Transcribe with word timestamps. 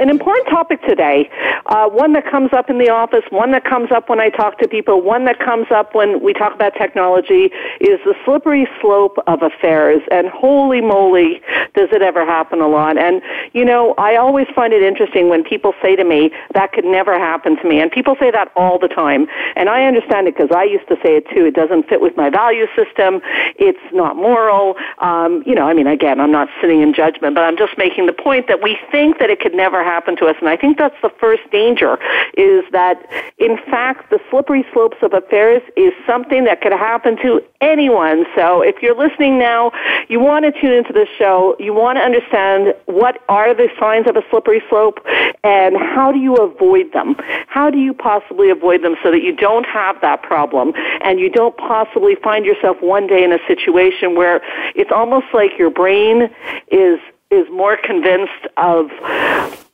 An 0.00 0.10
important 0.10 0.48
topic 0.48 0.80
today, 0.82 1.28
uh, 1.66 1.88
one 1.88 2.12
that 2.12 2.24
comes 2.24 2.52
up 2.52 2.70
in 2.70 2.78
the 2.78 2.88
office, 2.88 3.24
one 3.30 3.50
that 3.50 3.64
comes 3.64 3.90
up 3.90 4.08
when 4.08 4.20
I 4.20 4.28
talk 4.28 4.58
to 4.58 4.68
people, 4.68 5.02
one 5.02 5.24
that 5.24 5.40
comes 5.40 5.66
up 5.70 5.94
when 5.94 6.22
we 6.22 6.32
talk 6.32 6.54
about 6.54 6.74
technology, 6.74 7.50
is 7.80 7.98
the 8.04 8.14
slippery 8.24 8.68
slope 8.80 9.18
of 9.26 9.42
affairs. 9.42 10.00
And 10.10 10.28
holy 10.28 10.80
moly, 10.80 11.40
does 11.74 11.88
it 11.92 12.00
ever 12.00 12.24
happen 12.24 12.60
a 12.60 12.68
lot. 12.68 12.96
And, 12.96 13.20
you 13.52 13.64
know, 13.64 13.94
I 13.98 14.16
always 14.16 14.46
find 14.54 14.72
it 14.72 14.82
interesting 14.82 15.28
when 15.28 15.42
people 15.42 15.74
say 15.82 15.96
to 15.96 16.04
me, 16.04 16.30
that 16.54 16.72
could 16.72 16.84
never 16.84 17.18
happen 17.18 17.56
to 17.56 17.68
me. 17.68 17.80
And 17.80 17.90
people 17.90 18.16
say 18.20 18.30
that 18.30 18.52
all 18.54 18.78
the 18.78 18.88
time. 18.88 19.26
And 19.56 19.68
I 19.68 19.84
understand 19.84 20.28
it 20.28 20.36
because 20.36 20.54
I 20.54 20.62
used 20.62 20.86
to 20.88 20.96
say 21.02 21.16
it 21.16 21.28
too. 21.34 21.44
It 21.44 21.54
doesn't 21.54 21.88
fit 21.88 22.00
with 22.00 22.16
my 22.16 22.30
value 22.30 22.66
system. 22.76 23.20
It's 23.56 23.78
not 23.92 24.16
moral. 24.16 24.76
Um, 24.98 25.42
you 25.44 25.54
know, 25.54 25.66
I 25.68 25.74
mean, 25.74 25.86
again, 25.86 26.20
I'm 26.20 26.32
not 26.32 26.48
sitting 26.60 26.82
in 26.82 26.94
judgment, 26.94 27.34
but 27.34 27.42
I'm 27.42 27.56
just 27.56 27.76
making 27.76 28.06
the 28.06 28.12
point 28.12 28.46
that 28.46 28.62
we 28.62 28.78
think 28.92 29.18
that 29.18 29.30
it 29.30 29.40
could 29.40 29.54
never 29.54 29.87
happen 29.88 30.16
to 30.16 30.26
us. 30.26 30.36
And 30.40 30.48
I 30.48 30.56
think 30.56 30.76
that's 30.76 31.00
the 31.02 31.10
first 31.18 31.42
danger 31.50 31.98
is 32.36 32.64
that, 32.72 32.96
in 33.38 33.56
fact, 33.70 34.10
the 34.10 34.20
slippery 34.30 34.64
slopes 34.72 34.98
of 35.02 35.14
affairs 35.14 35.62
is 35.76 35.92
something 36.06 36.44
that 36.44 36.60
could 36.60 36.72
happen 36.72 37.16
to 37.22 37.40
anyone. 37.60 38.26
So 38.36 38.62
if 38.62 38.82
you're 38.82 38.96
listening 38.96 39.38
now, 39.38 39.72
you 40.08 40.20
want 40.20 40.44
to 40.44 40.52
tune 40.60 40.72
into 40.72 40.92
this 40.92 41.08
show. 41.18 41.56
You 41.58 41.72
want 41.72 41.96
to 41.96 42.02
understand 42.02 42.74
what 42.86 43.22
are 43.28 43.54
the 43.54 43.68
signs 43.80 44.06
of 44.08 44.16
a 44.16 44.22
slippery 44.30 44.62
slope 44.68 44.98
and 45.42 45.76
how 45.76 46.12
do 46.12 46.18
you 46.18 46.34
avoid 46.36 46.92
them? 46.92 47.16
How 47.46 47.70
do 47.70 47.78
you 47.78 47.94
possibly 47.94 48.50
avoid 48.50 48.82
them 48.82 48.96
so 49.02 49.10
that 49.10 49.22
you 49.22 49.34
don't 49.34 49.66
have 49.66 50.00
that 50.02 50.22
problem 50.22 50.72
and 51.02 51.18
you 51.18 51.30
don't 51.30 51.56
possibly 51.56 52.14
find 52.22 52.44
yourself 52.44 52.76
one 52.80 53.06
day 53.06 53.24
in 53.24 53.32
a 53.32 53.38
situation 53.46 54.14
where 54.14 54.40
it's 54.74 54.92
almost 54.92 55.26
like 55.32 55.52
your 55.58 55.70
brain 55.70 56.28
is 56.70 56.98
is 57.30 57.46
more 57.50 57.76
convinced 57.76 58.46
of 58.56 58.90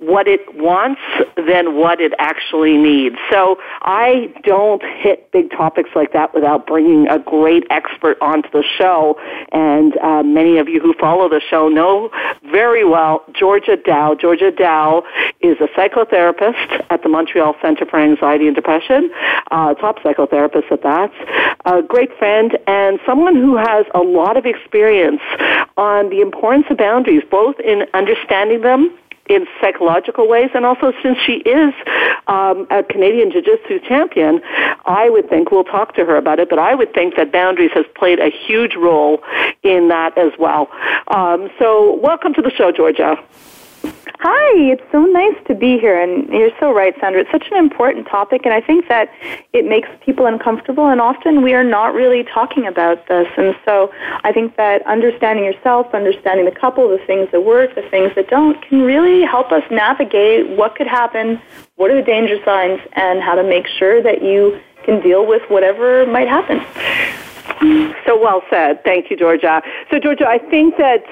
what 0.07 0.29
it 0.29 0.41
wants 0.55 1.01
than 1.37 1.77
what 1.77 2.01
it 2.01 2.13
actually 2.19 2.77
needs. 2.77 3.17
So 3.31 3.59
I 3.83 4.33
don't 4.45 4.83
hit 4.83 5.31
big 5.33 5.51
topics 5.51 5.91
like 5.95 6.13
that 6.13 6.35
without 6.35 6.67
bringing 6.67 7.09
a 7.09 7.19
great 7.19 7.65
expert 7.71 8.17
onto 8.21 8.51
the 8.51 8.65
show. 8.79 9.19
And 9.53 9.97
uh, 9.99 10.23
many 10.23 10.59
of 10.59 10.69
you 10.69 10.81
who 10.81 10.95
follow 10.95 11.29
the 11.29 11.41
show 11.41 11.69
know 11.69 12.11
very 12.51 12.85
well 12.85 13.25
Georgia 13.33 13.77
Dow. 13.77 14.15
Georgia 14.15 14.51
Dow 14.51 15.05
is 15.41 15.57
a 15.61 15.69
psychotherapist 15.79 16.85
at 16.91 17.03
the 17.03 17.09
Montreal 17.09 17.55
Center 17.61 17.85
for 17.87 17.99
Anxiety 17.99 18.47
and 18.47 18.55
Depression, 18.55 19.11
uh, 19.51 19.75
top 19.75 19.99
psychotherapist 20.01 20.71
at 20.71 20.83
that, 20.83 21.11
a 21.65 21.83
great 21.83 22.17
friend, 22.19 22.59
and 22.67 22.99
someone 23.07 23.37
who 23.37 23.57
has 23.57 23.87
a 23.95 24.01
lot 24.01 24.37
of 24.37 24.47
experience 24.47 25.21
on 25.77 26.11
the 26.11 26.21
importance 26.21 26.67
of 26.71 26.77
boundaries, 26.77 27.23
both 27.31 27.59
in 27.61 27.87
understanding 27.95 28.61
them 28.61 28.97
in 29.29 29.47
psychological 29.61 30.29
ways, 30.29 30.51
and 30.55 30.65
also 30.67 30.93
since 31.03 31.19
she 31.19 31.35
is 31.35 31.75
um, 32.27 32.67
a 32.71 32.83
Canadian 32.83 33.31
Jiu-Jitsu 33.31 33.81
champion, 33.89 34.41
I 34.85 35.09
would 35.09 35.29
think 35.29 35.51
we'll 35.51 35.65
talk 35.65 35.95
to 35.95 36.05
her 36.05 36.17
about 36.17 36.39
it. 36.39 36.49
But 36.51 36.59
I 36.59 36.75
would 36.75 36.93
think 36.93 37.17
that 37.17 37.33
boundaries 37.33 37.71
has 37.75 37.87
played 37.95 38.19
a 38.19 38.31
huge 38.31 38.75
role 38.77 39.23
in 39.63 39.89
that 39.89 40.17
as 40.19 40.33
well. 40.39 40.69
Um, 41.09 41.49
so, 41.59 41.95
welcome 41.97 42.35
to 42.35 42.43
the 42.43 42.51
show, 42.51 42.73
Georgia. 42.73 43.17
Hi, 44.27 44.73
it's 44.73 44.83
so 44.91 45.05
nice 45.05 45.37
to 45.49 45.55
be 45.55 45.79
here. 45.79 46.01
And 46.01 46.27
you're 46.33 46.51
so 46.59 46.73
right, 46.73 46.95
Sandra. 46.99 47.21
It's 47.21 47.31
such 47.31 47.47
an 47.51 47.59
important 47.59 48.07
topic, 48.07 48.43
and 48.47 48.55
I 48.55 48.61
think 48.63 48.89
that 48.89 49.11
it 49.53 49.67
makes 49.67 49.87
people 50.01 50.25
uncomfortable, 50.25 50.89
and 50.89 50.99
often 50.99 51.43
we 51.43 51.53
are 51.53 51.63
not 51.63 51.93
really 51.93 52.25
talking 52.25 52.67
about 52.67 53.07
this. 53.07 53.29
And 53.37 53.55
so 53.67 53.93
I 54.23 54.33
think 54.33 54.57
that 54.57 54.81
understanding 54.87 55.45
yourself, 55.45 55.93
understanding 55.93 56.47
the 56.47 56.59
couple, 56.59 56.89
the 56.89 57.05
things 57.07 57.29
that 57.33 57.45
work, 57.45 57.75
the 57.75 57.87
things 57.91 58.13
that 58.17 58.29
don't, 58.31 58.61
can 58.67 58.81
really 58.81 59.23
help 59.23 59.53
us 59.53 59.63
navigate 59.71 60.49
what 60.57 60.75
could 60.75 60.87
happen, 60.87 61.39
what 61.77 61.91
are 61.91 61.97
the 61.97 62.07
danger 62.07 62.43
signs, 62.47 62.81
and 62.95 63.23
how 63.23 63.35
to 63.35 63.43
make 63.43 63.67
sure 63.67 64.03
that 64.03 64.23
you 64.23 64.59
can 64.87 65.03
deal 65.03 65.27
with 65.27 65.43
whatever 65.51 66.07
might 66.07 66.29
happen. 66.29 66.65
So 68.07 68.19
well 68.19 68.43
said. 68.49 68.83
Thank 68.85 69.11
you, 69.11 69.17
Georgia. 69.17 69.63
So, 69.91 69.99
Georgia, 69.99 70.27
I 70.27 70.39
think 70.39 70.77
that 70.79 71.05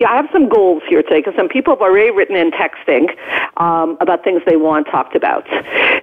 yeah, 0.00 0.10
I 0.10 0.16
have 0.16 0.30
some 0.32 0.48
goals 0.48 0.82
here 0.88 1.02
today 1.02 1.18
because 1.18 1.34
some 1.36 1.48
people 1.48 1.74
have 1.74 1.82
already 1.82 2.10
written 2.10 2.34
in 2.34 2.50
texting 2.52 3.10
um, 3.58 3.98
about 4.00 4.24
things 4.24 4.40
they 4.46 4.56
want 4.56 4.86
talked 4.86 5.14
about. 5.14 5.46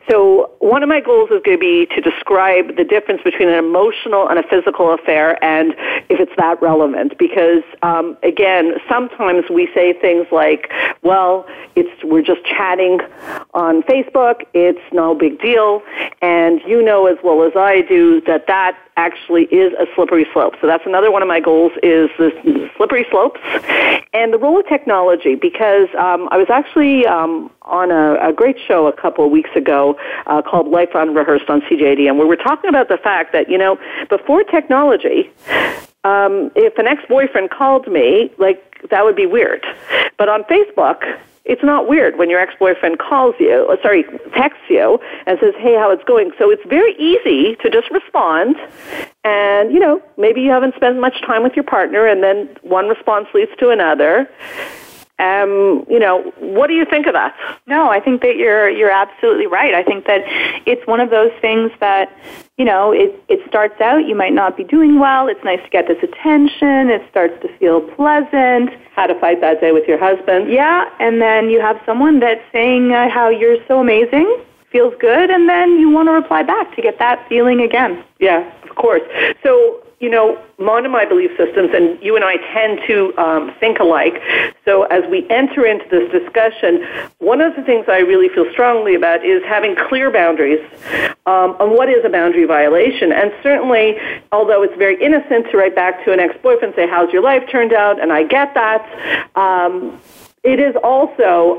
So 0.08 0.52
one 0.59 0.84
of 0.84 0.90
my 0.90 1.02
goals 1.02 1.31
is 1.31 1.41
going 1.44 1.58
to 1.58 1.59
be 1.59 1.88
to 1.96 2.02
describe 2.02 2.78
the 2.78 2.84
difference 2.84 3.24
between 3.24 3.50
an 3.50 3.56
emotional 3.56 4.30
and 4.30 4.38
a 4.38 4.44
physical 4.44 4.94
affair, 4.94 5.44
and 5.44 5.74
if 6.09 6.19
it's 6.19 6.31
that 6.38 6.62
relevant. 6.62 7.18
Because 7.18 7.63
um, 7.81 8.16
again, 8.22 8.75
sometimes 8.88 9.50
we 9.50 9.68
say 9.74 9.94
things 9.94 10.28
like, 10.31 10.72
"Well, 11.02 11.47
it's 11.75 12.03
we're 12.03 12.22
just 12.22 12.46
chatting 12.46 13.00
on 13.56 13.81
Facebook. 13.84 14.44
It's 14.53 14.94
no 14.94 15.16
big 15.16 15.41
deal," 15.41 15.81
and 16.22 16.62
you 16.68 16.84
know 16.84 17.08
as 17.08 17.18
well 17.24 17.41
as 17.41 17.53
I 17.56 17.81
do 17.81 18.22
that 18.22 18.46
that 18.46 18.78
actually 18.97 19.44
is 19.46 19.74
a 19.74 19.85
slippery 19.96 20.28
slope. 20.34 20.56
So 20.59 20.68
that's 20.68 20.85
another 20.85 21.12
one 21.12 21.22
of 21.22 21.28
my 21.28 21.40
goals 21.40 21.72
is 21.84 22.09
the 22.18 22.69
slippery 22.78 23.06
slopes 23.09 23.40
and 24.17 24.33
the 24.33 24.38
role 24.38 24.59
of 24.59 24.67
technology. 24.67 25.35
Because 25.35 25.88
um, 25.97 26.28
I 26.31 26.38
was 26.38 26.50
actually 26.50 27.05
um, 27.05 27.51
on 27.63 27.91
a, 27.91 28.29
a, 28.29 28.33
great 28.33 28.57
show 28.59 28.88
a 28.88 28.94
couple 28.94 29.25
of 29.25 29.31
weeks 29.31 29.50
ago 29.55 29.97
uh, 30.25 30.41
called 30.41 30.67
Life 30.67 30.89
Unrehearsed 30.94 31.50
on 31.50 31.61
CJAD, 31.61 32.07
and 32.07 32.17
we 32.17 32.25
were 32.25 32.35
talking 32.35 32.69
about 32.69 32.89
the 32.89 32.97
fact 32.97 33.33
that 33.33 33.50
you 33.50 33.57
know 33.57 33.78
before 34.09 34.44
technology. 34.44 35.31
Um, 36.03 36.51
if 36.55 36.78
an 36.78 36.88
ex-boyfriend 36.88 37.50
called 37.50 37.88
me, 37.88 38.31
like 38.38 38.63
that 38.91 39.03
would 39.03 39.16
be 39.16 39.25
weird. 39.25 39.66
But 40.17 40.29
on 40.29 40.44
Facebook, 40.44 41.01
it's 41.47 41.63
not 41.63 41.88
weird 41.88 42.18
when 42.18 42.30
your 42.30 42.40
ex-boyfriend 42.40 43.00
calls 43.00 43.35
you, 43.40 43.68
uh, 43.69 43.81
sorry, 43.81 44.03
texts 44.35 44.63
you 44.69 45.00
and 45.25 45.40
says, 45.40 45.53
"Hey, 45.58 45.75
how 45.75 45.90
it's 45.91 46.03
going." 46.03 46.31
So 46.38 46.52
it's 46.52 46.63
very 46.66 46.94
easy 46.97 47.56
to 47.63 47.69
just 47.69 47.90
respond, 47.91 48.56
and 49.24 49.72
you 49.72 49.80
know, 49.80 50.02
maybe 50.18 50.41
you 50.41 50.52
haven't 50.52 50.75
spent 50.75 51.00
much 51.00 51.22
time 51.22 51.44
with 51.44 51.56
your 51.56 51.63
partner, 51.63 52.06
and 52.06 52.22
then 52.22 52.50
one 52.62 52.88
response 52.88 53.28
leads 53.34 53.52
to 53.59 53.69
another. 53.69 54.30
Um, 55.19 55.83
you 55.89 55.97
know, 55.97 56.31
what 56.39 56.67
do 56.67 56.73
you 56.73 56.85
think 56.85 57.07
of 57.07 57.13
that? 57.13 57.35
No, 57.66 57.89
I 57.89 58.00
think 58.00 58.22
that 58.22 58.35
you're 58.35 58.69
you're 58.69 58.91
absolutely 58.91 59.47
right. 59.47 59.73
I 59.73 59.83
think 59.83 60.05
that 60.05 60.22
it's 60.67 60.85
one 60.85 61.00
of 61.00 61.09
those 61.09 61.31
things 61.41 61.72
that 61.79 62.16
you 62.57 62.66
know 62.66 62.91
it 62.91 63.19
it 63.28 63.39
starts 63.47 63.81
out 63.81 64.05
you 64.05 64.16
might 64.16 64.33
not 64.33 64.55
be 64.55 64.63
doing 64.63 65.00
well. 65.00 65.28
It's 65.28 65.44
nice 65.44 65.63
to 65.63 65.69
get 65.69 65.88
this 65.88 65.97
attention. 66.03 66.91
It 66.91 67.01
starts 67.09 67.33
to 67.41 67.57
feel 67.57 67.81
pleasant. 67.81 68.69
How 68.95 69.07
to 69.07 69.19
fight 69.19 69.41
that 69.41 69.59
day 69.59 69.72
with 69.72 69.88
your 69.88 69.97
husband? 69.97 70.51
Yeah, 70.51 70.88
and 71.00 71.19
then 71.19 71.49
you 71.49 71.61
have 71.61 71.81
someone 71.85 72.19
that's 72.19 72.44
saying 72.51 72.91
uh, 72.91 73.09
how 73.09 73.29
you're 73.29 73.57
so 73.67 73.79
amazing, 73.79 74.28
feels 74.78 74.94
good, 75.00 75.32
and 75.32 75.50
then 75.50 75.80
you 75.80 75.90
want 75.90 76.08
to 76.08 76.14
reply 76.14 76.44
back 76.44 76.76
to 76.76 76.82
get 76.84 77.00
that 77.00 77.28
feeling 77.28 77.62
again. 77.62 78.04
Yeah, 78.20 78.40
of 78.62 78.76
course. 78.76 79.02
So 79.42 79.84
you 80.00 80.12
know, 80.12 80.40
of 80.86 80.92
my 80.92 81.06
belief 81.06 81.32
systems, 81.36 81.72
and 81.74 82.00
you 82.04 82.16
and 82.16 82.24
I 82.24 82.38
tend 82.54 82.82
to 82.86 83.18
um, 83.18 83.52
think 83.60 83.80
alike. 83.80 84.22
So 84.64 84.84
as 84.84 85.03
we 85.09 85.28
enter 85.32 85.66
into 85.66 85.88
this 85.90 86.12
discussion, 86.12 86.85
one 87.18 87.41
of 87.41 87.56
the 87.56 87.64
things 87.64 87.85
I 87.88 88.00
really 88.00 88.29
feel 88.29 88.46
strongly 88.52 88.94
about 88.94 89.26
is 89.26 89.41
having 89.44 89.76
clear 89.76 90.12
boundaries 90.12 90.64
um, 91.26 91.58
on 91.59 91.76
what 91.76 91.90
is 91.90 92.06
a 92.06 92.09
boundary 92.09 92.46
violation. 92.46 93.12
And 93.12 93.34
certainly, 93.41 93.97
although 94.32 94.62
it's 94.62 94.78
very 94.78 95.03
innocent 95.03 95.50
to 95.50 95.58
write 95.58 95.73
back 95.73 96.06
to 96.06 96.14
an 96.14 96.20
ex-boyfriend, 96.20 96.66
and 96.66 96.76
say, 96.76 96.88
"How's 96.88 97.12
your 97.12 97.23
life 97.23 97.50
turned 97.50 97.73
out?" 97.73 98.00
and 98.00 98.14
I 98.14 98.22
get 98.22 98.53
that, 98.53 98.84
um, 99.35 100.00
it 100.44 100.59
is 100.59 100.76
also. 100.84 101.58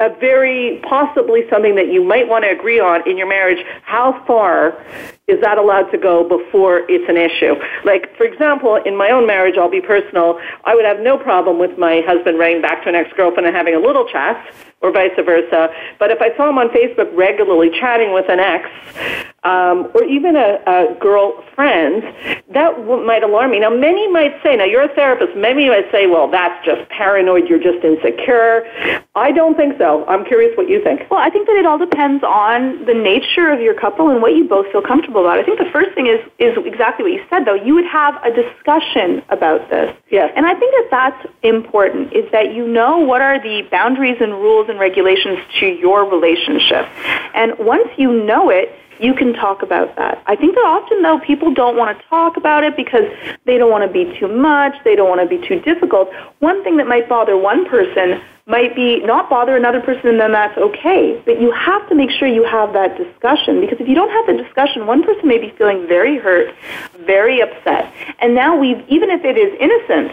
A 0.00 0.08
very 0.18 0.80
possibly 0.88 1.42
something 1.50 1.74
that 1.74 1.92
you 1.92 2.02
might 2.02 2.26
want 2.26 2.44
to 2.44 2.50
agree 2.50 2.80
on 2.80 3.06
in 3.06 3.18
your 3.18 3.28
marriage. 3.28 3.62
How 3.84 4.24
far 4.26 4.82
is 5.28 5.38
that 5.42 5.58
allowed 5.58 5.90
to 5.90 5.98
go 5.98 6.26
before 6.26 6.86
it's 6.88 7.04
an 7.06 7.18
issue? 7.18 7.54
Like, 7.84 8.16
for 8.16 8.24
example, 8.24 8.76
in 8.76 8.96
my 8.96 9.10
own 9.10 9.26
marriage, 9.26 9.56
I'll 9.58 9.70
be 9.70 9.82
personal. 9.82 10.40
I 10.64 10.74
would 10.74 10.86
have 10.86 11.00
no 11.00 11.18
problem 11.18 11.58
with 11.58 11.76
my 11.76 12.00
husband 12.06 12.38
writing 12.38 12.62
back 12.62 12.82
to 12.84 12.88
an 12.88 12.94
ex-girlfriend 12.94 13.46
and 13.46 13.54
having 13.54 13.74
a 13.74 13.78
little 13.78 14.08
chat, 14.08 14.54
or 14.80 14.90
vice 14.90 15.12
versa. 15.16 15.68
But 15.98 16.10
if 16.10 16.22
I 16.22 16.34
saw 16.34 16.48
him 16.48 16.56
on 16.56 16.70
Facebook 16.70 17.14
regularly 17.14 17.68
chatting 17.68 18.14
with 18.14 18.30
an 18.30 18.40
ex, 18.40 18.70
um, 19.42 19.90
or 19.94 20.04
even 20.04 20.36
a, 20.36 20.60
a 20.66 20.96
girlfriend, 21.00 22.02
that 22.52 22.76
w- 22.76 23.04
might 23.06 23.22
alarm 23.22 23.52
me. 23.52 23.60
Now, 23.60 23.70
many 23.70 24.10
might 24.10 24.34
say, 24.42 24.56
now 24.56 24.64
you're 24.64 24.82
a 24.82 24.94
therapist, 24.94 25.36
many 25.36 25.68
might 25.68 25.90
say, 25.90 26.06
well, 26.06 26.28
that's 26.30 26.64
just 26.64 26.88
paranoid, 26.90 27.48
you're 27.48 27.62
just 27.62 27.84
insecure. 27.84 28.64
I 29.14 29.32
don't 29.32 29.56
think 29.56 29.78
so. 29.78 30.04
I'm 30.06 30.24
curious 30.24 30.56
what 30.56 30.68
you 30.68 30.82
think. 30.82 31.10
Well, 31.10 31.20
I 31.20 31.30
think 31.30 31.46
that 31.46 31.56
it 31.56 31.66
all 31.66 31.78
depends 31.78 32.22
on 32.22 32.84
the 32.84 32.94
nature 32.94 33.50
of 33.50 33.60
your 33.60 33.74
couple 33.74 34.08
and 34.10 34.22
what 34.22 34.34
you 34.34 34.44
both 34.44 34.70
feel 34.72 34.82
comfortable 34.82 35.22
about. 35.22 35.38
I 35.38 35.42
think 35.42 35.58
the 35.58 35.70
first 35.72 35.94
thing 35.94 36.06
is, 36.06 36.20
is 36.38 36.56
exactly 36.64 37.04
what 37.04 37.12
you 37.12 37.24
said, 37.30 37.44
though. 37.44 37.54
You 37.54 37.74
would 37.74 37.86
have 37.86 38.22
a 38.22 38.30
discussion 38.30 39.22
about 39.30 39.68
this. 39.70 39.96
Yes. 40.10 40.32
And 40.36 40.46
I 40.46 40.54
think 40.54 40.72
that 40.72 40.88
that's 40.90 41.34
important, 41.42 42.12
is 42.12 42.30
that 42.32 42.54
you 42.54 42.66
know 42.66 42.98
what 42.98 43.20
are 43.20 43.42
the 43.42 43.62
boundaries 43.70 44.18
and 44.20 44.32
rules 44.32 44.68
and 44.68 44.78
regulations 44.78 45.38
to 45.60 45.66
your 45.66 46.04
relationship. 46.08 46.86
And 47.34 47.58
once 47.58 47.88
you 47.96 48.24
know 48.24 48.50
it, 48.50 48.74
you 49.02 49.14
can 49.14 49.32
talk 49.32 49.62
about 49.62 49.96
that. 49.96 50.22
I 50.26 50.36
think 50.36 50.54
that 50.54 50.64
often, 50.64 51.02
though, 51.02 51.18
people 51.20 51.52
don't 51.52 51.76
want 51.76 51.96
to 51.96 52.04
talk 52.08 52.36
about 52.36 52.64
it 52.64 52.76
because 52.76 53.04
they 53.44 53.58
don't 53.58 53.70
want 53.70 53.84
to 53.86 53.92
be 53.92 54.18
too 54.18 54.28
much, 54.28 54.74
they 54.84 54.94
don't 54.94 55.08
want 55.08 55.20
to 55.20 55.26
be 55.26 55.46
too 55.46 55.60
difficult. 55.60 56.12
One 56.40 56.62
thing 56.62 56.76
that 56.76 56.86
might 56.86 57.08
bother 57.08 57.36
one 57.36 57.66
person 57.66 58.20
might 58.46 58.74
be 58.74 59.00
not 59.04 59.30
bother 59.30 59.56
another 59.56 59.80
person, 59.80 60.08
and 60.08 60.20
then 60.20 60.32
that's 60.32 60.56
okay. 60.58 61.20
But 61.24 61.40
you 61.40 61.52
have 61.52 61.88
to 61.88 61.94
make 61.94 62.10
sure 62.10 62.26
you 62.28 62.44
have 62.44 62.72
that 62.72 62.98
discussion 62.98 63.60
because 63.60 63.80
if 63.80 63.88
you 63.88 63.94
don't 63.94 64.10
have 64.10 64.26
the 64.26 64.42
discussion, 64.42 64.86
one 64.86 65.02
person 65.02 65.28
may 65.28 65.38
be 65.38 65.50
feeling 65.50 65.86
very 65.86 66.18
hurt, 66.18 66.54
very 67.06 67.40
upset. 67.40 67.92
And 68.18 68.34
now 68.34 68.56
we've, 68.56 68.82
even 68.88 69.10
if 69.10 69.24
it 69.24 69.38
is 69.38 69.56
innocent, 69.60 70.12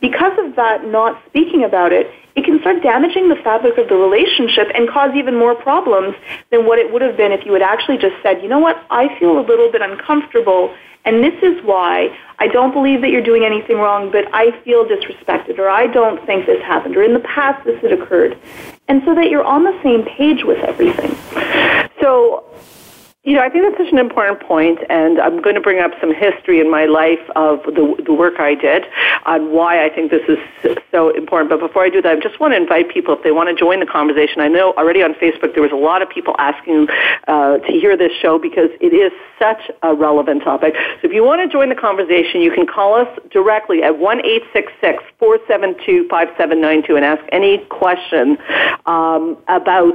because 0.00 0.36
of 0.38 0.56
that 0.56 0.84
not 0.86 1.22
speaking 1.26 1.64
about 1.64 1.92
it, 1.92 2.10
it 2.36 2.44
can 2.44 2.60
start 2.60 2.82
damaging 2.82 3.28
the 3.28 3.36
fabric 3.36 3.78
of 3.78 3.88
the 3.88 3.96
relationship 3.96 4.68
and 4.74 4.88
cause 4.88 5.14
even 5.14 5.34
more 5.34 5.54
problems 5.54 6.14
than 6.50 6.66
what 6.66 6.78
it 6.78 6.92
would 6.92 7.02
have 7.02 7.16
been 7.16 7.32
if 7.32 7.44
you 7.46 7.52
had 7.52 7.62
actually 7.62 7.98
just 7.98 8.14
said, 8.22 8.42
you 8.42 8.48
know 8.48 8.58
what, 8.58 8.84
I 8.90 9.18
feel 9.18 9.38
a 9.38 9.44
little 9.44 9.72
bit 9.72 9.82
uncomfortable 9.82 10.74
and 11.06 11.22
this 11.22 11.40
is 11.40 11.64
why 11.64 12.14
I 12.40 12.48
don't 12.48 12.72
believe 12.72 13.00
that 13.00 13.10
you're 13.10 13.22
doing 13.22 13.44
anything 13.44 13.76
wrong, 13.76 14.10
but 14.10 14.24
I 14.34 14.50
feel 14.62 14.84
disrespected, 14.84 15.56
or 15.56 15.70
I 15.70 15.86
don't 15.86 16.24
think 16.26 16.46
this 16.46 16.60
happened, 16.62 16.96
or 16.96 17.02
in 17.04 17.14
the 17.14 17.20
past 17.20 17.64
this 17.64 17.80
had 17.80 17.92
occurred. 17.92 18.36
And 18.88 19.02
so 19.04 19.14
that 19.14 19.30
you're 19.30 19.44
on 19.44 19.62
the 19.62 19.80
same 19.84 20.04
page 20.04 20.42
with 20.44 20.58
everything. 20.64 21.16
So, 22.00 22.44
you 23.26 23.34
know, 23.34 23.42
I 23.42 23.48
think 23.48 23.64
that's 23.64 23.84
such 23.84 23.92
an 23.92 23.98
important 23.98 24.38
point, 24.38 24.78
and 24.88 25.18
I'm 25.18 25.42
going 25.42 25.56
to 25.56 25.60
bring 25.60 25.80
up 25.80 25.90
some 26.00 26.14
history 26.14 26.60
in 26.60 26.70
my 26.70 26.84
life 26.86 27.18
of 27.34 27.60
the, 27.64 28.00
the 28.06 28.12
work 28.12 28.38
I 28.38 28.54
did 28.54 28.84
on 29.26 29.50
why 29.52 29.84
I 29.84 29.90
think 29.90 30.12
this 30.12 30.22
is 30.28 30.78
so 30.92 31.10
important. 31.10 31.50
But 31.50 31.58
before 31.58 31.82
I 31.82 31.90
do 31.90 32.00
that, 32.02 32.18
I 32.18 32.20
just 32.20 32.38
want 32.38 32.52
to 32.52 32.56
invite 32.56 32.88
people 32.88 33.14
if 33.14 33.24
they 33.24 33.32
want 33.32 33.48
to 33.48 33.54
join 33.56 33.80
the 33.80 33.86
conversation. 33.86 34.40
I 34.40 34.46
know 34.46 34.74
already 34.74 35.02
on 35.02 35.14
Facebook 35.14 35.54
there 35.54 35.62
was 35.62 35.72
a 35.72 35.76
lot 35.76 36.02
of 36.02 36.08
people 36.08 36.36
asking 36.38 36.86
uh, 37.26 37.58
to 37.58 37.72
hear 37.72 37.96
this 37.96 38.12
show 38.22 38.38
because 38.38 38.70
it 38.80 38.94
is 38.94 39.10
such 39.40 39.72
a 39.82 39.92
relevant 39.92 40.44
topic. 40.44 40.74
So 41.02 41.08
if 41.08 41.12
you 41.12 41.24
want 41.24 41.42
to 41.42 41.48
join 41.48 41.68
the 41.68 41.74
conversation, 41.74 42.42
you 42.42 42.52
can 42.52 42.64
call 42.64 42.94
us 42.94 43.08
directly 43.32 43.82
at 43.82 43.98
one 43.98 44.24
eight 44.24 44.44
six 44.52 44.72
six 44.80 45.02
four 45.18 45.40
seven 45.48 45.74
two 45.84 46.06
five 46.08 46.28
seven 46.38 46.60
nine 46.60 46.84
two 46.86 46.94
and 46.94 47.04
ask 47.04 47.24
any 47.32 47.58
question 47.70 48.38
um, 48.86 49.36
about. 49.48 49.94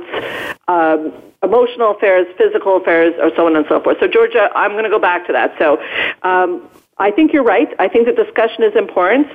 Um, 0.72 1.14
emotional 1.44 1.92
affairs, 1.96 2.28
physical 2.38 2.78
affairs, 2.78 3.14
or 3.20 3.32
so 3.36 3.48
on 3.48 3.56
and 3.56 3.66
so 3.68 3.82
forth. 3.82 3.98
So, 4.00 4.08
Georgia, 4.08 4.50
I'm 4.56 4.72
going 4.72 4.84
to 4.84 4.90
go 4.90 5.00
back 5.00 5.26
to 5.28 5.34
that. 5.34 5.50
So, 5.58 5.82
um, 6.22 6.70
I 6.98 7.10
think 7.10 7.34
you're 7.34 7.44
right. 7.44 7.68
I 7.80 7.88
think 7.88 8.06
the 8.06 8.14
discussion 8.14 8.64
is 8.64 8.76
important. 8.76 9.28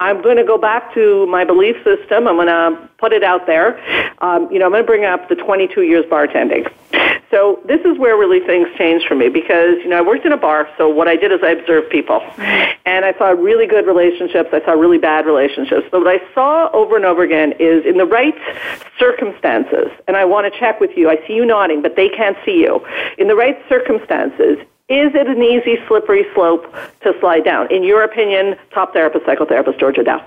I'm 0.00 0.22
going 0.22 0.38
to 0.38 0.44
go 0.44 0.58
back 0.58 0.92
to 0.94 1.24
my 1.26 1.44
belief 1.44 1.76
system. 1.84 2.26
I'm 2.26 2.34
going 2.34 2.48
to 2.48 2.88
put 2.98 3.12
it 3.12 3.22
out 3.22 3.46
there. 3.46 3.78
Um, 4.20 4.50
you 4.50 4.58
know, 4.58 4.66
I'm 4.66 4.72
going 4.72 4.82
to 4.82 4.86
bring 4.86 5.04
up 5.04 5.28
the 5.28 5.36
22 5.36 5.82
years 5.82 6.04
bartending. 6.06 6.66
So 7.32 7.60
this 7.64 7.80
is 7.80 7.98
where 7.98 8.14
really 8.18 8.40
things 8.46 8.68
changed 8.76 9.06
for 9.08 9.14
me 9.14 9.30
because 9.30 9.78
you 9.82 9.88
know 9.88 9.96
I 9.96 10.02
worked 10.02 10.26
in 10.26 10.32
a 10.32 10.36
bar. 10.36 10.68
So 10.76 10.86
what 10.86 11.08
I 11.08 11.16
did 11.16 11.32
is 11.32 11.40
I 11.42 11.52
observed 11.52 11.88
people, 11.90 12.20
and 12.38 13.06
I 13.06 13.16
saw 13.16 13.30
really 13.30 13.66
good 13.66 13.86
relationships. 13.86 14.50
I 14.52 14.62
saw 14.66 14.72
really 14.72 14.98
bad 14.98 15.24
relationships. 15.24 15.86
But 15.90 16.04
what 16.04 16.08
I 16.08 16.20
saw 16.34 16.70
over 16.74 16.94
and 16.94 17.06
over 17.06 17.22
again 17.22 17.54
is 17.58 17.86
in 17.86 17.96
the 17.96 18.04
right 18.04 18.36
circumstances. 18.98 19.88
And 20.06 20.14
I 20.14 20.26
want 20.26 20.52
to 20.52 20.60
check 20.60 20.78
with 20.78 20.90
you. 20.94 21.08
I 21.08 21.26
see 21.26 21.32
you 21.32 21.46
nodding, 21.46 21.80
but 21.80 21.96
they 21.96 22.10
can't 22.10 22.36
see 22.44 22.60
you. 22.60 22.86
In 23.16 23.28
the 23.28 23.34
right 23.34 23.58
circumstances, 23.66 24.58
is 24.92 25.14
it 25.14 25.26
an 25.26 25.42
easy, 25.42 25.78
slippery 25.88 26.26
slope 26.34 26.70
to 27.00 27.14
slide 27.18 27.44
down? 27.44 27.72
In 27.72 27.82
your 27.82 28.02
opinion, 28.02 28.56
top 28.74 28.92
therapist, 28.92 29.24
psychotherapist, 29.24 29.80
Georgia 29.80 30.04
Dow. 30.04 30.20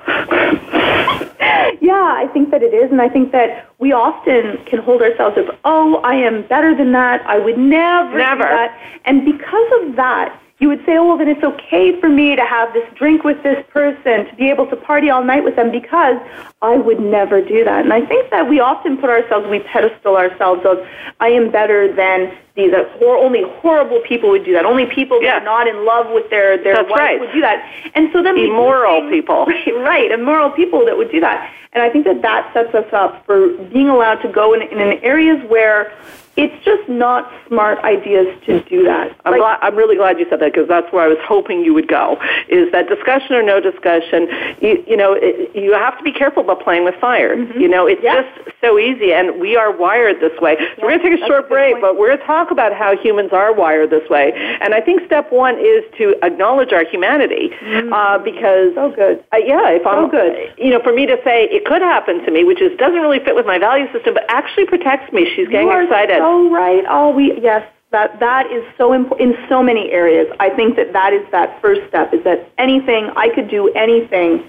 yeah, 1.81 2.13
I 2.15 2.27
think 2.33 2.51
that 2.51 2.63
it 2.63 2.73
is, 2.73 2.91
and 2.91 3.01
I 3.01 3.09
think 3.09 3.31
that 3.31 3.69
we 3.79 3.91
often 3.91 4.63
can 4.65 4.79
hold 4.79 5.01
ourselves 5.01 5.37
as, 5.37 5.45
oh, 5.65 5.97
I 6.03 6.15
am 6.15 6.47
better 6.47 6.75
than 6.75 6.91
that. 6.93 7.25
I 7.27 7.39
would 7.39 7.57
never, 7.57 8.17
never. 8.17 8.43
do 8.43 8.49
that. 8.49 8.99
And 9.05 9.25
because 9.25 9.71
of 9.81 9.95
that, 9.95 10.39
you 10.59 10.69
would 10.69 10.79
say, 10.85 10.95
oh, 10.97 11.05
well, 11.05 11.17
then 11.17 11.27
it's 11.27 11.43
okay 11.43 11.99
for 11.99 12.07
me 12.07 12.33
to 12.35 12.45
have 12.45 12.71
this 12.73 12.87
drink 12.95 13.25
with 13.25 13.43
this 13.43 13.63
person, 13.71 14.25
to 14.25 14.35
be 14.37 14.49
able 14.49 14.65
to 14.67 14.75
party 14.77 15.09
all 15.09 15.21
night 15.23 15.43
with 15.43 15.57
them 15.57 15.69
because 15.69 16.15
I 16.61 16.77
would 16.77 16.99
never 16.99 17.41
do 17.41 17.65
that. 17.65 17.83
And 17.83 17.91
I 17.91 18.05
think 18.05 18.29
that 18.31 18.47
we 18.47 18.61
often 18.61 18.95
put 18.97 19.09
ourselves, 19.09 19.47
we 19.49 19.59
pedestal 19.59 20.15
ourselves 20.15 20.65
of, 20.65 20.77
I 21.19 21.27
am 21.27 21.51
better 21.51 21.93
than 21.93 22.37
these. 22.55 22.71
Hor- 22.99 23.17
only 23.17 23.43
horrible 23.59 23.99
people 24.07 24.29
would 24.29 24.45
do 24.45 24.53
that. 24.53 24.63
Only 24.65 24.85
people 24.85 25.19
that 25.21 25.41
are 25.41 25.45
not 25.45 25.67
in 25.67 25.83
love 25.85 26.07
with 26.11 26.29
their, 26.29 26.57
their 26.63 26.75
That's 26.75 26.89
wife 26.89 26.99
right. 26.99 27.19
would 27.19 27.33
do 27.33 27.41
that. 27.41 27.59
And 27.93 28.09
so 28.13 28.23
then 28.23 28.37
Immoral 28.37 29.01
things- 29.01 29.11
people. 29.11 29.45
Right, 29.65 29.75
right, 29.75 30.11
immoral 30.11 30.51
people 30.51 30.85
that 30.85 30.95
would 30.95 31.11
do 31.11 31.19
that. 31.19 31.51
And 31.73 31.83
I 31.83 31.89
think 31.89 32.05
that 32.05 32.21
that 32.21 32.53
sets 32.53 32.73
us 32.73 32.87
up 32.93 33.25
for 33.25 33.49
being 33.73 33.89
allowed 33.89 34.21
to 34.21 34.29
go 34.29 34.53
in, 34.53 34.61
in 34.61 34.79
areas 35.03 35.43
where 35.49 35.91
it's 36.37 36.65
just 36.65 36.87
not 36.89 37.31
smart 37.47 37.79
ideas 37.85 38.27
to 38.45 38.59
do 38.63 38.83
that. 38.83 39.15
I'm, 39.25 39.31
Like- 39.31 39.41
glad, 39.41 39.59
I'm 39.61 39.75
really 39.75 39.95
glad 39.95 40.19
you 40.19 40.25
said 40.29 40.39
that 40.41 40.51
because 40.53 40.67
that's 40.67 40.91
where 40.91 41.03
I 41.03 41.07
was 41.07 41.17
hoping 41.23 41.63
you 41.63 41.73
would 41.73 41.87
go. 41.87 42.17
Is 42.49 42.71
that 42.73 42.89
discussion 42.89 43.35
or 43.35 43.43
no 43.43 43.59
discussion? 43.59 44.27
You, 44.59 44.83
you 44.87 44.97
know, 44.97 45.13
it, 45.13 45.55
you 45.55 45.73
have 45.73 45.97
to 45.97 46.03
be 46.03 46.11
careful 46.11 46.43
about 46.43 46.61
playing 46.61 46.83
with 46.83 46.95
fire. 46.99 47.35
You 47.35 47.67
know, 47.67 47.87
it's 47.87 48.01
Yeah. 48.03 48.21
just 48.23 48.49
so 48.61 48.77
easy, 48.77 49.13
and 49.13 49.39
we 49.39 49.55
are 49.55 49.71
wired 49.71 50.19
this 50.19 50.37
way. 50.41 50.57
So 50.57 50.83
we're 50.83 50.89
going 50.89 50.99
to 51.01 51.09
take 51.09 51.21
a 51.23 51.25
short 51.27 51.45
a 51.45 51.47
break, 51.47 51.73
point. 51.75 51.81
but 51.83 51.97
we're 51.97 52.07
going 52.07 52.19
to 52.19 52.25
talk 52.25 52.51
about 52.51 52.73
how 52.73 52.95
humans 52.97 53.31
are 53.31 53.53
wired 53.53 53.89
this 53.89 54.07
way. 54.09 54.33
And 54.61 54.73
I 54.73 54.81
think 54.81 55.05
step 55.05 55.31
one 55.31 55.55
is 55.57 55.83
to 55.97 56.15
acknowledge 56.23 56.73
our 56.73 56.83
humanity, 56.85 57.51
uh, 57.91 58.17
because 58.19 58.73
So 58.75 58.91
good. 58.91 59.23
uh, 59.33 59.37
yeah, 59.37 59.69
if 59.69 59.85
I'm 59.87 60.09
good. 60.09 60.51
you 60.57 60.71
know, 60.71 60.81
for 60.81 60.91
me 60.93 61.05
to 61.05 61.17
say 61.23 61.45
it 61.45 61.65
could 61.65 61.81
happen 61.81 62.23
to 62.25 62.31
me, 62.31 62.43
which 62.43 62.61
is 62.61 62.75
doesn't 62.77 62.99
really 63.01 63.19
fit 63.19 63.35
with 63.35 63.45
my 63.45 63.57
value 63.57 63.91
system, 63.93 64.13
but 64.13 64.25
actually 64.29 64.65
protects 64.65 65.13
me. 65.13 65.31
She's 65.35 65.47
getting 65.47 65.69
excited. 65.71 66.19
So 66.25 66.49
right. 66.49 66.83
Oh, 66.89 67.11
we 67.11 67.39
yes. 67.39 67.63
That 67.91 68.19
that 68.19 68.51
is 68.51 68.63
so 68.79 68.93
important 68.93 69.35
in 69.35 69.47
so 69.47 69.61
many 69.61 69.91
areas. 69.91 70.25
I 70.39 70.49
think 70.49 70.75
that 70.75 70.91
that 70.93 71.13
is 71.13 71.21
that 71.29 71.61
first 71.61 71.87
step. 71.87 72.15
Is 72.15 72.23
that 72.23 72.49
anything 72.57 73.11
I 73.15 73.29
could 73.29 73.47
do 73.47 73.71
anything. 73.73 74.43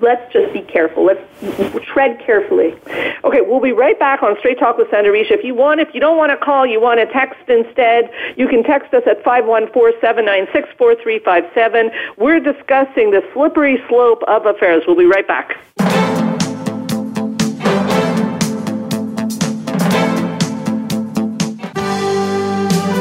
Let's 0.00 0.32
just 0.32 0.52
be 0.52 0.60
careful. 0.60 1.04
Let's 1.04 1.20
tread 1.86 2.18
carefully. 2.26 2.74
Okay, 3.22 3.42
we'll 3.42 3.60
be 3.60 3.70
right 3.70 3.96
back 3.96 4.24
on 4.24 4.36
Straight 4.40 4.58
Talk 4.58 4.76
with 4.76 4.90
Sandra 4.90 5.12
Risha. 5.12 5.30
If 5.30 5.44
you 5.44 5.54
want, 5.54 5.78
if 5.78 5.94
you 5.94 6.00
don't 6.00 6.16
want 6.16 6.32
to 6.32 6.36
call, 6.36 6.66
you 6.66 6.80
want 6.80 6.98
to 6.98 7.06
text 7.06 7.48
instead, 7.48 8.10
you 8.36 8.48
can 8.48 8.64
text 8.64 8.92
us 8.92 9.04
at 9.06 9.22
514-796-4357. 9.22 11.92
We're 12.18 12.40
discussing 12.40 13.12
the 13.12 13.22
slippery 13.32 13.80
slope 13.88 14.24
of 14.26 14.46
affairs. 14.46 14.82
We'll 14.84 14.96
be 14.96 15.06
right 15.06 15.28
back. 15.28 15.58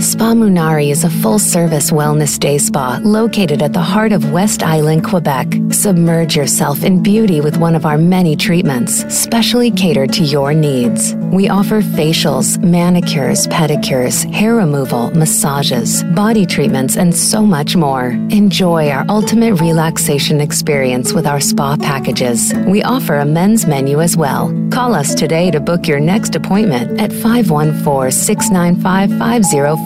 Spa 0.00 0.32
Munari 0.32 0.90
is 0.90 1.04
a 1.04 1.10
full 1.10 1.38
service 1.38 1.90
wellness 1.90 2.40
day 2.40 2.56
spa 2.56 2.98
located 3.02 3.60
at 3.60 3.74
the 3.74 3.82
heart 3.82 4.12
of 4.12 4.32
West 4.32 4.62
Island, 4.62 5.04
Quebec. 5.04 5.46
Submerge 5.70 6.34
yourself 6.34 6.84
in 6.84 7.02
beauty 7.02 7.42
with 7.42 7.58
one 7.58 7.74
of 7.74 7.84
our 7.84 7.98
many 7.98 8.34
treatments, 8.34 9.04
specially 9.14 9.70
catered 9.70 10.10
to 10.14 10.24
your 10.24 10.54
needs. 10.54 11.14
We 11.32 11.50
offer 11.50 11.82
facials, 11.82 12.58
manicures, 12.64 13.46
pedicures, 13.48 14.24
hair 14.32 14.56
removal, 14.56 15.10
massages, 15.10 16.02
body 16.02 16.46
treatments, 16.46 16.96
and 16.96 17.14
so 17.14 17.44
much 17.44 17.76
more. 17.76 18.06
Enjoy 18.30 18.88
our 18.88 19.04
ultimate 19.10 19.60
relaxation 19.60 20.40
experience 20.40 21.12
with 21.12 21.26
our 21.26 21.40
spa 21.40 21.76
packages. 21.76 22.54
We 22.66 22.82
offer 22.82 23.18
a 23.18 23.26
men's 23.26 23.66
menu 23.66 24.00
as 24.00 24.16
well. 24.16 24.48
Call 24.70 24.94
us 24.94 25.14
today 25.14 25.50
to 25.50 25.60
book 25.60 25.86
your 25.86 26.00
next 26.00 26.34
appointment 26.36 26.98
at 26.98 27.12
514 27.12 28.10
695 28.10 29.10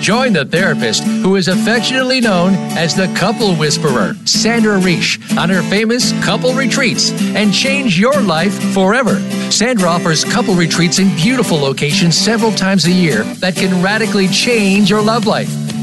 Join 0.00 0.32
the 0.34 0.44
therapist 0.44 1.02
who 1.02 1.34
is 1.34 1.48
affectionately 1.48 2.20
known 2.20 2.54
as 2.76 2.94
the 2.94 3.12
couple 3.16 3.56
whisperer, 3.56 4.14
Sandra 4.24 4.78
Reish, 4.78 5.18
on 5.36 5.48
her 5.48 5.62
famous 5.62 6.12
couple 6.24 6.54
retreats 6.54 7.10
and 7.34 7.52
change 7.52 7.98
your 7.98 8.20
life 8.20 8.54
forever. 8.72 9.18
Sandra 9.50 9.88
offers 9.88 10.24
couple 10.24 10.54
retreats 10.54 11.00
in 11.00 11.08
beautiful 11.16 11.58
locations 11.58 12.16
several 12.16 12.52
times 12.52 12.84
a 12.84 12.92
year 12.92 13.24
that 13.40 13.56
can 13.56 13.82
radically 13.82 14.28
change 14.28 14.90
your 14.90 15.02
love 15.02 15.26
life. 15.26 15.65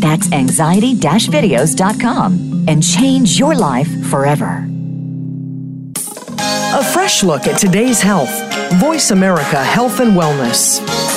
That's 0.00 0.32
anxiety 0.32 0.94
videos.com 1.28 2.64
and 2.68 2.82
change 2.82 3.38
your 3.38 3.54
life 3.54 3.88
forever. 4.06 4.66
A 5.96 6.84
fresh 6.84 7.22
look 7.24 7.46
at 7.46 7.58
today's 7.58 8.00
health. 8.00 8.30
Voice 8.74 9.10
America 9.10 9.62
Health 9.64 10.00
and 10.00 10.12
Wellness. 10.12 11.07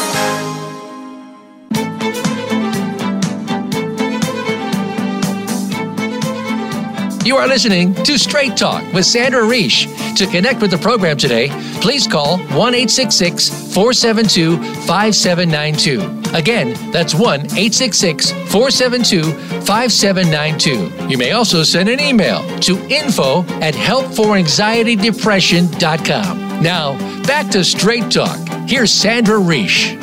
You 7.24 7.38
are 7.38 7.48
listening 7.48 7.94
to 8.04 8.18
Straight 8.18 8.58
Talk 8.58 8.82
with 8.94 9.06
Sandra 9.06 9.42
Reish. 9.42 9.86
To 10.18 10.26
connect 10.26 10.60
with 10.60 10.72
the 10.72 10.80
program 10.80 11.18
today, 11.18 11.50
please 11.80 12.08
call 12.08 12.40
1 12.40 12.74
472 12.74 14.58
5792. 14.58 16.36
Again, 16.36 16.74
that's 16.92 17.14
1 17.14 17.48
472 17.50 19.24
5792. 19.62 21.10
You 21.10 21.18
may 21.20 21.34
also 21.34 21.62
send 21.62 21.90
an 21.90 22.00
email 22.00 22.42
to 22.62 22.80
info 22.90 23.44
at 23.62 23.76
helpforanxietydepression.com. 23.76 26.64
Now, 26.64 26.98
back 27.28 27.52
to 27.52 27.64
Straight 27.64 28.10
Talk. 28.10 28.40
Here's 28.68 28.92
Sandra 28.92 29.38
Reish. 29.38 30.01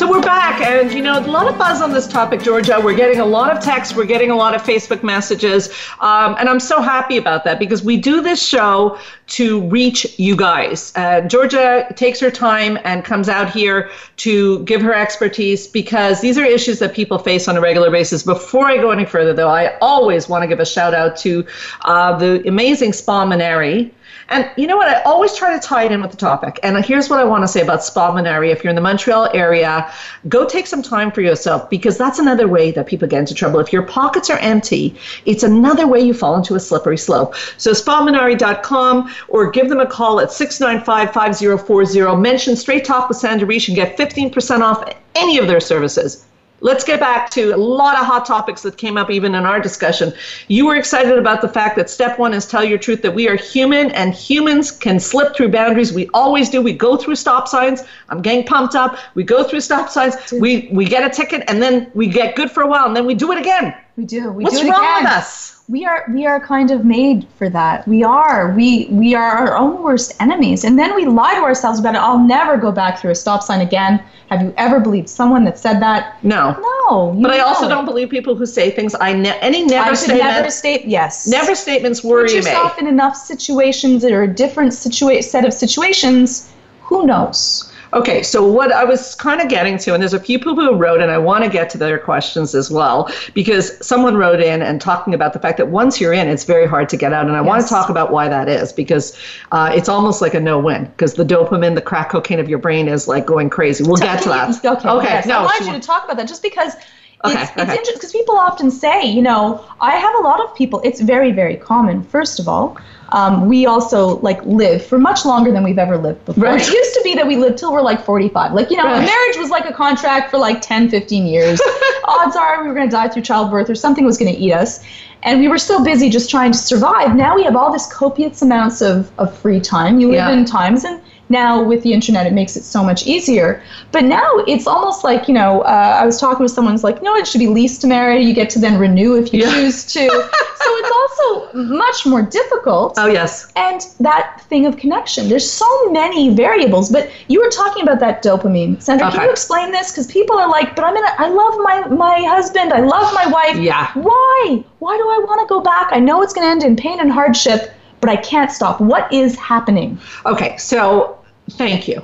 So 0.00 0.10
we're 0.10 0.22
back, 0.22 0.62
and 0.62 0.90
you 0.90 1.02
know, 1.02 1.18
a 1.18 1.20
lot 1.20 1.46
of 1.46 1.58
buzz 1.58 1.82
on 1.82 1.92
this 1.92 2.06
topic, 2.08 2.40
Georgia. 2.40 2.80
We're 2.82 2.96
getting 2.96 3.20
a 3.20 3.26
lot 3.26 3.54
of 3.54 3.62
texts, 3.62 3.94
we're 3.94 4.06
getting 4.06 4.30
a 4.30 4.34
lot 4.34 4.54
of 4.54 4.62
Facebook 4.62 5.02
messages, 5.02 5.68
um, 6.00 6.36
and 6.38 6.48
I'm 6.48 6.58
so 6.58 6.80
happy 6.80 7.18
about 7.18 7.44
that 7.44 7.58
because 7.58 7.84
we 7.84 7.98
do 7.98 8.22
this 8.22 8.42
show 8.42 8.96
to 9.26 9.60
reach 9.68 10.18
you 10.18 10.36
guys. 10.36 10.94
Uh, 10.96 11.20
Georgia 11.20 11.86
takes 11.96 12.18
her 12.20 12.30
time 12.30 12.78
and 12.82 13.04
comes 13.04 13.28
out 13.28 13.50
here 13.50 13.90
to 14.16 14.60
give 14.64 14.80
her 14.80 14.94
expertise 14.94 15.66
because 15.66 16.22
these 16.22 16.38
are 16.38 16.46
issues 16.46 16.78
that 16.78 16.94
people 16.94 17.18
face 17.18 17.46
on 17.46 17.58
a 17.58 17.60
regular 17.60 17.90
basis. 17.90 18.22
Before 18.22 18.64
I 18.64 18.78
go 18.78 18.92
any 18.92 19.04
further, 19.04 19.34
though, 19.34 19.50
I 19.50 19.76
always 19.82 20.30
want 20.30 20.44
to 20.44 20.48
give 20.48 20.60
a 20.60 20.66
shout 20.66 20.94
out 20.94 21.14
to 21.18 21.46
uh, 21.82 22.16
the 22.16 22.42
amazing 22.48 22.94
Spa 22.94 23.26
Maneri. 23.26 23.90
And 24.30 24.48
you 24.56 24.68
know 24.68 24.76
what? 24.76 24.88
I 24.88 25.02
always 25.02 25.34
try 25.36 25.58
to 25.58 25.60
tie 25.60 25.84
it 25.84 25.92
in 25.92 26.00
with 26.00 26.12
the 26.12 26.16
topic. 26.16 26.60
And 26.62 26.82
here's 26.84 27.10
what 27.10 27.18
I 27.18 27.24
want 27.24 27.42
to 27.42 27.48
say 27.48 27.60
about 27.60 27.82
Spa 27.82 28.14
Maneri. 28.14 28.52
If 28.52 28.62
you're 28.62 28.70
in 28.70 28.76
the 28.76 28.80
Montreal 28.80 29.28
area, 29.34 29.92
go 30.28 30.46
take 30.46 30.68
some 30.68 30.82
time 30.82 31.10
for 31.10 31.20
yourself 31.20 31.68
because 31.68 31.98
that's 31.98 32.20
another 32.20 32.46
way 32.46 32.70
that 32.70 32.86
people 32.86 33.08
get 33.08 33.18
into 33.18 33.34
trouble. 33.34 33.58
If 33.58 33.72
your 33.72 33.82
pockets 33.82 34.30
are 34.30 34.38
empty, 34.38 34.94
it's 35.26 35.42
another 35.42 35.88
way 35.88 36.00
you 36.00 36.14
fall 36.14 36.36
into 36.36 36.54
a 36.54 36.60
slippery 36.60 36.96
slope. 36.96 37.34
So 37.56 37.72
spamaneri.com 37.72 39.12
or 39.28 39.50
give 39.50 39.68
them 39.68 39.80
a 39.80 39.86
call 39.86 40.20
at 40.20 40.30
695 40.30 41.12
5040. 41.12 42.16
Mention 42.20 42.54
Straight 42.54 42.84
Talk 42.84 43.08
with 43.08 43.18
Sandra 43.18 43.48
Reish 43.48 43.66
and 43.66 43.74
get 43.74 43.98
15% 43.98 44.60
off 44.60 44.88
any 45.16 45.38
of 45.38 45.48
their 45.48 45.60
services. 45.60 46.24
Let's 46.62 46.84
get 46.84 47.00
back 47.00 47.30
to 47.30 47.54
a 47.54 47.56
lot 47.56 47.98
of 47.98 48.04
hot 48.04 48.26
topics 48.26 48.62
that 48.62 48.76
came 48.76 48.96
up 48.96 49.10
even 49.10 49.34
in 49.34 49.44
our 49.44 49.60
discussion. 49.60 50.12
You 50.48 50.66
were 50.66 50.76
excited 50.76 51.16
about 51.16 51.40
the 51.40 51.48
fact 51.48 51.76
that 51.76 51.88
step 51.88 52.18
one 52.18 52.34
is 52.34 52.46
tell 52.46 52.64
your 52.64 52.78
truth, 52.78 53.02
that 53.02 53.14
we 53.14 53.28
are 53.28 53.36
human 53.36 53.90
and 53.92 54.14
humans 54.14 54.70
can 54.70 55.00
slip 55.00 55.34
through 55.34 55.50
boundaries. 55.50 55.92
We 55.92 56.08
always 56.12 56.50
do. 56.50 56.60
We 56.60 56.72
go 56.72 56.96
through 56.96 57.16
stop 57.16 57.48
signs. 57.48 57.82
I'm 58.10 58.20
getting 58.20 58.44
pumped 58.46 58.74
up. 58.74 58.98
We 59.14 59.24
go 59.24 59.42
through 59.42 59.60
stop 59.60 59.88
signs. 59.88 60.14
We, 60.32 60.68
we 60.72 60.84
get 60.84 61.04
a 61.04 61.10
ticket 61.14 61.44
and 61.48 61.62
then 61.62 61.90
we 61.94 62.06
get 62.08 62.36
good 62.36 62.50
for 62.50 62.62
a 62.62 62.66
while 62.66 62.86
and 62.86 62.94
then 62.94 63.06
we 63.06 63.14
do 63.14 63.32
it 63.32 63.38
again. 63.38 63.74
We 63.96 64.04
do. 64.04 64.30
We 64.30 64.44
What's 64.44 64.60
do 64.60 64.70
wrong 64.70 64.80
again. 64.80 65.04
with 65.04 65.12
us? 65.12 65.59
We 65.70 65.86
are 65.86 66.04
we 66.12 66.26
are 66.26 66.40
kind 66.40 66.72
of 66.72 66.84
made 66.84 67.26
for 67.38 67.48
that. 67.48 67.86
We 67.86 68.02
are. 68.02 68.52
We 68.56 68.88
we 68.90 69.14
are 69.14 69.30
our 69.30 69.56
own 69.56 69.82
worst 69.84 70.12
enemies. 70.20 70.64
And 70.64 70.76
then 70.76 70.96
we 70.96 71.04
lie 71.06 71.34
to 71.36 71.42
ourselves 71.42 71.78
about 71.78 71.94
it. 71.94 71.98
I'll 71.98 72.18
never 72.18 72.56
go 72.56 72.72
back 72.72 72.98
through 72.98 73.12
a 73.12 73.14
stop 73.14 73.40
sign 73.44 73.60
again. 73.60 74.02
Have 74.30 74.42
you 74.42 74.52
ever 74.56 74.80
believed 74.80 75.08
someone 75.08 75.44
that 75.44 75.60
said 75.60 75.78
that? 75.80 76.22
No. 76.24 76.56
No. 76.60 77.16
But 77.22 77.30
I 77.30 77.38
also 77.38 77.68
don't 77.68 77.84
believe 77.84 78.10
people 78.10 78.34
who 78.34 78.46
say 78.46 78.70
things. 78.72 78.96
I 79.00 79.12
ne- 79.12 79.38
any 79.40 79.64
never 79.64 79.90
I 79.90 79.94
statement. 79.94 80.24
never 80.24 80.50
state 80.50 80.86
yes. 80.86 81.28
never 81.28 81.54
statements 81.54 82.02
worry 82.02 82.24
Put 82.24 82.30
me. 82.30 82.36
yourself 82.38 82.78
in 82.78 82.88
enough 82.88 83.14
situations 83.16 84.02
that 84.02 84.10
are 84.10 84.24
a 84.24 84.34
different 84.34 84.72
situa- 84.72 85.22
set 85.22 85.44
of 85.44 85.52
situations. 85.54 86.50
Who 86.82 87.06
knows? 87.06 87.69
Okay, 87.92 88.22
so 88.22 88.46
what 88.46 88.72
I 88.72 88.84
was 88.84 89.14
kind 89.16 89.40
of 89.40 89.48
getting 89.48 89.76
to, 89.78 89.94
and 89.94 90.00
there's 90.02 90.14
a 90.14 90.20
few 90.20 90.38
people 90.38 90.54
who 90.54 90.74
wrote, 90.74 91.00
and 91.00 91.10
I 91.10 91.18
want 91.18 91.44
to 91.44 91.50
get 91.50 91.70
to 91.70 91.78
their 91.78 91.98
questions 91.98 92.54
as 92.54 92.70
well, 92.70 93.10
because 93.34 93.84
someone 93.84 94.16
wrote 94.16 94.40
in 94.40 94.62
and 94.62 94.80
talking 94.80 95.12
about 95.12 95.32
the 95.32 95.40
fact 95.40 95.58
that 95.58 95.68
once 95.68 96.00
you're 96.00 96.12
in, 96.12 96.28
it's 96.28 96.44
very 96.44 96.66
hard 96.66 96.88
to 96.90 96.96
get 96.96 97.12
out. 97.12 97.26
And 97.26 97.36
I 97.36 97.40
want 97.40 97.62
to 97.62 97.68
talk 97.68 97.90
about 97.90 98.12
why 98.12 98.28
that 98.28 98.48
is, 98.48 98.72
because 98.72 99.18
uh, 99.50 99.72
it's 99.74 99.88
almost 99.88 100.20
like 100.20 100.34
a 100.34 100.40
no 100.40 100.58
win, 100.58 100.84
because 100.84 101.14
the 101.14 101.24
dopamine, 101.24 101.74
the 101.74 101.82
crack 101.82 102.10
cocaine 102.10 102.38
of 102.38 102.48
your 102.48 102.58
brain 102.58 102.86
is 102.86 103.08
like 103.08 103.26
going 103.26 103.50
crazy. 103.50 103.82
We'll 103.84 103.96
get 103.96 104.22
to 104.22 104.28
that. 104.28 104.50
Okay. 104.70 104.88
Okay, 104.88 105.08
yes. 105.08 105.26
no, 105.26 105.38
I 105.38 105.42
wanted 105.44 105.66
you 105.66 105.72
to 105.72 105.80
talk 105.80 106.04
about 106.04 106.16
that 106.16 106.28
just 106.28 106.42
because 106.42 106.76
Okay, 107.24 107.42
it's, 107.42 107.50
okay. 107.50 107.62
it's 107.62 107.72
interesting 107.72 107.94
because 107.96 108.12
people 108.12 108.36
often 108.36 108.70
say, 108.70 109.04
you 109.04 109.20
know, 109.20 109.64
I 109.80 109.96
have 109.96 110.14
a 110.16 110.22
lot 110.22 110.42
of 110.42 110.54
people. 110.54 110.80
It's 110.84 111.00
very, 111.00 111.32
very 111.32 111.56
common. 111.56 112.02
First 112.02 112.38
of 112.38 112.48
all, 112.48 112.78
um, 113.12 113.48
we 113.48 113.66
also 113.66 114.18
like 114.20 114.44
live 114.44 114.84
for 114.84 114.98
much 114.98 115.24
longer 115.24 115.50
than 115.52 115.62
we've 115.64 115.78
ever 115.78 115.96
lived 115.98 116.24
before. 116.24 116.44
Right. 116.44 116.60
It 116.60 116.72
used 116.72 116.94
to 116.94 117.00
be 117.02 117.14
that 117.14 117.26
we 117.26 117.36
lived 117.36 117.58
till 117.58 117.72
we're 117.72 117.82
like 117.82 118.04
45. 118.04 118.52
Like, 118.52 118.70
you 118.70 118.76
know, 118.76 118.84
Right. 118.84 119.00
marriage 119.04 119.36
was 119.36 119.50
like 119.50 119.64
a 119.68 119.72
contract 119.72 120.30
for 120.30 120.38
like 120.38 120.60
10, 120.60 120.88
15 120.90 121.26
years. 121.26 121.60
Odds 122.04 122.36
are 122.36 122.62
we 122.62 122.68
were 122.68 122.74
going 122.74 122.88
to 122.88 122.92
die 122.94 123.08
through 123.08 123.22
childbirth 123.22 123.68
or 123.68 123.74
something 123.74 124.04
was 124.04 124.16
going 124.18 124.32
to 124.32 124.38
eat 124.38 124.52
us. 124.52 124.84
And 125.22 125.40
we 125.40 125.48
were 125.48 125.58
so 125.58 125.82
busy 125.84 126.08
just 126.08 126.30
trying 126.30 126.52
to 126.52 126.58
survive. 126.58 127.14
Now 127.14 127.36
we 127.36 127.42
have 127.44 127.54
all 127.56 127.72
this 127.72 127.86
copious 127.92 128.40
amounts 128.42 128.80
of, 128.80 129.10
of 129.18 129.36
free 129.36 129.60
time. 129.60 130.00
You 130.00 130.06
live 130.08 130.14
Yeah. 130.16 130.30
in 130.32 130.44
times 130.44 130.84
and 130.84 131.00
now 131.30 131.62
with 131.62 131.82
the 131.82 131.92
internet 131.92 132.26
it 132.26 132.32
makes 132.32 132.56
it 132.56 132.64
so 132.64 132.82
much 132.84 133.06
easier. 133.06 133.62
But 133.92 134.04
now 134.04 134.28
it's 134.46 134.66
almost 134.66 135.04
like 135.04 135.28
you 135.28 135.34
know 135.34 135.60
uh, 135.62 135.98
i 136.02 136.04
was 136.04 136.20
talking 136.20 136.42
with 136.42 136.52
someone 136.52 136.74
who's 136.74 136.84
like 136.84 137.02
no 137.02 137.14
it 137.14 137.26
should 137.26 137.38
be 137.38 137.46
lease 137.46 137.78
to 137.78 137.86
marry 137.86 138.22
you 138.22 138.34
get 138.34 138.50
to 138.50 138.58
then 138.58 138.78
renew 138.78 139.14
if 139.16 139.32
you 139.32 139.40
Yeah. 139.42 139.52
choose 139.54 139.84
to. 139.94 140.28
So 140.62 140.70
it's 140.76 140.92
also 141.00 141.58
much 141.84 142.04
more 142.04 142.20
difficult. 142.20 142.94
Oh, 142.98 143.06
yes. 143.06 143.50
and 143.56 143.80
that 144.00 144.42
thing 144.50 144.66
of 144.66 144.76
connection 144.76 145.28
there's 145.30 145.50
so 145.50 145.90
many 145.90 146.34
variables 146.34 146.90
but 146.90 147.10
you 147.28 147.40
were 147.42 147.48
talking 147.50 147.82
about 147.82 147.98
that 148.00 148.22
dopamine. 148.22 148.80
Sandra 148.82 149.10
can 149.10 149.22
you 149.22 149.30
explain 149.30 149.70
this? 149.72 149.90
Because 149.90 150.06
people 150.06 150.36
are 150.36 150.48
like 150.50 150.76
but 150.76 150.84
i'm 150.84 150.96
in 150.96 151.04
a, 151.04 151.12
i 151.18 151.28
love 151.28 151.54
my 151.68 151.76
my 151.88 152.16
husband 152.28 152.72
i 152.74 152.80
love 152.80 153.12
my 153.14 153.26
wife. 153.26 153.56
Yeah. 153.56 153.90
why? 153.94 154.62
Why 154.80 154.96
do 154.98 155.04
i 155.16 155.18
want 155.26 155.40
to 155.40 155.46
go 155.54 155.60
back? 155.60 155.88
I 155.92 155.98
know 155.98 156.20
it's 156.22 156.32
going 156.34 156.46
to 156.46 156.50
end 156.50 156.62
in 156.62 156.76
pain 156.76 157.00
and 157.00 157.10
hardship 157.10 157.72
but 158.02 158.10
i 158.10 158.16
can't 158.16 158.50
stop. 158.52 158.80
What 158.80 159.10
is 159.12 159.36
happening? 159.36 159.98
Okay, 160.26 160.56
so 160.58 161.18
thank 161.50 161.88
you. 161.88 162.02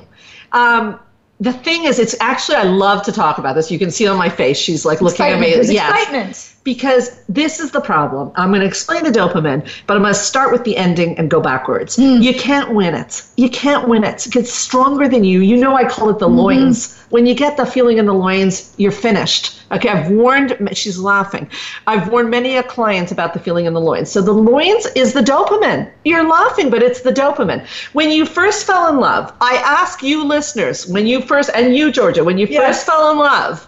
Um, 0.51 0.99
the 1.39 1.53
thing 1.53 1.83
is, 1.83 1.99
it's 1.99 2.15
actually 2.19 2.55
I 2.55 2.63
love 2.63 3.03
to 3.03 3.11
talk 3.11 3.37
about 3.37 3.53
this. 3.53 3.69
You 3.69 3.77
can 3.77 3.91
see 3.91 4.07
on 4.07 4.17
my 4.17 4.29
face, 4.29 4.57
she's 4.57 4.85
like 4.85 5.01
looking 5.01 5.25
at 5.25 5.39
me. 5.39 5.53
Excitement. 5.53 5.73
Yes. 5.73 5.99
excitement 5.99 6.56
because 6.67 7.21
this 7.29 7.61
is 7.61 7.71
the 7.71 7.79
problem. 7.79 8.29
I'm 8.35 8.49
going 8.49 8.59
to 8.59 8.67
explain 8.67 9.05
the 9.05 9.09
dopamine, 9.09 9.61
but 9.87 9.95
I'm 9.95 10.01
going 10.03 10.13
to 10.13 10.19
start 10.19 10.51
with 10.51 10.65
the 10.65 10.75
ending 10.75 11.17
and 11.17 11.31
go 11.31 11.39
backwards. 11.39 11.95
Hmm. 11.95 12.21
You 12.21 12.33
can't 12.33 12.73
win 12.73 12.93
it. 12.93 13.23
You 13.37 13.49
can't 13.49 13.87
win 13.87 14.03
it. 14.03 14.35
It's 14.35 14.51
stronger 14.51 15.07
than 15.07 15.23
you. 15.23 15.39
You 15.39 15.55
know, 15.55 15.73
I 15.75 15.85
call 15.85 16.09
it 16.09 16.19
the 16.19 16.27
Mm-hmm. 16.27 16.37
loins. 16.43 16.77
When 17.09 17.25
you 17.25 17.35
get 17.35 17.55
the 17.55 17.65
feeling 17.65 17.99
in 17.99 18.05
the 18.05 18.13
loins, 18.13 18.73
you're 18.75 18.91
finished. 18.91 19.61
Okay, 19.71 19.87
I've 19.87 20.11
warned, 20.11 20.57
she's 20.73 20.99
laughing. 20.99 21.49
I've 21.87 22.09
warned 22.11 22.29
many 22.31 22.57
a 22.57 22.63
client 22.63 23.11
about 23.13 23.33
the 23.33 23.39
feeling 23.39 23.65
in 23.65 23.73
the 23.73 23.79
loins. 23.79 24.11
So 24.11 24.21
the 24.21 24.33
loins 24.33 24.87
is 24.87 25.13
the 25.13 25.21
dopamine. 25.21 25.89
You're 26.03 26.27
laughing, 26.27 26.69
but 26.69 26.83
it's 26.83 26.99
the 27.01 27.13
dopamine. 27.13 27.65
When 27.93 28.11
you 28.11 28.25
first 28.25 28.65
fell 28.67 28.89
in 28.89 28.97
love, 28.99 29.33
I 29.39 29.55
ask 29.63 30.03
you 30.03 30.25
listeners, 30.25 30.85
when 30.87 31.07
you 31.07 31.21
first, 31.21 31.49
and 31.55 31.73
you, 31.77 31.93
Georgia, 31.93 32.25
when 32.25 32.37
you 32.37 32.45
Yes. 32.49 32.61
first 32.61 32.85
fell 32.87 33.09
in 33.11 33.17
love 33.19 33.65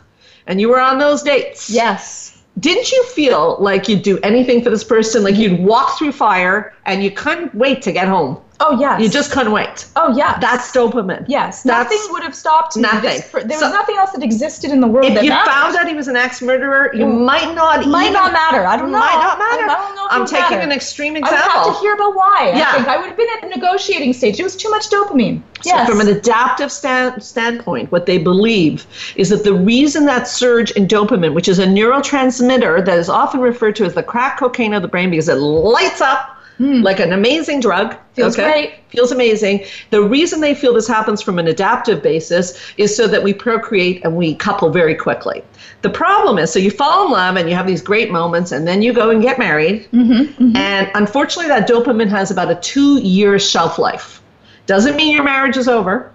and 0.47 0.59
you 0.59 0.67
were 0.67 0.81
on 0.81 0.99
those 0.99 1.21
dates, 1.23 1.69
Yes. 1.69 2.28
Didn't 2.59 2.91
you 2.91 3.03
feel 3.05 3.57
like 3.59 3.87
you'd 3.87 4.01
do 4.01 4.17
anything 4.19 4.63
for 4.63 4.69
this 4.69 4.83
person? 4.83 5.23
Like 5.23 5.35
you'd 5.35 5.59
walk 5.59 5.97
through 5.97 6.11
fire 6.11 6.73
and 6.85 7.03
you 7.03 7.11
couldn't 7.11 7.53
wait 7.55 7.81
to 7.83 7.91
get 7.91 8.07
home. 8.07 8.41
Oh 8.61 8.77
yes. 8.79 9.01
You 9.01 9.09
just 9.09 9.31
couldn't 9.31 9.53
wait. 9.53 9.85
Oh 9.95 10.15
yeah. 10.15 10.37
That's 10.39 10.71
dopamine. 10.71 11.25
yes. 11.27 11.63
That's- 11.63 11.89
nothing 11.89 12.11
would 12.11 12.23
have 12.23 12.35
stopped 12.35 12.75
me. 12.75 12.81
Nothing. 12.81 13.01
This- 13.01 13.31
there 13.31 13.45
was 13.45 13.59
So- 13.59 13.71
nothing 13.71 13.95
else 13.97 14.11
that 14.11 14.23
existed 14.23 14.71
in 14.71 14.81
the 14.81 14.87
world 14.87 15.07
If 15.07 15.13
that 15.15 15.23
you 15.23 15.29
mattered. 15.29 15.51
found 15.51 15.75
out 15.77 15.87
he 15.87 15.93
was 15.93 16.07
an 16.07 16.17
ex 16.17 16.41
murderer, 16.41 16.91
you 16.93 17.05
mm. 17.05 17.25
might 17.25 17.55
not 17.55 17.85
might 17.87 18.03
even, 18.03 18.13
not 18.13 18.33
matter. 18.33 18.65
I 18.65 18.75
don't 18.75 18.91
know. 18.91 18.99
Might 18.99 19.15
not 19.15 19.39
matter. 19.39 19.63
I 19.63 19.75
don't 19.75 19.95
know. 19.95 20.07
I'm 20.09 20.25
taking 20.25 20.57
matter. 20.57 20.61
an 20.61 20.71
extreme 20.71 21.15
example. 21.15 21.39
I 21.41 21.57
would 21.57 21.65
have 21.67 21.75
to 21.75 21.79
hear 21.79 21.93
about 21.93 22.15
why. 22.15 22.53
Yeah. 22.55 22.69
I 22.69 22.75
think 22.75 22.87
I 22.87 22.97
would 22.97 23.07
have 23.07 23.17
been 23.17 23.27
at 23.35 23.41
the 23.41 23.47
negotiating 23.47 24.11
stage. 24.13 24.39
It 24.39 24.43
was 24.43 24.55
too 24.55 24.69
much 24.69 24.89
dopamine. 24.89 25.41
So 25.61 25.69
Yes. 25.75 25.89
from 25.89 26.01
an 26.01 26.07
adaptive 26.07 26.71
stand, 26.71 27.21
standpoint, 27.23 27.91
what 27.91 28.05
they 28.05 28.17
believe 28.17 28.85
is 29.15 29.29
that 29.29 29.43
the 29.43 29.53
reason 29.53 30.05
that 30.05 30.27
surge 30.27 30.71
in 30.71 30.87
dopamine, 30.87 31.33
which 31.33 31.47
is 31.47 31.59
a 31.59 31.65
neurotransmitter 31.65 32.83
that 32.85 32.97
is 32.97 33.09
often 33.09 33.39
referred 33.39 33.75
to 33.77 33.85
as 33.85 33.93
the 33.93 34.03
crack 34.03 34.39
cocaine 34.39 34.73
of 34.73 34.81
the 34.81 34.87
brain 34.87 35.09
because 35.09 35.29
it 35.29 35.35
lights 35.35 36.01
up 36.01 36.37
like 36.59 36.99
an 36.99 37.13
amazing 37.13 37.61
drug. 37.61 37.93
Hmm. 37.93 37.99
Feels 38.13 38.35
great. 38.35 38.73
Feels 38.89 39.11
amazing. 39.11 39.65
The 39.91 40.01
reason 40.01 40.41
they 40.41 40.53
feel 40.53 40.73
this 40.73 40.87
happens 40.87 41.21
from 41.21 41.39
an 41.39 41.47
adaptive 41.47 42.03
basis 42.03 42.59
is 42.77 42.95
so 42.95 43.07
that 43.07 43.23
we 43.23 43.33
procreate 43.33 44.03
and 44.03 44.17
we 44.17 44.35
couple 44.35 44.69
very 44.69 44.93
quickly. 44.95 45.41
The 45.83 45.89
problem 45.89 46.37
is, 46.37 46.51
so 46.51 46.59
you 46.59 46.69
fall 46.71 47.05
in 47.05 47.11
love 47.13 47.37
and 47.37 47.49
you 47.49 47.55
have 47.55 47.65
these 47.65 47.81
great 47.81 48.11
moments, 48.11 48.51
and 48.51 48.67
then 48.67 48.81
you 48.81 48.91
go 48.91 49.09
and 49.09 49.21
get 49.21 49.39
married. 49.39 49.87
Mm-hmm, 49.91 50.55
And 50.57 50.91
unfortunately, 50.95 51.47
that 51.47 51.67
dopamine 51.67 52.09
has 52.09 52.29
about 52.29 52.51
a 52.51 52.55
two 52.55 52.99
year 52.99 53.39
shelf 53.39 53.79
life. 53.79 54.21
Doesn't 54.65 54.95
mean 54.97 55.15
your 55.15 55.23
marriage 55.23 55.55
is 55.57 55.67
over, 55.67 56.13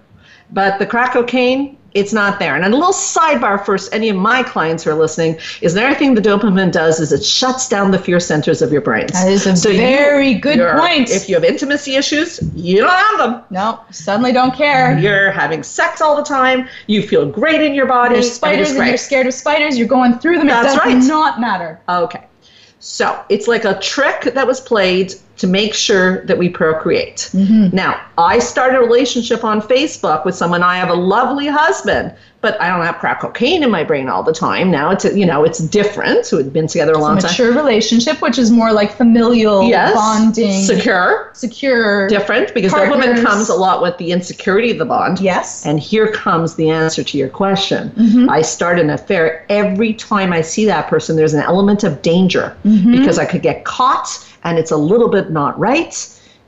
but 0.51 0.77
the 0.77 0.85
crack 0.85 1.13
cocaine, 1.13 1.77
it's 1.95 2.11
not 2.11 2.39
there. 2.39 2.55
And 2.55 2.65
a 2.65 2.69
little 2.69 2.91
sidebar 2.93 3.65
for 3.65 3.77
any 3.93 4.09
of 4.09 4.17
my 4.17 4.43
clients 4.43 4.83
who 4.83 4.91
are 4.91 4.95
listening 4.95 5.39
is 5.61 5.75
another 5.75 5.95
thing 5.95 6.13
the 6.13 6.21
dopamine 6.21 6.71
does 6.71 6.99
is 6.99 7.13
it 7.13 7.23
shuts 7.23 7.69
down 7.69 7.91
the 7.91 7.97
fear 7.97 8.19
centers 8.19 8.61
of 8.61 8.71
your 8.71 8.81
brains. 8.81 9.13
That 9.13 9.29
is 9.31 9.47
a 9.65 9.71
you- 9.73 9.79
very 9.79 10.33
good 10.33 10.57
you're- 10.57 10.77
point. 10.77 11.09
If 11.09 11.29
you 11.29 11.35
have 11.35 11.45
intimacy 11.45 11.95
issues, 11.95 12.41
you 12.53 12.81
don't 12.81 12.89
have 12.89 13.17
them. 13.17 13.43
no, 13.49 13.79
suddenly 13.91 14.33
don't 14.33 14.53
care. 14.53 14.99
You're 14.99 15.31
having 15.31 15.63
sex 15.63 16.01
all 16.01 16.17
the 16.17 16.23
time. 16.23 16.67
You 16.87 17.01
feel 17.01 17.25
great 17.25 17.61
in 17.61 17.73
your 17.73 17.85
body. 17.85 18.15
There's 18.15 18.31
spiders 18.31 18.71
it's 18.71 18.79
and 18.79 18.87
you're 18.89 18.97
scared 18.97 19.27
of 19.27 19.33
spiders. 19.33 19.77
You're 19.77 19.87
going 19.87 20.19
through 20.19 20.37
them. 20.37 20.47
That's 20.47 20.73
it 20.73 20.77
does 20.77 20.85
right. 20.85 21.03
not 21.07 21.39
matter. 21.39 21.79
Okay. 21.87 22.25
So 22.79 23.19
it's 23.29 23.47
like 23.47 23.63
a 23.65 23.79
trick 23.79 24.33
that 24.33 24.45
was 24.45 24.59
played 24.59 25.15
to 25.37 25.47
make 25.47 25.73
sure 25.73 26.23
that 26.25 26.37
we 26.37 26.47
procreate. 26.49 27.29
Mm-hmm. 27.33 27.75
Now, 27.75 27.99
I 28.17 28.39
started 28.39 28.77
a 28.77 28.79
relationship 28.81 29.43
on 29.43 29.61
Facebook 29.61 30.25
with 30.25 30.35
someone. 30.35 30.63
I 30.63 30.77
have 30.77 30.89
a 30.89 30.93
lovely 30.95 31.47
husband, 31.47 32.13
but 32.39 32.59
I 32.61 32.69
don't 32.69 32.85
have 32.85 32.97
crack 32.99 33.19
cocaine 33.19 33.61
in 33.63 33.69
my 33.71 33.83
brain 33.83 34.07
all 34.07 34.23
the 34.23 34.31
time. 34.31 34.71
Now 34.71 34.91
it's 34.91 35.03
a, 35.03 35.17
you 35.17 35.25
know 35.25 35.43
it's 35.43 35.59
different. 35.59 36.25
So 36.25 36.37
we've 36.37 36.53
been 36.53 36.67
together 36.67 36.93
a 36.93 36.99
long 36.99 37.17
time. 37.17 37.31
Mature 37.31 37.51
relationship, 37.53 38.21
which 38.21 38.37
is 38.37 38.51
more 38.51 38.71
like 38.71 38.91
familial 38.95 39.67
Yes. 39.67 39.93
bonding, 39.93 40.61
Secure. 40.63 41.31
secure. 41.33 42.07
Different 42.07 42.53
because 42.53 42.71
that 42.71 42.87
Partners. 42.87 43.21
comes 43.23 43.49
a 43.49 43.55
lot 43.55 43.81
with 43.81 43.97
the 43.97 44.11
insecurity 44.11 44.71
of 44.71 44.77
the 44.77 44.85
bond. 44.85 45.19
Yes. 45.19 45.65
And 45.65 45.79
here 45.79 46.09
comes 46.11 46.55
the 46.55 46.69
answer 46.69 47.03
to 47.03 47.17
your 47.17 47.29
question. 47.29 47.89
Mm-hmm. 47.89 48.29
I 48.29 48.41
start 48.41 48.79
an 48.79 48.89
affair. 48.91 49.45
Every 49.49 49.93
time 49.93 50.31
I 50.31 50.41
see 50.41 50.65
that 50.65 50.87
person, 50.87 51.15
there's 51.17 51.33
an 51.33 51.41
element 51.43 51.83
of 51.83 52.01
danger 52.01 52.55
Mm-hmm. 52.63 52.91
because 52.97 53.17
I 53.19 53.25
could 53.25 53.41
get 53.41 53.65
caught 53.65 54.07
and 54.45 54.57
it's 54.57 54.71
a 54.71 54.77
little 54.77 55.09
bit 55.09 55.31
not 55.31 55.59
right. 55.59 55.93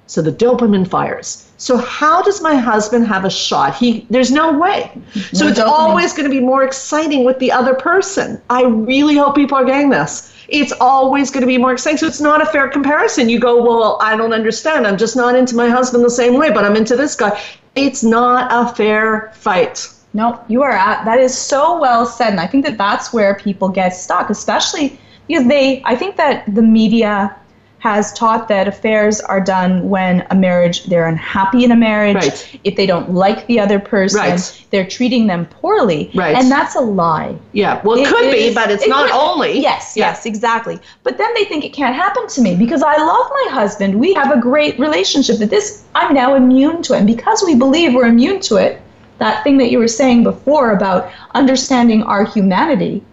So 0.06 0.22
the 0.22 0.32
dopamine 0.32 0.88
fires. 0.88 1.51
So 1.58 1.75
how 1.75 2.22
does 2.22 2.42
my 2.42 2.56
husband 2.56 3.06
have 3.08 3.25
a 3.25 3.30
shot? 3.30 3.75
He 3.75 4.06
there's 4.10 4.32
no 4.32 4.58
way. 4.58 4.89
So 5.34 5.46
No 5.46 5.51
it's 5.51 5.60
dopamine. 5.60 5.68
always 5.68 6.13
going 6.13 6.30
to 6.30 6.34
be 6.34 6.39
more 6.39 6.63
exciting 6.63 7.25
with 7.25 7.39
the 7.39 7.51
other 7.51 7.74
person. 7.74 8.42
I 8.50 8.63
really 8.63 9.16
hope 9.18 9.36
people 9.36 9.58
are 9.58 9.66
getting 9.66 9.89
this. 9.89 10.34
It's 10.48 10.72
always 10.80 11.30
going 11.30 11.42
to 11.42 11.48
be 11.48 11.58
more 11.58 11.74
exciting. 11.74 11.98
So 11.98 12.08
it's 12.08 12.22
not 12.22 12.42
a 12.42 12.46
fair 12.46 12.70
comparison. 12.70 13.27
You 13.27 13.39
go, 13.39 13.62
well, 13.62 13.98
I 14.01 14.16
don't 14.16 14.32
understand. 14.32 14.88
I'm 14.88 14.98
just 14.98 15.17
not 15.17 15.36
into 15.36 15.56
my 15.58 15.67
husband 15.67 16.06
the 16.06 16.10
same 16.10 16.36
way, 16.36 16.52
but 16.52 16.63
I'm 16.63 16.78
into 16.78 16.95
this 16.95 17.15
guy. 17.15 17.38
It's 17.76 18.02
not 18.02 18.48
a 18.50 18.74
fair 18.74 19.32
fight. 19.36 19.89
No, 20.13 20.39
you 20.48 20.63
are 20.63 20.71
at 20.71 21.04
that 21.04 21.19
is 21.19 21.38
so 21.38 21.80
well 21.82 22.06
said, 22.06 22.30
and 22.30 22.39
I 22.39 22.48
think 22.48 22.65
that 22.65 22.78
that's 22.78 23.12
where 23.12 23.36
people 23.36 23.67
get 23.67 23.89
stuck, 23.89 24.30
especially 24.30 24.98
because 25.28 25.45
they. 25.48 25.82
I 25.86 25.95
think 25.95 26.15
that 26.15 26.45
the 26.56 26.62
media 26.62 27.36
has 27.80 28.12
taught 28.13 28.48
that 28.48 28.68
affairs 28.68 29.22
are 29.22 29.40
done 29.40 29.88
when 29.88 30.26
a 30.32 30.36
marriage 30.36 30.86
they're 30.86 31.08
unhappy 31.08 31.63
in 31.63 31.72
a 31.72 31.76
marriage 31.76 32.16
Right. 32.16 32.60
if 32.63 32.76
they 32.76 32.88
don't 32.88 33.12
like 33.13 33.46
the 33.46 33.60
other 33.60 33.78
person 33.78 34.20
Right. 34.20 34.66
they're 34.72 34.88
treating 34.88 35.28
them 35.28 35.46
poorly 35.46 36.10
Right. 36.16 36.36
and 36.36 36.50
that's 36.52 36.76
a 36.76 36.82
lie 36.82 37.36
Yeah, 37.52 37.80
well, 37.84 37.98
it, 37.98 38.08
could 38.08 38.32
be, 38.32 38.48
is- 38.48 38.56
but 38.56 38.72
it's 38.72 38.84
it 38.84 38.90
not 38.90 39.12
could- 39.12 39.16
only. 39.20 39.60
Yes, 39.60 39.94
Yeah. 39.96 40.08
yes, 40.08 40.26
exactly. 40.26 40.80
But 41.04 41.18
then 41.20 41.32
they 41.36 41.46
think 41.46 41.63
it 41.66 41.74
can't 41.74 41.96
happen 41.96 42.28
to 42.28 42.42
me 42.42 42.56
because 42.56 42.82
I 42.82 42.98
love 42.98 43.32
my 43.32 43.48
husband. 43.54 43.96
We 43.96 44.13
have 44.16 44.32
a 44.32 44.40
great 44.40 44.80
relationship. 44.80 45.38
That 45.38 45.50
this, 45.52 45.84
I'm 45.94 46.13
now 46.16 46.34
immune 46.36 46.82
to 46.84 46.94
it. 46.94 46.98
And 46.98 47.08
because 47.08 47.44
we 47.46 47.54
believe 47.56 47.94
we're 47.94 48.08
immune 48.08 48.40
to 48.42 48.56
it, 48.58 48.82
that 49.20 49.44
thing 49.44 49.58
that 49.60 49.70
you 49.72 49.78
were 49.80 49.88
saying 49.88 50.24
before 50.24 50.72
about 50.72 51.10
understanding 51.36 52.02
our 52.04 52.24
humanity, 52.26 53.04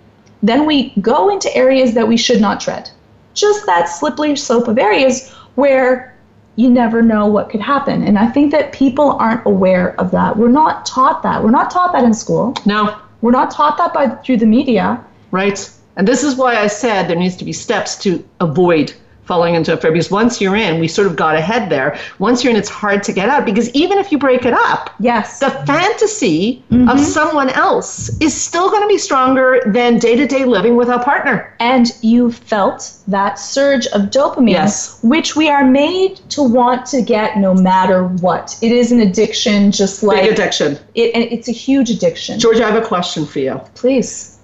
then 0.42 0.66
we 0.66 0.92
go 1.00 1.28
into 1.30 1.54
areas 1.56 1.94
that 1.94 2.08
we 2.08 2.16
should 2.16 2.40
not 2.40 2.60
tread. 2.60 2.90
Just 3.34 3.66
that 3.66 3.84
slippery 3.88 4.36
slope 4.36 4.68
of 4.68 4.78
areas 4.78 5.30
where 5.56 6.16
you 6.56 6.70
never 6.70 7.02
know 7.02 7.26
what 7.26 7.50
could 7.50 7.60
happen. 7.60 8.02
And 8.04 8.16
I 8.18 8.28
think 8.28 8.52
that 8.52 8.72
people 8.72 9.12
aren't 9.12 9.44
aware 9.44 9.98
of 10.00 10.12
that. 10.12 10.36
We're 10.36 10.48
not 10.48 10.86
taught 10.86 11.22
that. 11.24 11.42
We're 11.42 11.50
not 11.50 11.70
taught 11.70 11.92
that 11.92 12.04
in 12.04 12.14
school. 12.14 12.54
No, 12.64 12.96
We're 13.22 13.32
not 13.32 13.50
taught 13.50 13.76
that 13.78 13.92
by 13.92 14.08
through 14.24 14.36
the 14.38 14.46
media. 14.46 15.04
right. 15.30 15.70
And 15.96 16.08
this 16.08 16.24
is 16.24 16.34
why 16.34 16.56
I 16.56 16.66
said 16.66 17.06
there 17.06 17.16
needs 17.16 17.36
to 17.36 17.44
be 17.44 17.52
steps 17.52 17.96
to 17.98 18.24
avoid 18.40 18.92
falling 19.24 19.54
into 19.54 19.72
affair 19.72 19.90
because 19.90 20.10
once 20.10 20.40
you're 20.40 20.56
in, 20.56 20.80
we 20.80 20.88
sort 20.88 21.06
of 21.06 21.16
got 21.16 21.34
ahead 21.34 21.70
there. 21.70 21.98
Once 22.18 22.44
you're 22.44 22.50
in, 22.50 22.56
it's 22.56 22.68
hard 22.68 23.02
to 23.04 23.12
get 23.12 23.28
out 23.28 23.44
because 23.44 23.70
even 23.74 23.98
if 23.98 24.12
you 24.12 24.18
break 24.18 24.44
it 24.44 24.52
up, 24.52 24.90
Yes. 25.00 25.40
the 25.40 25.50
fantasy 25.66 26.62
of 26.70 26.76
mm-hmm. 26.76 26.98
someone 26.98 27.48
else 27.50 28.10
is 28.20 28.34
still 28.34 28.68
going 28.70 28.82
to 28.82 28.88
be 28.88 28.98
stronger 28.98 29.60
than 29.66 29.98
day 29.98 30.14
to 30.16 30.26
day 30.26 30.44
living 30.44 30.76
with 30.76 30.88
a 30.88 30.98
partner. 30.98 31.54
and 31.60 31.86
you 32.02 32.30
felt 32.30 32.92
that 33.08 33.38
surge 33.38 33.86
of 33.88 34.02
dopamine, 34.10 34.50
Yes. 34.50 34.98
which 35.02 35.36
we 35.36 35.48
are 35.48 35.64
made 35.64 36.16
to 36.30 36.42
want 36.42 36.84
to 36.86 37.00
get 37.00 37.38
no 37.38 37.54
matter 37.54 38.04
what. 38.06 38.56
It 38.60 38.72
is 38.72 38.92
an 38.92 39.00
addiction, 39.00 39.72
just 39.72 40.02
like 40.02 40.22
Big 40.22 40.32
addiction. 40.32 40.78
It, 40.94 41.14
and 41.14 41.24
it's 41.24 41.48
a 41.48 41.52
huge 41.52 41.90
addiction. 41.90 42.38
George, 42.38 42.60
I 42.60 42.70
have 42.70 42.82
a 42.82 42.86
question 42.86 43.24
for 43.24 43.38
you. 43.38 43.60
Please. 43.74 44.38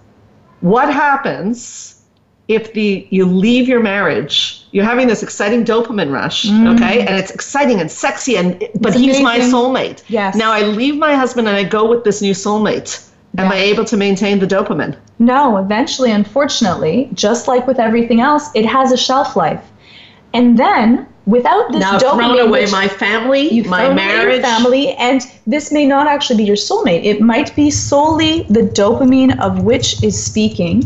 What 0.60 0.92
happens 0.92 2.00
if 2.48 2.72
the 2.72 3.06
you 3.10 3.24
leave 3.26 3.68
your 3.68 3.80
marriage? 3.80 4.59
You're 4.72 4.84
having 4.84 5.08
this 5.08 5.22
exciting 5.22 5.64
dopamine 5.64 6.12
rush, 6.12 6.46
mm. 6.46 6.74
okay, 6.74 7.00
and 7.00 7.16
it's 7.18 7.30
exciting 7.30 7.80
and 7.80 7.90
sexy, 7.90 8.36
and 8.36 8.58
but 8.80 8.92
It's 8.92 9.00
he's 9.00 9.20
my 9.20 9.38
soulmate. 9.40 10.02
Yes. 10.08 10.36
Now 10.36 10.52
I 10.52 10.62
leave 10.62 10.96
my 10.96 11.14
husband 11.14 11.48
and 11.48 11.56
I 11.56 11.64
go 11.64 11.88
with 11.88 12.04
this 12.04 12.22
new 12.22 12.34
soulmate. 12.34 13.06
Am 13.38 13.46
Yeah. 13.46 13.52
I 13.56 13.58
able 13.58 13.84
to 13.84 13.96
maintain 13.96 14.38
the 14.38 14.46
dopamine? 14.46 14.96
No, 15.18 15.56
eventually, 15.56 16.10
unfortunately, 16.10 17.10
just 17.14 17.46
like 17.48 17.66
with 17.66 17.78
everything 17.78 18.20
else, 18.20 18.50
it 18.54 18.66
has 18.66 18.90
a 18.92 18.96
shelf 18.96 19.36
life. 19.36 19.62
And 20.34 20.58
then, 20.58 21.06
without 21.26 21.70
this 21.72 21.80
now 21.80 21.98
dopamine, 21.98 22.34
thrown 22.34 22.38
away 22.48 22.66
my 22.70 22.88
family, 22.88 23.48
You've 23.52 23.66
my 23.66 23.92
marriage. 23.92 24.42
family, 24.42 24.92
and 24.94 25.20
this 25.46 25.70
may 25.72 25.86
not 25.86 26.06
actually 26.06 26.38
be 26.38 26.44
your 26.44 26.56
soulmate. 26.56 27.04
It 27.04 27.20
might 27.20 27.54
be 27.54 27.70
solely 27.70 28.44
the 28.48 28.62
dopamine 28.62 29.38
of 29.40 29.62
which 29.62 30.02
is 30.02 30.20
speaking, 30.20 30.82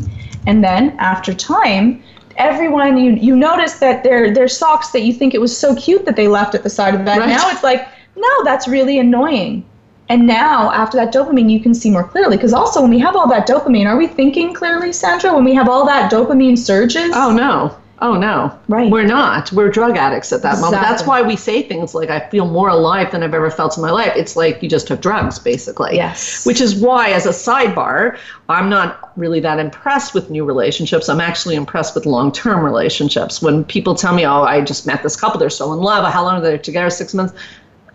and 0.46 0.62
then 0.64 0.94
after 0.98 1.32
time, 1.34 2.02
everyone 2.36 2.96
you 2.96 3.12
you 3.12 3.36
notice 3.36 3.74
that 3.74 4.02
their 4.02 4.32
their 4.32 4.48
socks 4.48 4.90
that 4.90 5.02
you 5.02 5.12
think 5.12 5.34
it 5.34 5.40
was 5.40 5.56
so 5.56 5.74
cute 5.76 6.04
that 6.04 6.16
they 6.16 6.28
left 6.28 6.54
at 6.54 6.62
the 6.62 6.70
side 6.70 6.94
of 6.94 7.00
the 7.00 7.04
bed. 7.04 7.18
Right. 7.18 7.28
Now 7.28 7.50
it's 7.50 7.62
like, 7.62 7.88
no, 8.16 8.44
that's 8.44 8.68
really 8.68 8.98
annoying. 8.98 9.64
And 10.10 10.26
now, 10.26 10.70
after 10.70 10.98
that 10.98 11.14
dopamine, 11.14 11.50
you 11.50 11.60
can 11.60 11.72
see 11.72 11.90
more 11.90 12.04
clearly. 12.04 12.36
Because 12.36 12.52
also, 12.52 12.82
when 12.82 12.90
we 12.90 12.98
have 12.98 13.16
all 13.16 13.26
that 13.28 13.48
dopamine, 13.48 13.86
are 13.86 13.96
we 13.96 14.06
thinking 14.06 14.52
clearly, 14.52 14.92
Sandra? 14.92 15.34
When 15.34 15.44
we 15.44 15.54
have 15.54 15.68
all 15.68 15.86
that 15.86 16.12
dopamine 16.12 16.58
surges? 16.58 17.12
Oh 17.14 17.32
no. 17.32 17.74
Oh 18.04 18.14
no, 18.18 18.56
Right. 18.68 18.90
we're 18.90 19.06
not. 19.06 19.50
We're 19.50 19.70
drug 19.70 19.96
addicts 19.96 20.30
at 20.30 20.42
that 20.42 20.60
moment. 20.60 20.82
That's 20.82 21.06
why 21.06 21.22
we 21.22 21.36
say 21.36 21.62
things 21.62 21.94
like, 21.94 22.10
I 22.10 22.28
feel 22.28 22.44
more 22.46 22.68
alive 22.68 23.10
than 23.10 23.22
I've 23.22 23.32
ever 23.32 23.50
felt 23.50 23.78
in 23.78 23.82
my 23.82 23.90
life. 23.90 24.12
It's 24.14 24.36
like 24.36 24.62
you 24.62 24.68
just 24.68 24.86
took 24.86 25.00
drugs, 25.00 25.38
basically. 25.38 25.96
Yes. 25.96 26.44
Which 26.44 26.60
is 26.60 26.74
why, 26.76 27.12
as 27.12 27.24
a 27.24 27.30
sidebar, 27.30 28.18
I'm 28.50 28.68
not 28.68 29.10
really 29.16 29.40
that 29.40 29.58
impressed 29.58 30.12
with 30.12 30.28
new 30.28 30.44
relationships. 30.44 31.08
I'm 31.08 31.20
actually 31.20 31.54
impressed 31.54 31.94
with 31.94 32.04
long 32.04 32.30
term 32.30 32.62
relationships. 32.62 33.40
When 33.40 33.64
people 33.64 33.94
tell 33.94 34.14
me, 34.14 34.26
oh, 34.26 34.42
I 34.42 34.60
just 34.60 34.86
met 34.86 35.02
this 35.02 35.16
couple, 35.16 35.40
they're 35.40 35.48
so 35.48 35.72
in 35.72 35.78
love, 35.78 36.04
how 36.12 36.24
long 36.24 36.34
are 36.36 36.40
they 36.42 36.58
together? 36.58 36.90
Six 36.90 37.14
months. 37.14 37.32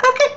Okay. 0.04 0.36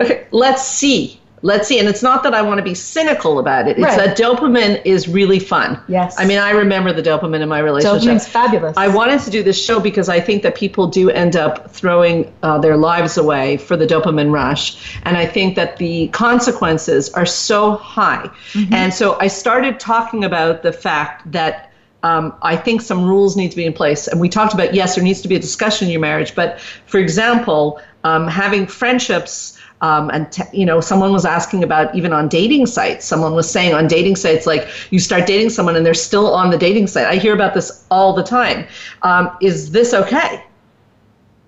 Okay, 0.00 0.26
let's 0.32 0.66
see. 0.66 1.20
Let's 1.42 1.66
see. 1.66 1.78
And 1.80 1.88
it's 1.88 2.02
not 2.02 2.22
that 2.22 2.34
I 2.34 2.42
want 2.42 2.58
to 2.58 2.62
be 2.62 2.74
cynical 2.74 3.38
about 3.40 3.66
it. 3.66 3.76
It's 3.76 3.80
Right. 3.80 3.98
that 3.98 4.16
dopamine 4.16 4.80
is 4.84 5.08
really 5.08 5.40
fun. 5.40 5.78
Yes. 5.88 6.14
I 6.18 6.24
mean, 6.24 6.38
I 6.38 6.50
remember 6.50 6.92
the 6.92 7.02
dopamine 7.02 7.40
in 7.40 7.48
my 7.48 7.58
relationship. 7.58 8.08
Dopamine's 8.08 8.28
fabulous. 8.28 8.76
I 8.76 8.88
wanted 8.88 9.20
to 9.22 9.30
do 9.30 9.42
this 9.42 9.62
show 9.62 9.80
because 9.80 10.08
I 10.08 10.20
think 10.20 10.42
that 10.44 10.54
people 10.54 10.86
do 10.86 11.10
end 11.10 11.34
up 11.36 11.70
throwing 11.70 12.32
uh, 12.42 12.58
their 12.58 12.76
lives 12.76 13.18
away 13.18 13.56
for 13.56 13.76
the 13.76 13.86
dopamine 13.86 14.32
rush. 14.32 14.96
And 15.02 15.16
I 15.16 15.26
think 15.26 15.56
that 15.56 15.78
the 15.78 16.08
consequences 16.08 17.10
are 17.14 17.26
so 17.26 17.72
high. 17.72 18.30
And 18.70 18.94
so 18.94 19.18
I 19.20 19.26
started 19.26 19.80
talking 19.80 20.24
about 20.24 20.62
the 20.62 20.72
fact 20.72 21.30
that. 21.32 21.68
Um, 22.04 22.34
I 22.42 22.56
think 22.56 22.80
some 22.80 23.04
rules 23.04 23.36
need 23.36 23.52
to 23.52 23.56
be 23.56 23.64
in 23.64 23.72
place. 23.72 24.08
And 24.08 24.20
we 24.20 24.28
talked 24.28 24.52
about, 24.52 24.74
yes, 24.74 24.96
there 24.96 25.04
needs 25.04 25.20
to 25.20 25.28
be 25.28 25.36
a 25.36 25.38
discussion 25.38 25.86
in 25.86 25.92
your 25.92 26.00
marriage. 26.00 26.34
But 26.34 26.58
for 26.58 26.98
example, 26.98 27.80
um, 28.02 28.26
having 28.26 28.66
friendships 28.66 29.56
um, 29.82 30.10
and 30.10 30.38
you 30.52 30.64
know 30.64 30.80
someone 30.80 31.12
was 31.12 31.24
asking 31.24 31.62
about 31.62 31.94
even 31.94 32.12
on 32.12 32.28
dating 32.28 32.66
sites. 32.66 33.04
Someone 33.04 33.34
was 33.34 33.50
saying 33.50 33.74
on 33.74 33.86
dating 33.86 34.16
sites 34.16 34.46
like 34.46 34.68
you 34.90 34.98
start 34.98 35.26
dating 35.26 35.50
someone 35.50 35.76
and 35.76 35.84
they're 35.84 35.94
still 35.94 36.32
on 36.32 36.50
the 36.50 36.58
dating 36.58 36.86
site. 36.86 37.06
I 37.06 37.16
hear 37.16 37.34
about 37.34 37.54
this 37.54 37.84
all 37.90 38.14
the 38.14 38.22
time. 38.22 38.66
Um, 39.02 39.36
is 39.40 39.72
this 39.72 39.92
okay 39.92 40.42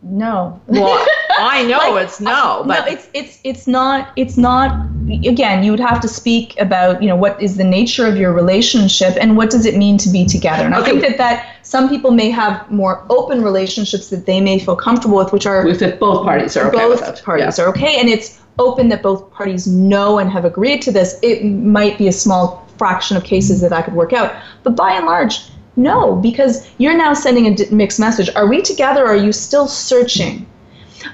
no. 0.04 0.60
well 0.66 1.04
i 1.38 1.64
know 1.64 1.78
Like, 1.78 2.04
it's 2.04 2.20
no 2.20 2.62
but 2.66 2.86
no, 2.86 2.92
it's 2.92 3.08
it's 3.14 3.40
it's 3.42 3.66
not 3.66 4.12
it's 4.16 4.36
not 4.36 4.88
again, 5.24 5.62
you 5.62 5.70
would 5.70 5.80
have 5.80 6.00
to 6.00 6.08
speak 6.08 6.58
about, 6.58 7.02
you 7.02 7.08
know, 7.08 7.16
what 7.16 7.40
is 7.42 7.56
the 7.56 7.64
nature 7.64 8.06
of 8.06 8.16
your 8.16 8.32
relationship 8.32 9.14
and 9.20 9.36
what 9.36 9.50
does 9.50 9.66
it 9.66 9.76
mean 9.76 9.98
to 9.98 10.08
be 10.08 10.24
together. 10.24 10.64
And 10.64 10.74
I 10.74 10.82
think 10.82 11.02
that 11.02 11.18
that 11.18 11.56
some 11.62 11.88
people 11.88 12.10
may 12.10 12.30
have 12.30 12.70
more 12.70 13.04
open 13.10 13.42
relationships 13.42 14.08
that 14.10 14.26
they 14.26 14.40
may 14.40 14.58
feel 14.58 14.76
comfortable 14.76 15.18
with, 15.18 15.32
which 15.32 15.46
are 15.46 15.66
if 15.66 15.98
both 15.98 16.24
parties 16.24 16.56
are 16.56 16.68
okay 16.68 16.78
both 16.78 17.00
with 17.00 17.22
parties 17.22 17.58
Yeah. 17.58 17.64
are 17.64 17.68
okay 17.68 17.98
and 17.98 18.08
it's 18.08 18.40
open 18.58 18.88
that 18.88 19.02
both 19.02 19.30
parties 19.32 19.66
know 19.66 20.18
and 20.18 20.30
have 20.30 20.44
agreed 20.44 20.80
to 20.82 20.92
this 20.92 21.18
it 21.22 21.44
might 21.44 21.98
be 21.98 22.06
a 22.08 22.12
small 22.12 22.66
fraction 22.78 23.16
of 23.16 23.24
cases 23.24 23.60
that 23.60 23.70
that 23.70 23.84
could 23.84 23.94
work 23.94 24.12
out 24.12 24.32
but 24.62 24.76
by 24.76 24.92
and 24.92 25.06
large 25.06 25.48
no 25.76 26.16
because 26.16 26.68
you're 26.78 26.96
now 26.96 27.12
sending 27.14 27.46
a 27.46 27.74
mixed 27.74 27.98
message 28.00 28.30
are 28.36 28.46
we 28.46 28.62
together 28.62 29.04
or 29.04 29.08
are 29.12 29.16
you 29.16 29.32
still 29.32 29.66
searching 29.68 30.46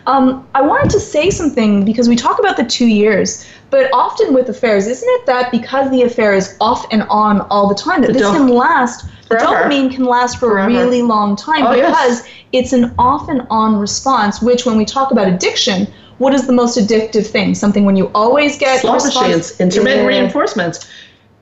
um, 0.07 0.47
I 0.55 0.63
wanted 0.63 0.91
to 0.91 1.01
say 1.01 1.31
something 1.31 1.85
because 1.85 2.09
we 2.09 2.15
talk 2.15 2.39
about 2.39 2.57
the 2.57 2.63
two 2.65 2.87
years, 2.87 3.45
but 3.71 3.91
often 3.93 4.33
with 4.33 4.49
affairs, 4.49 4.87
isn't 4.87 5.09
it 5.09 5.27
that 5.27 5.51
because 5.51 5.91
the 5.91 6.03
affair 6.03 6.33
is 6.33 6.57
off 6.61 6.87
and 6.93 7.03
on 7.11 7.41
all 7.51 7.69
the 7.69 7.75
time, 7.75 8.01
that 8.03 8.09
The 8.09 8.21
this 8.21 8.23
can 8.23 8.47
last, 8.49 9.07
the 9.29 9.37
Forever. 9.39 9.47
dopamine 9.69 9.91
can 9.93 10.05
last 10.05 10.35
for 10.39 10.51
Forever. 10.51 10.71
a 10.71 10.73
really 10.73 11.03
long 11.03 11.35
time 11.35 11.67
Oh, 11.67 11.73
yes. 11.75 11.89
because 12.23 12.29
it's 12.53 12.73
an 12.73 12.95
off 13.01 13.29
and 13.29 13.45
on 13.51 13.77
response, 13.77 14.41
which 14.41 14.65
when 14.65 14.77
we 14.77 14.85
talk 14.85 15.11
about 15.11 15.27
addiction, 15.27 15.89
what 16.19 16.35
is 16.35 16.47
the 16.47 16.53
most 16.53 16.79
addictive 16.79 17.27
thing? 17.27 17.53
Something 17.57 17.85
when 17.85 17.97
you 17.97 18.13
always 18.15 18.59
get 18.59 18.75
response. 18.85 19.07
machines, 19.13 19.61
intermittent 19.61 20.03
Yeah. 20.03 20.07
reinforcement. 20.19 20.89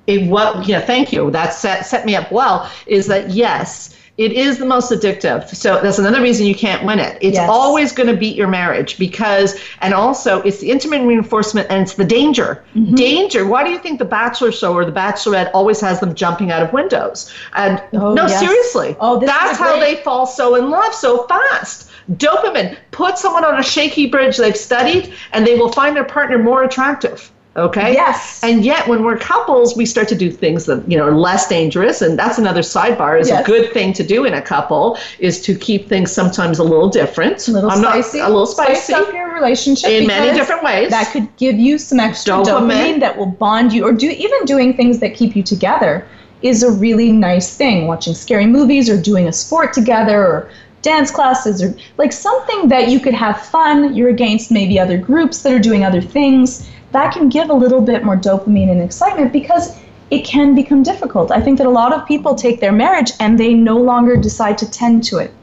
It, 0.09 0.27
what? 0.27 0.67
Yeah, 0.67 0.81
thank 0.81 1.13
you. 1.13 1.31
That 1.31 1.53
set 1.55 1.87
set 1.87 2.05
me 2.07 2.17
up 2.17 2.33
well. 2.33 2.69
Is 2.87 3.07
that 3.07 3.31
yes? 3.31 3.95
It 4.17 4.33
is 4.33 4.59
the 4.59 4.67
most 4.67 4.91
addictive. 4.91 5.49
So 5.55 5.81
that's 5.81 6.01
another 6.01 6.21
reason 6.21 6.45
you 6.45 6.55
can't 6.57 6.85
win 6.85 6.99
it. 6.99 7.19
It's 7.21 7.37
Yes. 7.37 7.49
always 7.49 7.93
going 7.93 8.09
to 8.09 8.17
beat 8.17 8.35
your 8.35 8.49
marriage 8.49 8.99
because, 8.99 9.55
and 9.81 9.95
also 9.95 10.43
it's 10.43 10.59
the 10.59 10.73
intermittent 10.73 11.09
reinforcement 11.09 11.69
and 11.71 11.83
it's 11.83 11.95
the 11.95 12.05
danger. 12.05 12.65
Mm-hmm. 12.75 12.97
Danger. 12.97 13.47
Why 13.47 13.63
do 13.63 13.71
you 13.71 13.79
think 13.79 14.01
the 14.01 14.05
Bachelor 14.05 14.51
show 14.51 14.73
or 14.75 14.85
the 14.85 14.91
Bachelorette 14.91 15.53
always 15.55 15.81
has 15.83 16.01
them 16.01 16.17
jumping 16.17 16.51
out 16.51 16.63
of 16.65 16.73
windows? 16.73 17.33
And 17.55 17.81
Oh, 17.93 18.13
no, 18.13 18.27
yes. 18.27 18.41
seriously. 18.41 18.97
Oh, 18.99 19.21
this 19.21 19.31
that's 19.31 19.57
how 19.57 19.79
they 19.79 19.95
fall 19.97 20.27
so 20.27 20.57
in 20.57 20.69
love 20.69 20.93
so 20.95 21.23
fast. 21.29 21.89
Dopamine. 22.15 22.77
Put 22.91 23.19
someone 23.19 23.45
on 23.45 23.61
a 23.61 23.63
shaky 23.63 24.09
bridge 24.09 24.37
they've 24.39 24.57
studied, 24.57 25.13
and 25.33 25.47
they 25.47 25.57
will 25.57 25.71
find 25.71 25.95
their 25.95 26.05
partner 26.05 26.39
more 26.39 26.65
attractive. 26.65 27.31
Okay. 27.59 27.93
Yes. 27.93 28.41
And 28.43 28.65
yet, 28.65 28.87
when 28.87 29.03
we're 29.03 29.19
couples, 29.19 29.77
we 29.77 29.85
start 29.85 30.09
to 30.09 30.15
do 30.15 30.31
things 30.31 30.67
that 30.67 30.89
you 30.91 30.97
know 30.97 31.05
are 31.09 31.13
less 31.17 31.49
dangerous, 31.49 32.01
and 32.01 32.19
that's 32.19 32.39
another 32.39 32.61
sidebar. 32.63 33.19
Is 33.21 33.29
Yes. 33.29 33.43
a 33.43 33.45
good 33.47 33.73
thing 33.73 33.93
to 33.95 34.05
do 34.05 34.25
in 34.25 34.33
a 34.35 34.41
couple 34.43 34.97
is 35.19 35.41
to 35.43 35.55
keep 35.57 35.89
things 35.89 36.13
sometimes 36.13 36.59
a 36.59 36.65
little 36.65 36.89
different. 36.89 37.47
A 37.49 37.51
little 37.53 37.71
I'm 37.71 37.79
spicy. 37.79 38.19
Not, 38.19 38.29
a 38.29 38.33
little 38.33 38.47
spicy. 38.47 38.93
Spice 38.93 39.09
up 39.09 39.13
your 39.13 39.35
relationship 39.35 39.91
In 39.91 40.07
many 40.07 40.37
different 40.39 40.63
ways. 40.63 40.91
That 40.91 41.11
could 41.13 41.29
give 41.37 41.57
you 41.57 41.79
some 41.79 41.99
extra 42.01 42.35
Dopamine. 42.35 42.45
dopamine. 42.45 43.01
that 43.01 43.17
will 43.19 43.27
bond 43.27 43.73
you, 43.73 43.85
or 43.85 43.93
do 43.93 44.09
even 44.09 44.45
doing 44.45 44.75
things 44.75 45.01
that 45.01 45.15
keep 45.15 45.35
you 45.35 45.43
together 45.43 46.07
is 46.43 46.63
a 46.63 46.71
really 46.71 47.11
nice 47.11 47.57
thing. 47.57 47.89
Watching 47.89 48.15
scary 48.15 48.47
movies, 48.47 48.89
or 48.89 49.01
doing 49.01 49.27
a 49.27 49.33
sport 49.33 49.73
together, 49.73 50.21
or 50.25 50.49
dance 50.83 51.11
classes, 51.11 51.61
or 51.61 51.75
like 51.97 52.13
something 52.13 52.69
that 52.69 52.89
you 52.89 53.01
could 53.01 53.15
have 53.15 53.41
fun. 53.47 53.95
You're 53.95 54.11
against 54.11 54.53
maybe 54.53 54.79
other 54.79 54.97
groups 54.97 55.43
that 55.43 55.53
are 55.53 55.59
doing 55.59 55.85
other 55.85 56.01
things. 56.01 56.69
That 56.93 57.13
can 57.13 57.29
give 57.29 57.51
a 57.51 57.55
little 57.55 57.81
bit 57.81 58.05
more 58.05 58.17
dopamine 58.17 58.71
and 58.71 58.81
excitement 58.81 59.33
because 59.33 59.79
it 60.11 60.25
can 60.25 60.55
become 60.55 60.83
difficult. 60.83 61.31
I 61.31 61.41
think 61.41 61.59
that 61.59 61.67
a 61.67 61.71
lot 61.71 61.93
of 61.93 62.07
people 62.07 62.35
take 62.35 62.61
their 62.61 62.73
marriage 62.73 63.13
and 63.21 63.39
they 63.39 63.53
no 63.53 63.77
longer 63.77 64.17
decide 64.17 64.57
to 64.59 64.71
tend 64.71 65.05
to 65.05 65.19
it. 65.19 65.35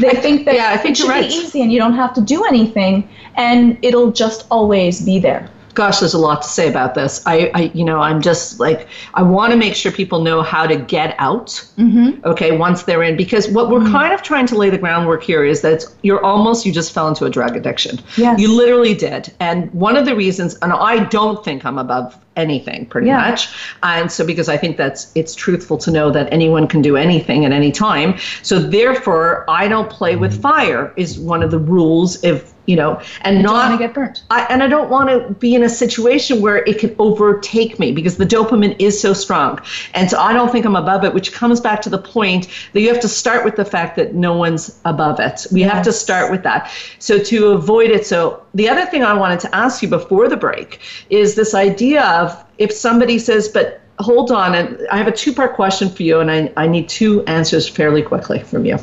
They 0.00 0.10
think 0.10 0.44
that 0.46 0.54
yeah, 0.54 0.70
I 0.72 0.76
think 0.76 0.92
it 0.92 0.96
should 0.98 1.08
right. 1.08 1.28
be 1.28 1.34
easy 1.34 1.62
and 1.62 1.72
you 1.72 1.78
don't 1.78 1.94
have 1.94 2.14
to 2.14 2.20
do 2.20 2.44
anything 2.44 3.08
and 3.36 3.78
it'll 3.82 4.10
just 4.10 4.46
always 4.50 5.00
be 5.00 5.18
there. 5.18 5.48
Gosh 5.78 6.00
there's 6.00 6.12
a 6.12 6.18
lot 6.18 6.42
to 6.42 6.48
say 6.48 6.68
about 6.68 6.94
this 6.96 7.22
i, 7.24 7.50
I 7.54 7.60
you 7.72 7.84
know 7.84 8.00
i'm 8.00 8.20
just 8.20 8.58
like 8.58 8.88
i 9.14 9.22
want 9.22 9.52
to 9.52 9.56
make 9.56 9.76
sure 9.76 9.92
people 9.92 10.20
know 10.28 10.42
how 10.42 10.66
to 10.66 10.76
get 10.76 11.14
out 11.18 11.46
Mm-hmm. 11.78 12.26
okay 12.26 12.50
once 12.56 12.82
they're 12.82 13.04
in 13.04 13.16
because 13.16 13.48
what 13.48 13.70
we're 13.70 13.88
kind 13.98 14.12
of 14.12 14.20
trying 14.22 14.46
to 14.46 14.56
lay 14.56 14.70
the 14.70 14.78
groundwork 14.78 15.22
here 15.22 15.44
is 15.44 15.60
that 15.62 15.72
it's- 15.74 15.94
you're 16.02 16.22
almost 16.24 16.66
you 16.66 16.72
just 16.72 16.92
fell 16.92 17.06
into 17.06 17.24
a 17.26 17.30
drug 17.30 17.56
addiction 17.56 18.00
Yes. 18.16 18.40
you 18.40 18.52
literally 18.52 18.94
did 18.94 19.32
and 19.38 19.72
one 19.72 19.96
of 19.96 20.04
the 20.04 20.16
reasons 20.16 20.56
and 20.62 20.72
i 20.72 21.04
don't 21.04 21.44
think 21.44 21.64
i'm 21.64 21.78
above 21.78 22.18
anything 22.38 22.86
pretty 22.86 23.08
Yeah. 23.08 23.30
much 23.30 23.48
and 23.82 24.10
so 24.10 24.24
because 24.24 24.48
i 24.48 24.56
think 24.56 24.76
that's 24.76 25.12
it's 25.14 25.34
truthful 25.34 25.76
to 25.78 25.90
know 25.90 26.10
that 26.10 26.32
anyone 26.32 26.66
can 26.66 26.80
do 26.80 26.96
anything 26.96 27.44
at 27.44 27.52
any 27.52 27.72
time 27.72 28.16
so 28.42 28.58
therefore 28.58 29.44
i 29.48 29.68
don't 29.68 29.90
play 29.90 30.16
with 30.16 30.32
mm-hmm. 30.32 30.42
fire 30.42 30.92
is 30.96 31.18
one 31.18 31.42
of 31.42 31.50
the 31.50 31.58
rules 31.58 32.22
if 32.24 32.54
you 32.68 32.76
know 32.76 33.00
and 33.22 33.38
You 33.38 33.42
not 33.42 33.70
want 33.70 33.80
to 33.80 33.86
get 33.86 33.94
burnt. 33.94 34.22
I, 34.30 34.42
and 34.50 34.62
I 34.62 34.68
don't 34.68 34.90
want 34.90 35.08
to 35.08 35.34
be 35.34 35.54
in 35.54 35.62
a 35.62 35.68
situation 35.70 36.42
where 36.42 36.58
it 36.58 36.78
can 36.78 36.94
overtake 36.98 37.78
me 37.78 37.92
because 37.92 38.18
the 38.18 38.26
dopamine 38.26 38.76
is 38.78 39.00
so 39.00 39.14
strong. 39.14 39.58
And 39.94 40.10
so 40.10 40.20
I 40.20 40.34
don't 40.34 40.52
think 40.52 40.66
I'm 40.66 40.76
above 40.76 41.02
it, 41.04 41.14
which 41.14 41.32
comes 41.32 41.60
back 41.60 41.80
to 41.82 41.88
the 41.88 41.98
point 41.98 42.48
that 42.74 42.80
you 42.82 42.88
have 42.92 43.00
to 43.00 43.08
start 43.08 43.44
with 43.44 43.56
the 43.56 43.64
fact 43.64 43.96
that 43.96 44.14
no 44.14 44.36
one's 44.36 44.78
above 44.84 45.18
it. 45.18 45.46
We 45.50 45.62
have 45.62 45.82
to 45.84 45.92
start 45.92 46.30
with 46.30 46.42
that. 46.42 46.70
So 46.98 47.18
to 47.18 47.48
avoid 47.48 47.90
it, 47.90 48.06
so 48.06 48.42
the 48.52 48.68
other 48.68 48.84
thing 48.84 49.02
I 49.02 49.14
wanted 49.14 49.40
to 49.40 49.56
ask 49.56 49.82
you 49.82 49.88
before 49.88 50.28
the 50.28 50.36
break 50.36 50.80
is 51.08 51.36
this 51.36 51.54
idea 51.54 52.04
of 52.04 52.27
if 52.58 52.72
somebody 52.72 53.18
says, 53.18 53.48
but 53.48 53.80
hold 53.98 54.30
on, 54.30 54.54
and 54.54 54.86
I 54.90 54.96
have 54.96 55.08
a 55.08 55.12
two 55.12 55.32
part 55.32 55.54
question 55.54 55.88
for 55.90 56.02
you, 56.02 56.20
and 56.20 56.30
I, 56.30 56.52
I 56.56 56.66
need 56.66 56.88
two 56.88 57.24
answers 57.24 57.68
fairly 57.68 58.02
quickly 58.02 58.40
from 58.40 58.64
you. 58.64 58.76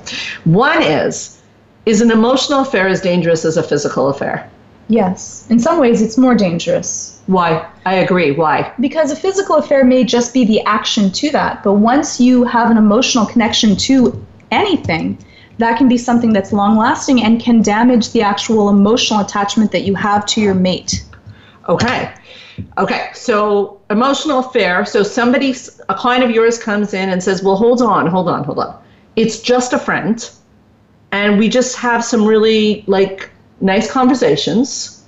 One 0.43 0.81
is, 0.81 1.41
is 1.85 2.01
an 2.01 2.11
emotional 2.11 2.61
affair 2.61 2.87
as 2.87 3.01
dangerous 3.01 3.45
as 3.45 3.57
a 3.57 3.63
physical 3.63 4.09
affair? 4.09 4.49
Yes. 4.87 5.47
In 5.49 5.59
some 5.59 5.79
ways, 5.79 6.01
it's 6.01 6.17
more 6.17 6.35
dangerous 6.35 7.19
Why? 7.25 7.67
I 7.85 7.95
agree. 7.95 8.31
Why? 8.31 8.71
because 8.79 9.11
a 9.11 9.15
physical 9.15 9.55
affair 9.55 9.83
may 9.83 10.03
just 10.03 10.33
be 10.33 10.45
the 10.45 10.61
action 10.61 11.11
to 11.11 11.31
that. 11.31 11.63
But 11.63 11.73
once 11.73 12.19
you 12.19 12.43
have 12.43 12.69
an 12.69 12.77
emotional 12.77 13.25
connection 13.25 13.75
to 13.77 14.23
anything, 14.51 15.17
that 15.57 15.77
can 15.77 15.87
be 15.87 15.97
something 15.97 16.33
that's 16.33 16.51
long 16.51 16.77
lasting 16.77 17.23
and 17.23 17.41
can 17.41 17.61
damage 17.61 18.11
the 18.11 18.21
actual 18.21 18.69
emotional 18.69 19.21
attachment 19.21 19.71
that 19.71 19.83
you 19.83 19.95
have 19.95 20.25
to 20.27 20.41
your 20.41 20.53
mate. 20.53 21.03
Okay. 21.67 22.13
Okay. 22.77 23.09
So 23.13 23.81
emotional 23.89 24.39
affair. 24.39 24.85
So 24.85 25.03
somebody, 25.03 25.55
a 25.89 25.95
client 25.95 26.23
of 26.23 26.31
yours 26.31 26.57
comes 26.57 26.93
in 26.93 27.09
and 27.09 27.21
says, 27.21 27.43
well, 27.43 27.55
hold 27.55 27.81
on, 27.81 28.07
hold 28.07 28.29
on, 28.29 28.43
hold 28.43 28.59
on. 28.59 28.81
It's 29.15 29.39
just 29.39 29.73
a 29.73 29.79
friend. 29.79 30.29
And 31.11 31.39
we 31.39 31.49
just 31.49 31.75
have 31.77 32.03
some 32.03 32.25
really 32.25 32.83
like 32.87 33.29
nice 33.61 33.89
conversations. 33.89 35.03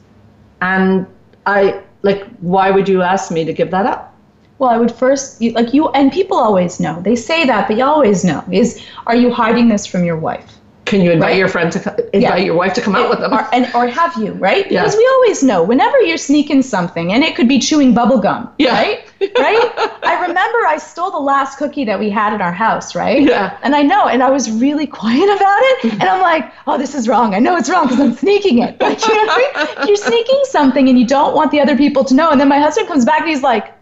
And 0.61 1.05
I 1.45 1.81
like, 2.01 2.25
why 2.39 2.71
would 2.71 2.87
you 2.87 3.01
ask 3.01 3.31
me 3.31 3.43
to 3.45 3.53
give 3.53 3.71
that 3.71 3.85
up? 3.85 4.15
Well, 4.59 4.69
I 4.69 4.77
would 4.77 4.91
first 4.91 5.41
like 5.41 5.73
you, 5.73 5.89
and 5.89 6.11
people 6.11 6.37
always 6.37 6.79
know. 6.79 6.99
They 7.01 7.15
say 7.15 7.45
that, 7.45 7.67
but 7.67 7.77
you 7.77 7.83
always 7.83 8.23
know. 8.23 8.43
Is 8.51 8.83
are 9.05 9.15
you 9.15 9.31
hiding 9.31 9.67
this 9.69 9.85
from 9.85 10.03
your 10.03 10.17
wife? 10.17 10.56
Can 10.87 11.01
you 11.01 11.11
invite 11.11 11.29
Right? 11.31 11.37
your 11.37 11.49
friend 11.49 11.71
to 11.73 11.79
co- 11.79 11.95
invite 12.13 12.39
Yeah. 12.39 12.45
your 12.47 12.55
wife 12.55 12.73
to 12.75 12.81
come 12.81 12.95
out 12.95 13.09
with 13.09 13.19
them? 13.19 13.33
Or, 13.33 13.47
and, 13.53 13.69
or 13.75 13.87
have 13.87 14.15
you, 14.17 14.31
right? 14.33 14.65
Yeah. 14.71 14.81
Because 14.83 14.95
we 14.95 15.07
always 15.15 15.43
know 15.43 15.61
whenever 15.61 15.99
you're 16.01 16.17
sneaking 16.17 16.61
something, 16.63 17.11
and 17.13 17.23
it 17.23 17.35
could 17.35 17.47
be 17.47 17.59
chewing 17.59 17.93
bubble 17.93 18.19
gum, 18.19 18.49
Yeah. 18.57 18.73
right? 18.73 18.99
Right? 19.19 19.71
I 20.03 20.13
remember 20.27 20.59
I 20.67 20.77
stole 20.77 21.11
the 21.11 21.17
last 21.33 21.57
cookie 21.57 21.85
that 21.85 21.99
we 21.99 22.09
had 22.09 22.33
in 22.33 22.41
our 22.41 22.51
house, 22.53 22.95
right? 22.95 23.21
Yeah. 23.21 23.57
And 23.63 23.75
I 23.75 23.81
know, 23.81 24.07
and 24.07 24.21
I 24.23 24.29
was 24.29 24.49
really 24.49 24.87
quiet 24.87 25.29
about 25.37 25.59
it. 25.69 25.77
Mm-hmm. 25.81 26.01
And 26.01 26.09
I'm 26.09 26.21
like, 26.21 26.51
oh, 26.67 26.77
this 26.77 26.95
is 26.95 27.07
wrong. 27.07 27.35
I 27.35 27.39
know 27.39 27.57
it's 27.57 27.69
wrong 27.69 27.85
because 27.87 27.99
I'm 27.99 28.13
sneaking 28.13 28.59
it. 28.59 28.79
Like, 28.87 29.05
you 29.05 29.13
know, 29.25 29.33
I 29.33 29.75
mean? 29.79 29.87
you're 29.87 29.97
sneaking 29.97 30.41
something 30.45 30.87
and 30.89 30.97
you 30.97 31.05
don't 31.05 31.35
want 31.35 31.51
the 31.51 31.59
other 31.59 31.75
people 31.75 32.03
to 32.05 32.13
know. 32.13 32.31
And 32.31 32.39
then 32.39 32.47
my 32.47 32.59
husband 32.59 32.87
comes 32.87 33.03
back 33.05 33.21
and 33.21 33.29
he's 33.29 33.43
like, 33.43 33.73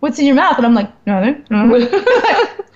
what's 0.00 0.18
in 0.18 0.26
your 0.26 0.36
mouth? 0.36 0.56
And 0.56 0.66
I'm 0.66 0.74
like, 0.74 0.90
nothing. 1.06 1.44
no." 1.50 1.68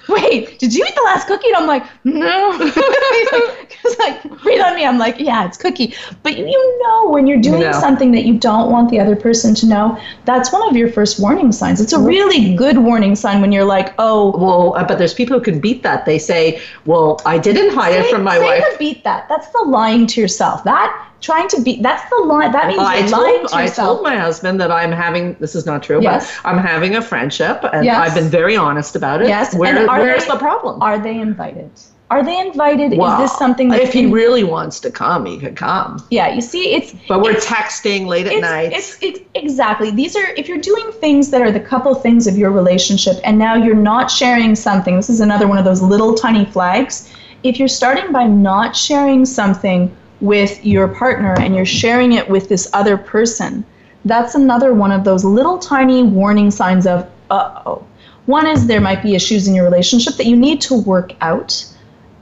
Wait, 0.09 0.59
did 0.59 0.74
you 0.74 0.83
eat 0.88 0.94
the 0.94 1.03
last 1.03 1.27
cookie? 1.27 1.48
And 1.48 1.57
I'm 1.57 1.66
like, 1.66 1.85
no. 2.05 2.53
he's 2.59 3.33
like, 3.33 3.67
he's 3.83 3.98
like, 3.98 4.22
read 4.44 4.61
on 4.61 4.74
me. 4.74 4.85
I'm 4.85 4.98
like, 4.98 5.18
yeah, 5.18 5.46
it's 5.46 5.57
cookie. 5.57 5.94
But 6.22 6.37
you, 6.37 6.46
you 6.46 6.83
know 6.83 7.09
when 7.11 7.26
you're 7.26 7.40
doing 7.40 7.62
know. 7.62 7.72
something 7.72 8.12
that 8.12 8.24
you 8.24 8.38
don't 8.38 8.70
want 8.70 8.90
the 8.90 9.00
other 9.00 9.16
person 9.16 9.54
to 9.57 9.66
know, 9.66 10.00
that's 10.24 10.52
one 10.52 10.68
of 10.68 10.76
your 10.76 10.90
first 10.90 11.20
warning 11.20 11.52
signs. 11.52 11.81
It's 11.81 11.92
a 11.92 11.96
mm-hmm. 11.96 12.07
really 12.07 12.54
good 12.54 12.78
warning 12.78 13.14
sign 13.14 13.40
when 13.40 13.52
you're 13.52 13.64
like, 13.64 13.94
oh, 13.98 14.37
Well, 14.37 14.72
but 14.87 14.98
there's 14.98 15.14
people 15.14 15.38
who 15.38 15.44
can 15.44 15.61
beat 15.61 15.83
that. 15.83 16.07
They 16.07 16.18
say, 16.18 16.61
"Well, 16.87 17.20
I 17.26 17.38
didn't 17.38 17.74
hide 17.74 17.94
it 17.94 18.11
from 18.11 18.22
my 18.22 18.38
say 18.38 18.44
wife." 18.44 18.78
beat 18.78 19.04
that. 19.04 19.28
That's 19.28 19.48
the 19.48 19.64
lying 19.66 20.07
to 20.09 20.20
yourself. 20.20 20.64
That 20.64 21.09
trying 21.20 21.48
to 21.48 21.61
be 21.61 21.81
That's 21.83 22.09
the 22.11 22.16
lie. 22.24 22.48
That 22.48 22.68
means 22.68 22.81
I 22.81 22.98
you're 22.98 23.09
lying 23.09 23.38
told 23.38 23.48
to 23.48 23.57
I 23.57 23.66
told 23.66 24.02
my 24.02 24.16
husband 24.16 24.61
that 24.61 24.70
I'm 24.70 24.92
having 24.92 25.35
this 25.35 25.54
is 25.54 25.66
not 25.66 25.83
true, 25.83 26.00
Yes. 26.00 26.38
but 26.42 26.48
I'm 26.48 26.59
having 26.59 26.96
a 26.96 27.02
friendship, 27.02 27.64
and 27.72 27.85
Yes. 27.85 27.96
I've 27.98 28.14
been 28.14 28.31
very 28.31 28.57
honest 28.57 28.96
about 28.96 29.22
it. 29.22 29.28
Yes, 29.28 29.54
Where, 29.54 29.87
where's 29.87 30.24
they- 30.24 30.33
the 30.33 30.38
problem? 30.38 30.83
Are 30.83 30.98
they 30.98 31.18
invited? 31.18 31.70
Are 32.11 32.25
they 32.25 32.38
invited? 32.40 32.97
Well, 32.97 33.23
Is 33.23 33.31
this 33.31 33.38
something 33.38 33.68
that 33.68 33.81
if 33.81 33.92
he 33.92 34.07
really 34.07 34.42
wants 34.42 34.81
to 34.81 34.90
come, 34.90 35.27
he 35.27 35.38
could 35.38 35.57
come. 35.57 36.03
Yeah, 36.11 36.33
you 36.33 36.40
see, 36.40 36.73
it's 36.73 36.94
But 37.07 37.21
we're 37.21 37.33
it's- 37.33 37.47
texting 37.47 38.07
late 38.07 38.27
at 38.27 38.33
it's, 38.33 38.40
night. 38.40 38.73
It's, 38.73 38.99
it's 39.03 39.21
exactly 39.35 39.90
these 39.90 40.16
are 40.16 40.27
if 40.37 40.49
you're 40.49 40.57
doing 40.61 40.90
things 40.92 41.31
that 41.31 41.42
are 41.42 41.53
the 41.53 41.61
couple 41.61 41.94
things 41.94 42.27
of 42.27 42.38
your 42.38 42.51
relationship, 42.51 43.16
and 43.25 43.38
now 43.38 43.55
you're 43.57 43.75
not 43.75 44.11
sharing 44.11 44.55
something. 44.55 44.97
This 44.97 45.11
is 45.11 45.21
another 45.21 45.47
one 45.47 45.59
of 45.59 45.64
those 45.66 45.83
little 45.83 46.14
tiny 46.14 46.47
flags. 46.47 47.12
If 47.42 47.59
you're 47.59 47.68
starting 47.68 48.11
by 48.11 48.27
not 48.27 48.75
sharing 48.75 49.27
something 49.27 49.94
with 50.21 50.64
your 50.64 50.88
partner 50.88 51.35
and 51.38 51.55
you're 51.55 51.64
sharing 51.66 52.12
it 52.12 52.29
with 52.29 52.49
this 52.49 52.68
other 52.73 52.97
person, 52.97 53.64
that's 54.07 54.35
another 54.35 54.73
one 54.73 54.92
of 54.92 55.05
those 55.05 55.25
little 55.25 55.59
tiny 55.59 56.03
warning 56.03 56.51
signs 56.51 56.87
of 56.87 57.07
uh 57.31 57.61
oh. 57.66 57.85
One 58.25 58.47
is 58.47 58.66
there 58.66 58.81
might 58.81 59.03
be 59.03 59.14
issues 59.14 59.47
in 59.47 59.55
your 59.55 59.64
relationship 59.64 60.14
that 60.14 60.27
you 60.27 60.37
need 60.37 60.61
to 60.62 60.75
work 60.75 61.12
out. 61.21 61.64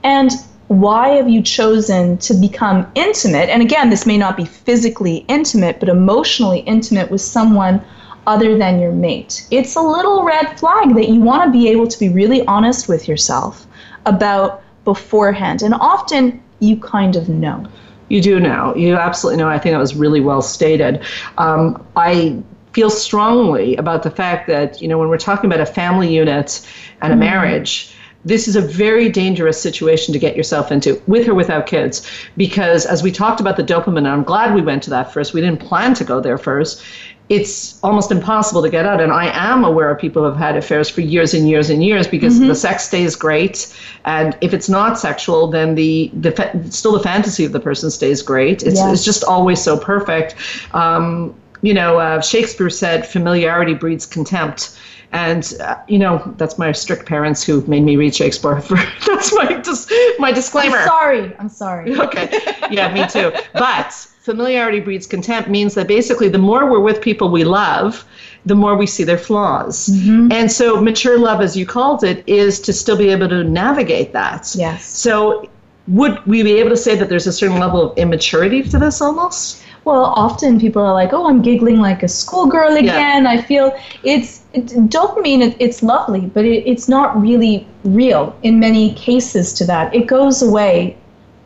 And 0.07 0.31
why 0.69 1.09
have 1.09 1.27
you 1.27 1.41
chosen 1.41 2.17
to 2.19 2.33
become 2.33 2.89
intimate? 2.95 3.49
And 3.49 3.61
again, 3.61 3.89
this 3.89 4.05
may 4.05 4.17
not 4.17 4.37
be 4.37 4.45
physically 4.45 5.25
intimate, 5.27 5.81
but 5.81 5.89
emotionally 5.89 6.59
intimate 6.59 7.11
with 7.11 7.19
someone 7.19 7.83
other 8.25 8.57
than 8.57 8.79
your 8.79 8.93
mate. 8.93 9.45
It's 9.51 9.75
a 9.75 9.81
little 9.81 10.23
red 10.23 10.57
flag 10.57 10.95
that 10.95 11.09
you 11.09 11.19
want 11.19 11.43
to 11.43 11.51
be 11.51 11.67
able 11.67 11.87
to 11.87 11.99
be 11.99 12.07
really 12.07 12.45
honest 12.45 12.87
with 12.87 13.05
yourself 13.05 13.67
about 14.05 14.63
beforehand. 14.85 15.61
And 15.61 15.73
often 15.73 16.41
you 16.59 16.77
kind 16.77 17.17
of 17.17 17.27
know. 17.27 17.67
You 18.07 18.21
do 18.21 18.39
know. 18.39 18.73
You 18.77 18.95
absolutely 18.95 19.43
know. 19.43 19.49
I 19.49 19.59
think 19.59 19.73
that 19.73 19.79
was 19.79 19.93
really 19.93 20.21
well 20.21 20.41
stated. 20.41 21.03
Um, 21.37 21.85
I 21.97 22.41
feel 22.71 22.89
strongly 22.89 23.75
about 23.75 24.03
the 24.03 24.11
fact 24.11 24.47
that, 24.47 24.81
you 24.81 24.87
know, 24.87 24.97
when 24.97 25.09
we're 25.09 25.17
talking 25.17 25.49
about 25.49 25.59
a 25.59 25.65
family 25.65 26.15
unit 26.15 26.65
and 27.01 27.11
a 27.11 27.15
marriage, 27.17 27.93
this 28.25 28.47
is 28.47 28.55
a 28.55 28.61
very 28.61 29.09
dangerous 29.09 29.61
situation 29.61 30.11
to 30.13 30.19
get 30.19 30.35
yourself 30.35 30.71
into, 30.71 31.01
with 31.07 31.27
or 31.27 31.33
without 31.33 31.65
kids. 31.67 32.09
Because 32.35 32.85
as 32.85 33.01
we 33.03 33.11
talked 33.11 33.39
about 33.39 33.57
the 33.57 33.63
dopamine, 33.63 33.99
and 33.99 34.07
I'm 34.07 34.23
glad 34.23 34.53
we 34.53 34.61
went 34.61 34.83
to 34.83 34.89
that 34.89 35.13
first, 35.13 35.33
we 35.33 35.41
didn't 35.41 35.61
plan 35.61 35.93
to 35.95 36.03
go 36.03 36.19
there 36.19 36.37
first. 36.37 36.83
It's 37.29 37.77
almost 37.83 38.09
impossible 38.09 38.61
to 38.61 38.69
get 38.69 38.85
out. 38.85 39.01
And 39.01 39.11
I 39.11 39.27
am 39.27 39.65
aware 39.65 39.91
of 39.91 39.99
people 39.99 40.23
who 40.23 40.29
have 40.29 40.37
had 40.37 40.55
affairs 40.55 40.89
for 40.89 41.01
years 41.01 41.33
and 41.33 41.49
years 41.49 41.69
and 41.69 41.83
years 41.83 42.07
because 42.07 42.39
the 42.39 42.55
sex 42.55 42.85
stays 42.85 43.17
great. 43.17 43.73
And 44.05 44.37
if 44.39 44.53
it's 44.53 44.69
not 44.69 44.97
sexual, 44.97 45.47
then 45.47 45.75
the, 45.75 46.09
the 46.13 46.65
still 46.69 46.93
the 46.93 47.01
fantasy 47.01 47.43
of 47.43 47.51
the 47.51 47.59
person 47.59 47.91
stays 47.91 48.21
great. 48.21 48.63
It's, 48.63 48.75
Yes. 48.77 48.93
it's 48.93 49.03
just 49.05 49.25
always 49.25 49.61
so 49.61 49.77
perfect. 49.77 50.35
Um, 50.73 51.35
you 51.61 51.73
know, 51.73 51.97
uh, 51.99 52.21
Shakespeare 52.21 52.69
said 52.69 53.05
familiarity 53.05 53.73
breeds 53.73 54.05
contempt. 54.05 54.77
And 55.11 55.53
uh, 55.61 55.77
you 55.87 55.99
know 55.99 56.33
that's 56.37 56.57
my 56.57 56.71
strict 56.71 57.05
parents 57.05 57.43
who 57.43 57.61
made 57.65 57.83
me 57.83 57.95
read 57.95 58.13
Shakespeare. 58.13 58.59
For, 58.61 58.75
that's 59.07 59.33
my 59.33 59.61
dis- 59.61 59.91
my 60.19 60.31
disclaimer. 60.31 60.77
I'm 60.77 60.87
sorry. 60.87 61.35
I'm 61.39 61.49
sorry. 61.49 61.95
Okay. 62.07 62.29
Yeah, 62.71 62.93
me 62.93 63.07
too. 63.07 63.31
But 63.53 63.93
familiarity 63.93 64.79
breeds 64.81 65.07
contempt 65.07 65.49
means 65.49 65.73
that 65.75 65.87
basically 65.87 66.27
the 66.27 66.37
more 66.37 66.69
we're 66.69 66.81
with 66.81 67.01
people 67.01 67.29
we 67.29 67.43
love, 67.43 68.05
the 68.45 68.55
more 68.55 68.75
we 68.75 68.85
see 68.85 69.03
their 69.03 69.17
flaws. 69.17 69.87
Mm-hmm. 69.87 70.31
And 70.31 70.51
so 70.51 70.81
mature 70.81 71.17
love, 71.17 71.41
as 71.41 71.55
you 71.55 71.65
called 71.65 72.03
it, 72.03 72.23
is 72.27 72.59
to 72.61 72.73
still 72.73 72.97
be 72.97 73.09
able 73.09 73.29
to 73.29 73.43
navigate 73.43 74.13
that. 74.13 74.53
Yes. 74.55 74.85
So 74.85 75.49
would 75.87 76.25
we 76.25 76.43
be 76.43 76.53
able 76.59 76.69
to 76.69 76.77
say 76.77 76.95
that 76.95 77.09
there's 77.09 77.27
a 77.27 77.33
certain 77.33 77.59
level 77.59 77.91
of 77.91 77.97
immaturity 77.97 78.63
to 78.63 78.77
this 78.77 79.01
almost? 79.01 79.63
Well, 79.87 80.11
often 80.17 80.59
people 80.59 80.81
are 80.81 80.93
like, 80.93 81.13
"Oh, 81.13 81.29
I'm 81.29 81.41
giggling 81.41 81.79
like 81.79 82.03
a 82.03 82.09
schoolgirl 82.09 82.75
again." 82.75 83.25
I 83.25 83.41
feel 83.41 83.73
it's 84.03 84.43
it, 84.51 84.65
dopamine. 84.89 85.41
It, 85.41 85.55
it's 85.59 85.81
lovely, 85.81 86.23
but 86.35 86.43
it, 86.43 86.67
it's 86.71 86.89
not 86.89 87.17
really 87.21 87.65
real 87.85 88.35
in 88.43 88.59
many 88.59 88.93
cases. 88.95 89.53
To 89.53 89.65
that, 89.67 89.95
it 89.95 90.05
goes 90.05 90.41
away, 90.41 90.97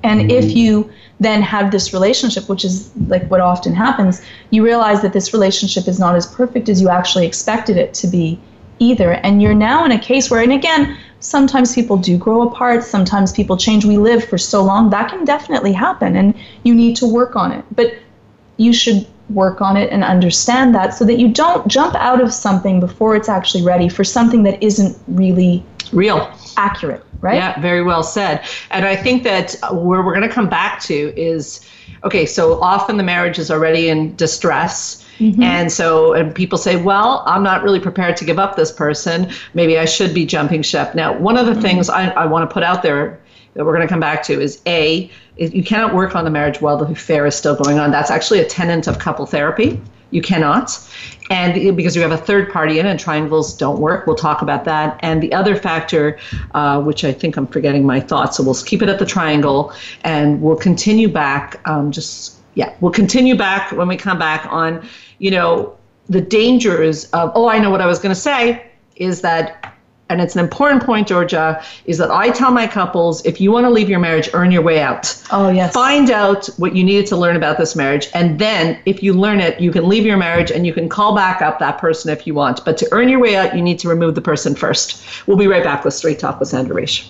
and 0.01 0.31
if 0.31 0.45
mm. 0.45 0.55
you 0.55 0.89
then 1.19 1.43
have 1.43 1.69
this 1.69 1.93
relationship, 1.93 2.49
which 2.49 2.65
is 2.65 2.89
like 3.13 3.29
what 3.29 3.41
often 3.41 3.75
happens, 3.75 4.23
you 4.49 4.65
realize 4.65 5.03
that 5.03 5.13
this 5.13 5.33
relationship 5.33 5.87
is 5.87 5.99
not 5.99 6.15
as 6.15 6.25
perfect 6.25 6.67
as 6.67 6.81
you 6.81 6.89
actually 6.89 7.27
expected 7.27 7.77
it 7.77 7.93
to 8.01 8.07
be 8.07 8.39
either, 8.79 9.11
and 9.21 9.39
you're 9.39 9.53
now 9.53 9.85
in 9.85 9.91
a 9.91 9.99
case 9.99 10.31
where, 10.31 10.41
and 10.41 10.51
again. 10.51 10.97
Sometimes 11.23 11.75
people 11.75 11.97
do 11.97 12.17
grow 12.17 12.41
apart. 12.49 12.83
Sometimes 12.83 13.31
people 13.31 13.55
change. 13.55 13.85
We 13.85 13.99
live 13.99 14.23
for 14.25 14.39
so 14.39 14.63
long. 14.63 14.89
That 14.89 15.07
can 15.11 15.23
definitely 15.23 15.71
happen, 15.71 16.15
and 16.15 16.33
you 16.63 16.73
need 16.73 16.95
to 16.95 17.05
work 17.05 17.35
on 17.35 17.51
it. 17.51 17.63
But 17.75 17.93
you 18.57 18.73
should 18.73 19.07
work 19.29 19.61
on 19.61 19.77
it 19.77 19.89
and 19.91 20.03
understand 20.03 20.75
that 20.75 20.93
so 20.93 21.05
that 21.05 21.17
you 21.17 21.29
don't 21.29 21.67
jump 21.67 21.95
out 21.95 22.21
of 22.21 22.33
something 22.33 22.79
before 22.79 23.15
it's 23.15 23.29
actually 23.29 23.63
ready 23.63 23.87
for 23.87 24.03
something 24.03 24.43
that 24.43 24.61
isn't 24.61 24.97
really 25.07 25.63
Real. 25.93 26.29
accurate, 26.57 27.03
right? 27.21 27.35
Yeah, 27.35 27.59
very 27.61 27.83
well 27.83 28.03
said. 28.03 28.43
And 28.71 28.85
I 28.85 28.95
think 28.95 29.23
that 29.23 29.55
where 29.71 30.01
we're 30.01 30.13
going 30.15 30.27
to 30.27 30.33
come 30.33 30.49
back 30.49 30.81
to 30.81 31.13
is 31.19 31.65
okay, 32.03 32.25
so 32.25 32.59
often 32.61 32.97
the 32.97 33.03
marriage 33.03 33.39
is 33.39 33.51
already 33.51 33.89
in 33.89 34.15
distress. 34.15 35.00
And 35.41 35.71
so, 35.71 36.13
and 36.13 36.33
people 36.33 36.57
say, 36.57 36.81
well, 36.81 37.23
I'm 37.27 37.43
not 37.43 37.63
really 37.63 37.79
prepared 37.79 38.17
to 38.17 38.25
give 38.25 38.39
up 38.39 38.55
this 38.55 38.71
person. 38.71 39.31
Maybe 39.53 39.77
I 39.77 39.85
should 39.85 40.13
be 40.13 40.25
jumping 40.25 40.63
ship. 40.63 40.95
Now, 40.95 41.17
one 41.17 41.37
of 41.37 41.45
the 41.45 41.61
things 41.61 41.89
I, 41.89 42.09
I 42.09 42.25
want 42.25 42.49
to 42.49 42.53
put 42.53 42.63
out 42.63 42.81
there 42.81 43.19
that 43.53 43.65
we're 43.65 43.75
going 43.75 43.87
to 43.87 43.91
come 43.91 43.99
back 43.99 44.23
to 44.23 44.41
is 44.41 44.61
A, 44.65 45.11
you 45.37 45.63
cannot 45.63 45.93
work 45.93 46.15
on 46.15 46.23
the 46.23 46.31
marriage 46.31 46.61
while 46.61 46.77
the 46.77 46.85
affair 46.85 47.25
is 47.25 47.35
still 47.35 47.55
going 47.55 47.79
on. 47.79 47.91
That's 47.91 48.09
actually 48.09 48.39
a 48.39 48.45
tenant 48.45 48.87
of 48.87 48.99
couple 48.99 49.25
therapy. 49.25 49.79
You 50.09 50.21
cannot. 50.21 50.77
And 51.29 51.77
because 51.77 51.95
you 51.95 52.01
have 52.01 52.11
a 52.11 52.17
third 52.17 52.51
party 52.51 52.79
in 52.79 52.85
and 52.85 52.99
triangles 52.99 53.55
don't 53.55 53.79
work, 53.79 54.05
we'll 54.05 54.17
talk 54.17 54.41
about 54.41 54.65
that. 54.65 54.99
And 55.01 55.23
the 55.23 55.31
other 55.31 55.55
factor, 55.55 56.19
uh, 56.53 56.81
which 56.81 57.05
I 57.05 57.13
think 57.13 57.37
I'm 57.37 57.47
forgetting 57.47 57.85
my 57.85 58.01
thoughts, 58.01 58.35
so 58.35 58.43
we'll 58.43 58.55
keep 58.55 58.81
it 58.81 58.89
at 58.89 58.99
the 58.99 59.05
triangle 59.05 59.71
and 60.03 60.41
we'll 60.41 60.57
continue 60.57 61.07
back. 61.07 61.61
Um, 61.65 61.91
just, 61.91 62.40
yeah, 62.55 62.73
we'll 62.81 62.91
continue 62.91 63.35
back 63.35 63.71
when 63.71 63.87
we 63.87 63.97
come 63.97 64.19
back 64.19 64.45
on, 64.51 64.87
you 65.19 65.31
know, 65.31 65.77
the 66.09 66.21
dangers 66.21 67.05
of, 67.11 67.31
oh, 67.35 67.47
I 67.47 67.59
know 67.59 67.69
what 67.69 67.81
I 67.81 67.85
was 67.85 67.99
going 67.99 68.13
to 68.13 68.19
say 68.19 68.65
is 68.95 69.21
that 69.21 69.71
and 70.11 70.19
it's 70.19 70.35
an 70.35 70.43
important 70.43 70.83
point, 70.83 71.07
Georgia, 71.07 71.63
is 71.85 71.97
that 71.97 72.11
I 72.11 72.31
tell 72.31 72.51
my 72.51 72.67
couples 72.67 73.25
if 73.25 73.39
you 73.39 73.49
want 73.49 73.65
to 73.65 73.69
leave 73.69 73.89
your 73.89 73.99
marriage, 73.99 74.29
earn 74.33 74.51
your 74.51 74.61
way 74.61 74.81
out. 74.81 75.15
Oh, 75.31 75.49
yes. 75.49 75.73
Find 75.73 76.11
out 76.11 76.47
what 76.57 76.75
you 76.75 76.83
needed 76.83 77.07
to 77.07 77.15
learn 77.15 77.37
about 77.37 77.57
this 77.57 77.77
marriage. 77.77 78.09
And 78.13 78.37
then 78.37 78.77
if 78.85 79.01
you 79.01 79.13
learn 79.13 79.39
it, 79.39 79.61
you 79.61 79.71
can 79.71 79.87
leave 79.87 80.05
your 80.05 80.17
marriage 80.17 80.51
and 80.51 80.67
you 80.67 80.73
can 80.73 80.89
call 80.89 81.15
back 81.15 81.41
up 81.41 81.59
that 81.59 81.77
person 81.77 82.11
if 82.11 82.27
you 82.27 82.33
want. 82.33 82.63
But 82.65 82.77
to 82.79 82.89
earn 82.91 83.07
your 83.07 83.19
way 83.19 83.37
out, 83.37 83.55
you 83.55 83.61
need 83.61 83.79
to 83.79 83.87
remove 83.87 84.15
the 84.15 84.21
person 84.21 84.53
first. 84.53 85.01
We'll 85.27 85.37
be 85.37 85.47
right 85.47 85.63
back 85.63 85.85
with 85.85 85.93
Straight 85.93 86.19
Talk 86.19 86.41
with 86.41 86.49
Sandra 86.49 86.75
Reish. 86.75 87.09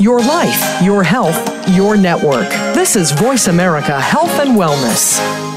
Your 0.00 0.18
life, 0.18 0.82
your 0.82 1.04
health, 1.04 1.68
your 1.68 1.96
network. 1.96 2.48
This 2.74 2.96
is 2.96 3.12
Voice 3.12 3.46
America 3.46 4.00
Health 4.00 4.40
and 4.40 4.58
Wellness. 4.58 5.53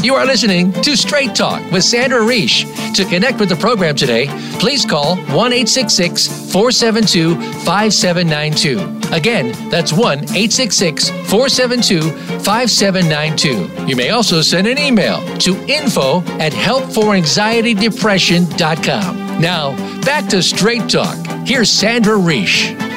You 0.00 0.14
are 0.14 0.24
listening 0.24 0.70
to 0.82 0.96
Straight 0.96 1.34
Talk 1.34 1.60
with 1.72 1.82
Sandra 1.82 2.20
Reish. 2.20 2.94
To 2.94 3.04
connect 3.04 3.40
with 3.40 3.48
the 3.48 3.56
program 3.56 3.96
today, 3.96 4.28
please 4.60 4.86
call 4.86 5.16
1 5.16 5.26
472 5.32 7.34
5792. 7.64 8.78
Again, 9.12 9.70
that's 9.70 9.92
1 9.92 10.28
472 10.28 12.12
5792. 12.12 13.86
You 13.86 13.96
may 13.96 14.10
also 14.10 14.40
send 14.40 14.68
an 14.68 14.78
email 14.78 15.18
to 15.38 15.56
info 15.66 16.20
at 16.38 16.52
helpforanxietydepression.com. 16.52 19.40
Now, 19.40 19.74
back 20.02 20.28
to 20.28 20.40
Straight 20.42 20.88
Talk. 20.88 21.16
Here's 21.44 21.72
Sandra 21.72 22.14
Reish. 22.14 22.87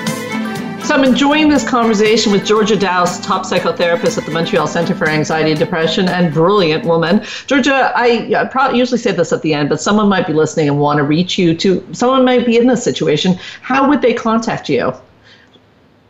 So 0.83 0.95
I'm 0.95 1.03
enjoying 1.03 1.47
this 1.47 1.67
conversation 1.67 2.31
with 2.31 2.45
Georgia 2.45 2.75
Dow, 2.75 3.05
top 3.05 3.45
psychotherapist 3.45 4.17
at 4.17 4.25
the 4.25 4.31
Montreal 4.31 4.67
Center 4.67 4.93
for 4.93 5.07
Anxiety 5.07 5.51
and 5.51 5.59
Depression, 5.59 6.09
and 6.09 6.33
brilliant 6.33 6.85
woman. 6.85 7.23
Georgia, 7.47 7.93
I, 7.95 8.33
I 8.35 8.45
probably 8.45 8.79
usually 8.79 8.97
say 8.97 9.11
this 9.11 9.31
at 9.31 9.41
the 9.41 9.53
end, 9.53 9.69
but 9.69 9.79
someone 9.79 10.09
might 10.09 10.27
be 10.27 10.33
listening 10.33 10.67
and 10.67 10.79
want 10.79 10.97
to 10.97 11.03
reach 11.03 11.37
you. 11.37 11.55
To 11.55 11.87
someone 11.93 12.25
might 12.25 12.45
be 12.45 12.57
in 12.57 12.67
this 12.67 12.83
situation. 12.83 13.35
How 13.61 13.87
would 13.87 14.01
they 14.01 14.13
contact 14.13 14.67
you? 14.67 14.93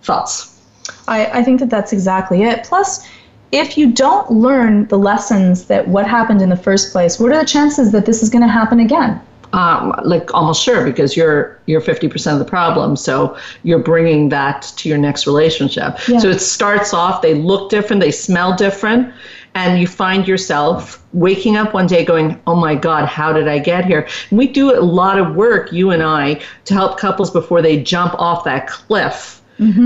Thoughts? 0.02 0.51
I, 1.08 1.26
I 1.26 1.42
think 1.42 1.60
that 1.60 1.70
that's 1.70 1.92
exactly 1.92 2.42
it. 2.42 2.64
Plus, 2.64 3.06
if 3.52 3.76
you 3.76 3.92
don't 3.92 4.30
learn 4.30 4.86
the 4.88 4.98
lessons 4.98 5.66
that 5.66 5.86
what 5.88 6.06
happened 6.06 6.40
in 6.40 6.48
the 6.48 6.56
first 6.56 6.90
place, 6.92 7.20
what 7.20 7.32
are 7.32 7.38
the 7.38 7.46
chances 7.46 7.92
that 7.92 8.06
this 8.06 8.22
is 8.22 8.30
going 8.30 8.42
to 8.42 8.48
happen 8.48 8.80
again? 8.80 9.20
Um, 9.52 9.94
like 10.02 10.32
almost 10.32 10.62
sure 10.62 10.82
because 10.82 11.14
you're 11.14 11.60
you're 11.66 11.82
50% 11.82 12.32
of 12.32 12.38
the 12.38 12.44
problem 12.46 12.96
so 12.96 13.36
you're 13.64 13.78
bringing 13.78 14.30
that 14.30 14.62
to 14.78 14.88
your 14.88 14.96
next 14.96 15.26
relationship 15.26 15.98
Yeah. 16.08 16.20
so 16.20 16.30
it 16.30 16.38
starts 16.38 16.94
off 16.94 17.20
they 17.20 17.34
look 17.34 17.68
different 17.68 18.00
they 18.00 18.12
smell 18.12 18.56
different 18.56 19.12
and 19.54 19.78
you 19.78 19.86
find 19.86 20.26
yourself 20.26 21.04
waking 21.12 21.58
up 21.58 21.74
one 21.74 21.86
day 21.86 22.02
going 22.02 22.40
oh 22.46 22.54
my 22.54 22.74
god 22.74 23.04
how 23.04 23.30
did 23.30 23.46
i 23.46 23.58
get 23.58 23.84
here 23.84 24.08
and 24.30 24.38
we 24.38 24.46
do 24.46 24.74
a 24.74 24.80
lot 24.80 25.18
of 25.18 25.36
work 25.36 25.70
you 25.70 25.90
and 25.90 26.02
i 26.02 26.40
to 26.64 26.72
help 26.72 26.98
couples 26.98 27.30
before 27.30 27.60
they 27.60 27.82
jump 27.82 28.14
off 28.14 28.44
that 28.44 28.66
cliff 28.68 29.41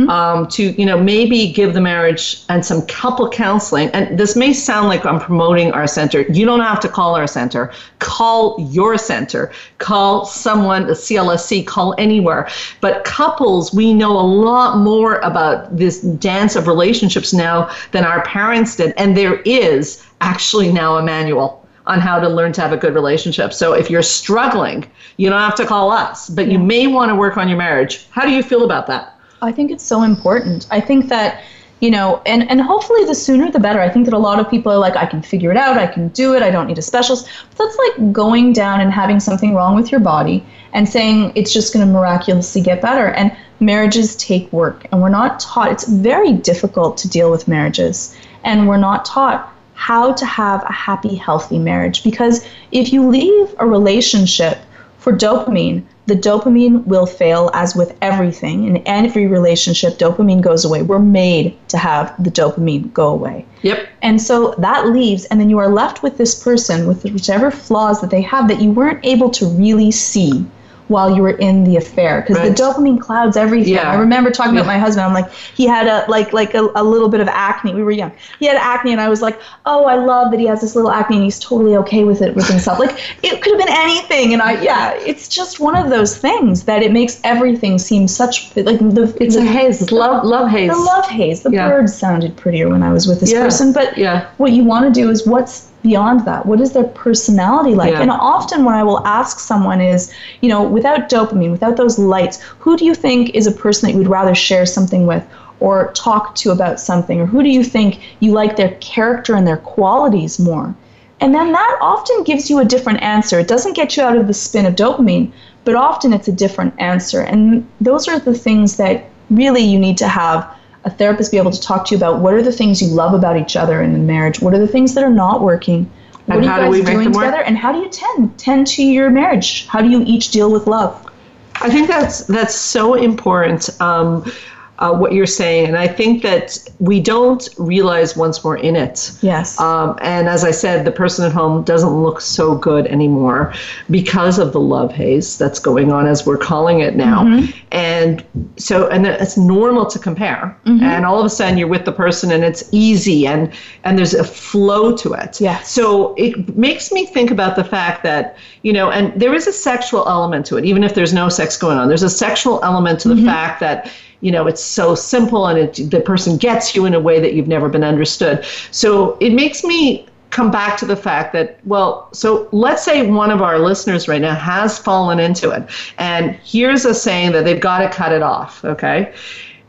um, 0.08 0.48
to 0.48 0.62
you 0.80 0.86
know 0.86 0.98
maybe 1.02 1.52
give 1.52 1.74
the 1.74 1.80
marriage 1.80 2.44
and 2.48 2.64
some 2.64 2.86
couple 2.86 3.28
counseling. 3.28 3.88
And 3.90 4.18
this 4.18 4.36
may 4.36 4.52
sound 4.52 4.88
like 4.88 5.04
i'm 5.04 5.20
promoting 5.20 5.72
our 5.72 5.86
center. 5.86 6.22
You 6.22 6.44
don't 6.44 6.60
have 6.60 6.80
to 6.80 6.88
call 6.88 7.14
our 7.14 7.26
center. 7.26 7.72
Call 7.98 8.56
your 8.70 8.96
center. 8.98 9.52
Call 9.78 10.24
someone 10.24 10.86
the 10.86 10.94
clsc 10.94 11.66
call 11.66 11.94
anywhere. 11.98 12.48
But 12.80 13.04
couples 13.04 13.74
we 13.74 13.92
know 13.92 14.12
a 14.12 14.26
lot 14.26 14.78
more 14.78 15.16
about 15.16 15.76
this 15.76 16.00
dance 16.00 16.56
of 16.56 16.66
relationships 16.66 17.32
now 17.32 17.70
than 17.92 18.04
our 18.04 18.22
parents 18.22 18.76
did. 18.76 18.94
And 18.96 19.16
there 19.16 19.40
is 19.42 20.06
actually 20.20 20.72
now 20.72 20.96
a 20.96 21.02
manual 21.02 21.66
on 21.86 22.00
how 22.00 22.18
to 22.18 22.28
learn 22.28 22.52
to 22.52 22.60
have 22.60 22.72
a 22.72 22.76
good 22.76 22.94
relationship. 22.94 23.52
So 23.52 23.72
if 23.72 23.90
you're 23.90 24.02
struggling, 24.02 24.90
you 25.18 25.30
don't 25.30 25.40
have 25.40 25.54
to 25.56 25.66
call 25.66 25.92
us, 25.92 26.28
but 26.28 26.48
you 26.48 26.58
may 26.58 26.86
want 26.86 27.10
to 27.10 27.14
work 27.14 27.36
on 27.36 27.48
your 27.48 27.58
marriage. 27.58 28.06
How 28.10 28.22
do 28.22 28.30
you 28.30 28.42
feel 28.42 28.64
about 28.64 28.86
that? 28.88 29.15
I 29.42 29.52
think 29.52 29.70
it's 29.70 29.84
so 29.84 30.02
important. 30.02 30.66
I 30.70 30.80
think 30.80 31.08
that 31.08 31.42
you 31.80 31.90
know, 31.90 32.22
and, 32.24 32.50
and 32.50 32.60
hopefully 32.60 33.04
the 33.04 33.14
sooner 33.14 33.50
the 33.50 33.60
better. 33.60 33.80
I 33.80 33.90
think 33.90 34.06
that 34.06 34.14
a 34.14 34.18
lot 34.18 34.40
of 34.40 34.48
people 34.48 34.72
are 34.72 34.78
like, 34.78 34.96
I 34.96 35.04
can 35.04 35.20
figure 35.20 35.50
it 35.50 35.58
out, 35.58 35.76
I 35.76 35.86
can 35.86 36.08
do 36.08 36.34
it, 36.34 36.42
I 36.42 36.50
don't 36.50 36.66
need 36.66 36.78
a 36.78 36.82
specialist. 36.82 37.28
But 37.50 37.64
that's 37.64 37.76
like 37.76 38.12
going 38.12 38.54
down 38.54 38.80
and 38.80 38.90
having 38.90 39.20
something 39.20 39.54
wrong 39.54 39.74
with 39.74 39.92
your 39.92 40.00
body 40.00 40.44
and 40.72 40.88
saying 40.88 41.32
it's 41.34 41.52
just 41.52 41.74
going 41.74 41.86
to 41.86 41.92
miraculously 41.92 42.62
get 42.62 42.80
better. 42.80 43.08
And 43.08 43.36
marriages 43.60 44.16
take 44.16 44.50
work, 44.52 44.86
and 44.90 45.02
we're 45.02 45.10
not 45.10 45.38
taught, 45.38 45.70
it's 45.70 45.86
very 45.86 46.32
difficult 46.32 46.96
to 46.98 47.08
deal 47.08 47.30
with 47.30 47.46
marriages, 47.46 48.16
and 48.44 48.66
we're 48.66 48.76
not 48.78 49.04
taught 49.04 49.52
how 49.74 50.12
to 50.14 50.24
have 50.24 50.62
a 50.64 50.72
happy, 50.72 51.14
healthy 51.14 51.58
marriage. 51.58 52.02
Because 52.02 52.46
if 52.72 52.90
you 52.90 53.06
leave 53.06 53.54
a 53.58 53.66
relationship 53.66 54.58
for 55.06 55.12
dopamine, 55.12 55.84
the 56.06 56.16
dopamine 56.16 56.84
will 56.84 57.06
fail 57.06 57.48
as 57.54 57.76
with 57.76 57.96
everything 58.02 58.64
in 58.64 58.82
every 58.88 59.28
relationship 59.28 59.98
dopamine 59.98 60.40
goes 60.40 60.64
away. 60.64 60.82
We're 60.82 60.98
made 60.98 61.56
to 61.68 61.78
have 61.78 62.12
the 62.20 62.28
dopamine 62.28 62.92
go 62.92 63.10
away. 63.10 63.46
Yep. 63.62 63.88
And 64.02 64.20
so 64.20 64.56
that 64.58 64.88
leaves 64.88 65.24
and 65.26 65.40
then 65.40 65.48
you 65.48 65.58
are 65.58 65.68
left 65.68 66.02
with 66.02 66.18
this 66.18 66.42
person 66.42 66.88
with 66.88 67.04
whichever 67.04 67.52
flaws 67.52 68.00
that 68.00 68.10
they 68.10 68.22
have 68.22 68.48
that 68.48 68.60
you 68.60 68.72
weren't 68.72 69.06
able 69.06 69.30
to 69.30 69.46
really 69.46 69.92
see 69.92 70.44
while 70.88 71.14
you 71.14 71.22
were 71.22 71.30
in 71.30 71.64
the 71.64 71.76
affair 71.76 72.20
because 72.20 72.36
right. 72.36 72.48
the 72.48 72.62
dopamine 72.62 73.00
clouds 73.00 73.36
everything. 73.36 73.74
Yeah. 73.74 73.90
I 73.90 73.96
remember 73.96 74.30
talking 74.30 74.54
yeah. 74.54 74.60
about 74.60 74.66
my 74.66 74.78
husband. 74.78 75.06
I'm 75.06 75.12
like, 75.12 75.30
he 75.32 75.66
had 75.66 75.86
a 75.86 76.08
like 76.10 76.32
like 76.32 76.54
a, 76.54 76.70
a 76.74 76.84
little 76.84 77.08
bit 77.08 77.20
of 77.20 77.28
acne. 77.28 77.74
We 77.74 77.82
were 77.82 77.90
young. 77.90 78.12
He 78.38 78.46
had 78.46 78.56
acne, 78.56 78.92
and 78.92 79.00
I 79.00 79.08
was 79.08 79.22
like, 79.22 79.40
oh, 79.64 79.84
I 79.84 79.96
love 79.96 80.30
that 80.30 80.40
he 80.40 80.46
has 80.46 80.60
this 80.60 80.74
little 80.74 80.90
acne, 80.90 81.16
and 81.16 81.24
he's 81.24 81.38
totally 81.38 81.76
okay 81.76 82.04
with 82.04 82.22
it 82.22 82.34
with 82.34 82.48
himself. 82.48 82.78
like 82.78 82.98
it 83.22 83.42
could 83.42 83.58
have 83.58 83.66
been 83.66 83.76
anything, 83.76 84.32
and 84.32 84.42
I 84.42 84.60
yeah, 84.62 84.92
it's 84.94 85.28
just 85.28 85.60
one 85.60 85.76
of 85.76 85.90
those 85.90 86.16
things 86.16 86.64
that 86.64 86.82
it 86.82 86.92
makes 86.92 87.20
everything 87.24 87.78
seem 87.78 88.08
such 88.08 88.54
like 88.56 88.78
the 88.78 89.16
it's 89.20 89.36
the, 89.36 89.42
a 89.42 89.44
haze, 89.44 89.90
love 89.90 90.24
love 90.24 90.48
haze, 90.48 90.70
the 90.70 90.78
love 90.78 91.08
haze. 91.08 91.42
The 91.42 91.50
yeah. 91.50 91.68
birds 91.68 91.96
sounded 91.96 92.36
prettier 92.36 92.68
when 92.68 92.82
I 92.82 92.92
was 92.92 93.06
with 93.06 93.20
this 93.20 93.32
person, 93.32 93.72
but 93.72 93.96
yeah. 93.96 94.30
what 94.36 94.52
you 94.52 94.64
want 94.64 94.92
to 94.92 95.00
do 95.00 95.10
is 95.10 95.26
what's 95.26 95.70
beyond 95.88 96.18
that? 96.28 96.46
What 96.50 96.60
is 96.60 96.70
their 96.72 96.88
personality 97.06 97.74
like? 97.82 97.92
Yeah. 97.92 98.02
And 98.02 98.10
often 98.10 98.64
when 98.66 98.74
I 98.74 98.84
will 98.88 99.00
ask 99.06 99.38
someone 99.38 99.80
is, 99.80 100.12
you 100.42 100.48
know, 100.52 100.62
without 100.76 101.08
dopamine, 101.08 101.52
without 101.58 101.76
those 101.76 101.98
lights, 101.98 102.36
who 102.62 102.76
do 102.76 102.84
you 102.84 102.94
think 102.94 103.34
is 103.34 103.46
a 103.46 103.52
person 103.64 103.82
that 103.86 103.92
you 103.92 103.98
would 104.02 104.16
rather 104.20 104.34
share 104.34 104.66
something 104.66 105.06
with? 105.06 105.24
Or 105.58 105.90
talk 105.92 106.34
to 106.40 106.50
about 106.50 106.78
something, 106.80 107.18
or 107.18 107.26
who 107.32 107.42
do 107.42 107.48
you 107.48 107.64
think 107.64 107.90
you 108.20 108.32
like 108.32 108.56
their 108.56 108.72
character 108.94 109.34
and 109.36 109.46
their 109.46 109.62
qualities 109.76 110.38
more? 110.38 110.74
And 111.22 111.34
then 111.34 111.50
that 111.52 111.78
often 111.80 112.24
gives 112.24 112.50
you 112.50 112.58
a 112.58 112.64
different 112.74 113.00
answer. 113.00 113.38
It 113.40 113.48
doesn't 113.48 113.72
get 113.80 113.96
you 113.96 114.02
out 114.02 114.18
of 114.18 114.26
the 114.26 114.34
spin 114.34 114.66
of 114.66 114.74
dopamine, 114.74 115.32
but 115.64 115.74
often 115.74 116.12
it's 116.12 116.28
a 116.28 116.32
different 116.44 116.74
answer. 116.78 117.22
And 117.22 117.66
those 117.80 118.06
are 118.06 118.18
the 118.18 118.34
things 118.34 118.76
that 118.76 119.08
really 119.30 119.62
you 119.62 119.78
need 119.78 119.96
to 120.04 120.08
have 120.08 120.46
a 120.86 120.90
therapist 120.90 121.32
be 121.32 121.36
able 121.36 121.50
to 121.50 121.60
talk 121.60 121.84
to 121.84 121.90
you 121.94 121.98
about 121.98 122.20
what 122.20 122.32
are 122.32 122.42
the 122.42 122.52
things 122.52 122.80
you 122.80 122.88
love 122.88 123.12
about 123.12 123.36
each 123.36 123.56
other 123.56 123.82
in 123.82 123.92
the 123.92 123.98
marriage, 123.98 124.40
what 124.40 124.54
are 124.54 124.58
the 124.58 124.68
things 124.68 124.94
that 124.94 125.02
are 125.04 125.10
not 125.10 125.42
working, 125.42 125.90
what 126.26 126.38
and 126.38 126.46
are 126.46 126.74
you 126.74 126.82
guys 126.82 126.90
doing 126.90 127.12
together, 127.12 127.42
and 127.42 127.58
how 127.58 127.72
do 127.72 127.80
you 127.80 127.88
tend 127.90 128.38
tend 128.38 128.66
to 128.68 128.82
your 128.82 129.10
marriage? 129.10 129.66
How 129.66 129.82
do 129.82 129.90
you 129.90 130.02
each 130.06 130.30
deal 130.30 130.50
with 130.50 130.66
love? 130.66 131.10
I 131.56 131.68
think 131.68 131.88
that's 131.88 132.20
that's 132.26 132.54
so 132.54 132.94
important. 132.94 133.68
Um, 133.80 134.30
uh, 134.78 134.92
what 134.92 135.12
you're 135.12 135.26
saying. 135.26 135.66
And 135.66 135.76
I 135.76 135.88
think 135.88 136.22
that 136.22 136.58
we 136.78 137.00
don't 137.00 137.48
realize 137.58 138.16
once 138.16 138.44
we're 138.44 138.58
in 138.58 138.76
it. 138.76 139.12
Yes. 139.22 139.58
Um, 139.60 139.98
and 140.02 140.28
as 140.28 140.44
I 140.44 140.50
said, 140.50 140.84
the 140.84 140.92
person 140.92 141.24
at 141.24 141.32
home 141.32 141.64
doesn't 141.64 142.02
look 142.02 142.20
so 142.20 142.54
good 142.54 142.86
anymore 142.86 143.54
because 143.90 144.38
of 144.38 144.52
the 144.52 144.60
love 144.60 144.92
haze 144.92 145.38
that's 145.38 145.58
going 145.58 145.90
on, 145.92 146.06
as 146.06 146.26
we're 146.26 146.36
calling 146.36 146.80
it 146.80 146.94
now. 146.96 147.24
Mm-hmm. 147.24 147.58
And 147.72 148.24
so, 148.56 148.88
and 148.88 149.06
it's 149.06 149.36
normal 149.36 149.86
to 149.86 149.98
compare. 149.98 150.58
Mm-hmm. 150.66 150.84
And 150.84 151.06
all 151.06 151.18
of 151.18 151.24
a 151.24 151.30
sudden, 151.30 151.58
you're 151.58 151.68
with 151.68 151.84
the 151.84 151.92
person, 151.92 152.30
and 152.30 152.44
it's 152.44 152.68
easy, 152.72 153.26
and 153.26 153.52
and 153.84 153.98
there's 153.98 154.14
a 154.14 154.24
flow 154.24 154.96
to 154.96 155.14
it. 155.14 155.40
Yeah. 155.40 155.60
So 155.62 156.14
it 156.16 156.56
makes 156.56 156.92
me 156.92 157.06
think 157.06 157.30
about 157.30 157.56
the 157.56 157.64
fact 157.64 158.02
that 158.02 158.36
you 158.62 158.72
know, 158.72 158.90
and 158.90 159.18
there 159.20 159.34
is 159.34 159.46
a 159.46 159.52
sexual 159.52 160.06
element 160.08 160.44
to 160.46 160.56
it, 160.56 160.64
even 160.64 160.84
if 160.84 160.94
there's 160.94 161.14
no 161.14 161.28
sex 161.28 161.56
going 161.56 161.78
on. 161.78 161.88
There's 161.88 162.02
a 162.02 162.10
sexual 162.10 162.62
element 162.62 163.00
to 163.00 163.08
the 163.08 163.14
mm-hmm. 163.14 163.26
fact 163.26 163.60
that 163.60 163.90
you 164.26 164.32
know 164.32 164.48
it's 164.48 164.62
so 164.62 164.96
simple 164.96 165.46
and 165.46 165.56
it, 165.56 165.88
the 165.88 166.00
person 166.00 166.36
gets 166.36 166.74
you 166.74 166.84
in 166.84 166.94
a 166.94 166.98
way 166.98 167.20
that 167.20 167.34
you've 167.34 167.46
never 167.46 167.68
been 167.68 167.84
understood. 167.84 168.44
So 168.72 169.16
it 169.20 169.32
makes 169.32 169.62
me 169.62 170.08
come 170.30 170.50
back 170.50 170.76
to 170.78 170.84
the 170.84 170.96
fact 170.96 171.32
that 171.32 171.60
well 171.64 172.08
so 172.12 172.48
let's 172.50 172.84
say 172.84 173.06
one 173.06 173.30
of 173.30 173.40
our 173.40 173.60
listeners 173.60 174.08
right 174.08 174.20
now 174.20 174.34
has 174.34 174.76
fallen 174.76 175.20
into 175.20 175.50
it 175.50 175.62
and 175.98 176.32
here's 176.42 176.84
a 176.84 176.92
saying 176.92 177.30
that 177.30 177.44
they've 177.44 177.60
got 177.60 177.78
to 177.78 177.88
cut 177.88 178.10
it 178.10 178.22
off 178.22 178.64
okay? 178.64 179.14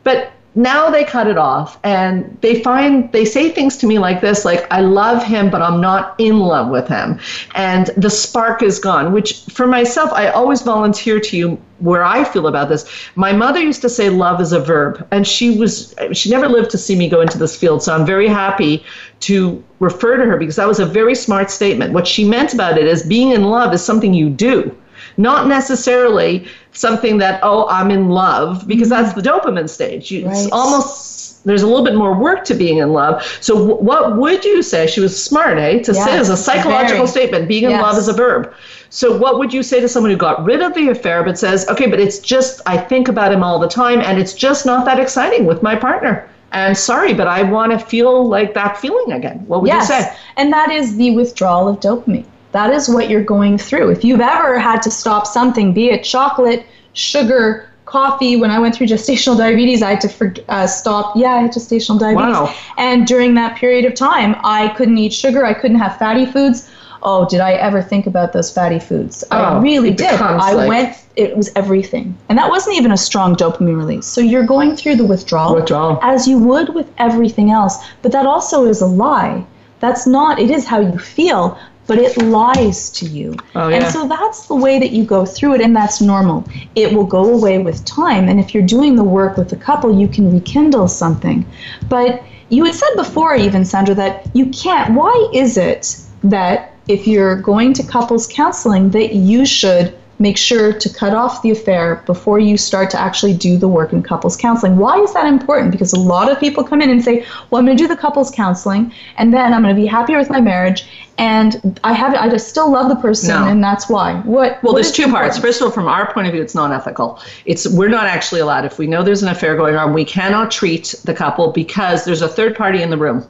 But 0.02 0.32
now 0.58 0.90
they 0.90 1.04
cut 1.04 1.28
it 1.28 1.38
off 1.38 1.78
and 1.84 2.36
they 2.40 2.60
find 2.64 3.12
they 3.12 3.24
say 3.24 3.48
things 3.48 3.76
to 3.76 3.86
me 3.86 3.96
like 3.96 4.20
this 4.20 4.44
like 4.44 4.66
i 4.72 4.80
love 4.80 5.22
him 5.22 5.50
but 5.50 5.62
i'm 5.62 5.80
not 5.80 6.16
in 6.18 6.40
love 6.40 6.68
with 6.68 6.88
him. 6.88 7.18
And 7.54 7.86
the 7.96 8.10
spark 8.10 8.60
is 8.60 8.80
gone 8.80 9.12
which 9.12 9.44
for 9.44 9.68
myself 9.68 10.12
i 10.12 10.26
always 10.28 10.62
volunteer 10.62 11.20
to 11.20 11.36
you 11.36 11.62
where 11.78 12.02
i 12.02 12.24
feel 12.24 12.48
about 12.48 12.68
this. 12.68 12.90
My 13.14 13.32
mother 13.32 13.60
used 13.60 13.82
to 13.82 13.88
say 13.88 14.10
love 14.10 14.40
is 14.40 14.52
a 14.52 14.58
verb 14.58 15.06
and 15.12 15.24
she 15.24 15.56
was 15.56 15.94
she 16.12 16.28
never 16.28 16.48
lived 16.48 16.70
to 16.70 16.78
see 16.78 16.96
me 16.96 17.08
go 17.08 17.20
into 17.20 17.38
this 17.38 17.54
field 17.56 17.80
so 17.80 17.94
i'm 17.94 18.04
very 18.04 18.26
happy 18.26 18.84
to 19.20 19.62
refer 19.78 20.16
to 20.16 20.24
her 20.24 20.36
because 20.36 20.56
that 20.56 20.66
was 20.66 20.80
a 20.80 20.86
very 20.86 21.14
smart 21.14 21.50
statement. 21.50 21.92
What 21.92 22.06
she 22.06 22.24
meant 22.24 22.52
about 22.52 22.78
it 22.78 22.86
is 22.86 23.04
being 23.04 23.30
in 23.30 23.44
love 23.44 23.72
is 23.72 23.84
something 23.84 24.12
you 24.12 24.28
do 24.28 24.76
not 25.18 25.48
necessarily 25.48 26.48
something 26.72 27.18
that 27.18 27.40
oh 27.42 27.68
i'm 27.68 27.90
in 27.90 28.08
love 28.08 28.66
because 28.66 28.88
that's 28.88 29.12
the 29.14 29.20
dopamine 29.20 29.68
stage 29.68 30.10
you, 30.10 30.24
right. 30.26 30.36
it's 30.36 30.52
almost 30.52 31.44
there's 31.44 31.62
a 31.62 31.66
little 31.66 31.84
bit 31.84 31.94
more 31.94 32.14
work 32.14 32.44
to 32.44 32.54
being 32.54 32.78
in 32.78 32.92
love 32.92 33.22
so 33.40 33.54
w- 33.54 33.76
what 33.76 34.16
would 34.16 34.44
you 34.44 34.62
say 34.62 34.86
she 34.86 35.00
was 35.00 35.22
smart 35.22 35.58
eh 35.58 35.80
to 35.80 35.92
yes, 35.92 36.04
say 36.04 36.18
as 36.18 36.30
a 36.30 36.36
psychological 36.36 37.06
very. 37.06 37.08
statement 37.08 37.48
being 37.48 37.64
in 37.64 37.70
yes. 37.70 37.82
love 37.82 37.98
is 37.98 38.08
a 38.08 38.12
verb 38.12 38.54
so 38.90 39.16
what 39.18 39.38
would 39.38 39.52
you 39.52 39.62
say 39.62 39.80
to 39.80 39.88
someone 39.88 40.10
who 40.10 40.16
got 40.16 40.42
rid 40.44 40.62
of 40.62 40.72
the 40.74 40.88
affair 40.88 41.22
but 41.22 41.38
says 41.38 41.68
okay 41.68 41.86
but 41.86 42.00
it's 42.00 42.20
just 42.20 42.60
i 42.66 42.76
think 42.76 43.08
about 43.08 43.32
him 43.32 43.42
all 43.42 43.58
the 43.58 43.68
time 43.68 44.00
and 44.00 44.18
it's 44.18 44.32
just 44.32 44.64
not 44.64 44.84
that 44.84 44.98
exciting 44.98 45.44
with 45.44 45.62
my 45.62 45.74
partner 45.74 46.28
and 46.50 46.78
sorry, 46.78 47.12
but 47.12 47.26
I 47.26 47.42
want 47.42 47.72
to 47.72 47.78
feel 47.78 48.26
like 48.26 48.54
that 48.54 48.78
feeling 48.78 49.12
again. 49.12 49.44
What 49.46 49.60
would 49.60 49.68
yes. 49.68 49.86
you 49.90 49.96
say? 49.96 50.16
And 50.38 50.50
that 50.50 50.70
is 50.70 50.96
the 50.96 51.14
withdrawal 51.14 51.68
of 51.68 51.80
dopamine 51.80 52.24
that 52.52 52.72
is 52.72 52.88
what 52.88 53.08
you're 53.08 53.24
going 53.24 53.58
through. 53.58 53.90
If 53.90 54.04
you've 54.04 54.20
ever 54.20 54.58
had 54.58 54.82
to 54.82 54.90
stop 54.90 55.26
something, 55.26 55.72
be 55.72 55.90
it 55.90 56.02
chocolate, 56.02 56.66
sugar, 56.92 57.70
coffee, 57.84 58.36
when 58.36 58.50
I 58.50 58.58
went 58.58 58.74
through 58.74 58.86
gestational 58.94 59.36
diabetes, 59.36 59.82
I 59.82 59.90
had 59.90 60.00
to 60.02 60.08
for, 60.08 60.34
uh, 60.48 60.66
stop. 60.66 61.16
Yeah, 61.16 61.32
I 61.32 61.38
had 61.42 61.52
gestational 61.52 61.98
diabetes. 61.98 62.34
Wow. 62.36 62.54
And 62.76 63.06
during 63.06 63.34
that 63.34 63.56
period 63.56 63.84
of 63.84 63.94
time, 63.94 64.36
I 64.44 64.68
couldn't 64.76 64.98
eat 64.98 65.12
sugar. 65.12 65.44
I 65.44 65.54
couldn't 65.54 65.78
have 65.78 65.98
fatty 65.98 66.26
foods. 66.26 66.70
Oh, 67.02 67.28
did 67.28 67.40
I 67.40 67.52
ever 67.52 67.80
think 67.80 68.06
about 68.06 68.32
those 68.32 68.52
fatty 68.52 68.80
foods? 68.80 69.22
Oh, 69.30 69.36
I 69.36 69.60
really 69.60 69.92
did. 69.92 70.20
I 70.20 70.52
like 70.52 70.68
went, 70.68 70.96
it 71.14 71.36
was 71.36 71.50
everything. 71.54 72.16
And 72.28 72.36
that 72.38 72.50
wasn't 72.50 72.76
even 72.76 72.90
a 72.90 72.96
strong 72.96 73.36
dopamine 73.36 73.76
release. 73.76 74.06
So 74.06 74.20
you're 74.20 74.46
going 74.46 74.74
through 74.74 74.96
the 74.96 75.06
withdrawal, 75.06 75.54
withdrawal 75.54 76.00
as 76.02 76.26
you 76.26 76.38
would 76.38 76.74
with 76.74 76.92
everything 76.98 77.50
else. 77.50 77.76
But 78.02 78.10
that 78.12 78.26
also 78.26 78.64
is 78.64 78.80
a 78.80 78.86
lie. 78.86 79.46
That's 79.80 80.08
not, 80.08 80.40
it 80.40 80.50
is 80.50 80.66
how 80.66 80.80
you 80.80 80.98
feel, 80.98 81.56
but 81.88 81.98
it 81.98 82.16
lies 82.18 82.90
to 82.90 83.06
you. 83.06 83.34
Oh, 83.56 83.66
yeah. 83.66 83.76
And 83.76 83.86
so 83.86 84.06
that's 84.06 84.46
the 84.46 84.54
way 84.54 84.78
that 84.78 84.90
you 84.90 85.04
go 85.04 85.26
through 85.26 85.54
it, 85.54 85.60
and 85.60 85.74
that's 85.74 86.00
normal. 86.00 86.44
It 86.76 86.92
will 86.92 87.06
go 87.06 87.34
away 87.34 87.58
with 87.58 87.84
time, 87.84 88.28
and 88.28 88.38
if 88.38 88.54
you're 88.54 88.62
doing 88.62 88.94
the 88.94 89.02
work 89.02 89.36
with 89.36 89.48
the 89.48 89.56
couple, 89.56 89.98
you 89.98 90.06
can 90.06 90.32
rekindle 90.32 90.86
something. 90.86 91.44
But 91.88 92.22
you 92.50 92.64
had 92.64 92.74
said 92.74 92.94
before, 92.94 93.34
even 93.34 93.64
Sandra, 93.64 93.94
that 93.96 94.30
you 94.34 94.46
can't. 94.50 94.94
Why 94.94 95.30
is 95.34 95.56
it 95.56 96.00
that 96.22 96.74
if 96.88 97.06
you're 97.06 97.40
going 97.40 97.72
to 97.74 97.82
couples 97.82 98.26
counseling, 98.26 98.90
that 98.90 99.14
you 99.14 99.44
should 99.44 99.96
make 100.18 100.36
sure 100.36 100.72
to 100.72 100.92
cut 100.92 101.14
off 101.14 101.42
the 101.42 101.50
affair 101.50 102.02
before 102.06 102.38
you 102.38 102.56
start 102.56 102.90
to 102.90 103.00
actually 103.00 103.34
do 103.34 103.56
the 103.56 103.68
work 103.68 103.92
in 103.92 104.02
couples 104.02 104.36
counseling. 104.36 104.76
Why 104.76 104.98
is 104.98 105.14
that 105.14 105.26
important? 105.26 105.70
Because 105.70 105.92
a 105.92 105.98
lot 105.98 106.30
of 106.30 106.40
people 106.40 106.64
come 106.64 106.82
in 106.82 106.90
and 106.90 107.04
say, 107.04 107.24
"Well, 107.50 107.60
I'm 107.60 107.66
going 107.66 107.76
to 107.76 107.82
do 107.82 107.88
the 107.88 107.96
couples 107.96 108.30
counseling, 108.30 108.92
and 109.16 109.32
then 109.32 109.54
I'm 109.54 109.62
going 109.62 109.74
to 109.74 109.80
be 109.80 109.86
happier 109.86 110.18
with 110.18 110.30
my 110.30 110.40
marriage, 110.40 110.88
and 111.18 111.78
I 111.84 111.92
have 111.92 112.14
I 112.14 112.28
just 112.28 112.48
still 112.48 112.70
love 112.70 112.88
the 112.88 112.96
person, 112.96 113.30
no. 113.30 113.46
and 113.46 113.62
that's 113.62 113.88
why." 113.88 114.20
What? 114.20 114.62
Well, 114.62 114.72
what 114.72 114.74
there's 114.74 114.92
two 114.92 115.04
important? 115.04 115.32
parts. 115.32 115.38
First 115.38 115.60
of 115.60 115.66
all, 115.66 115.72
from 115.72 115.88
our 115.88 116.12
point 116.12 116.28
of 116.28 116.32
view, 116.32 116.42
it's 116.42 116.54
not 116.54 116.72
ethical. 116.72 117.20
It's 117.44 117.68
we're 117.68 117.88
not 117.88 118.06
actually 118.06 118.40
allowed. 118.40 118.64
If 118.64 118.78
we 118.78 118.86
know 118.86 119.02
there's 119.02 119.22
an 119.22 119.28
affair 119.28 119.56
going 119.56 119.74
on, 119.74 119.92
we 119.92 120.04
cannot 120.04 120.50
treat 120.50 120.94
the 121.04 121.14
couple 121.14 121.52
because 121.52 122.04
there's 122.04 122.22
a 122.22 122.28
third 122.28 122.56
party 122.56 122.82
in 122.82 122.90
the 122.90 122.96
room. 122.96 123.28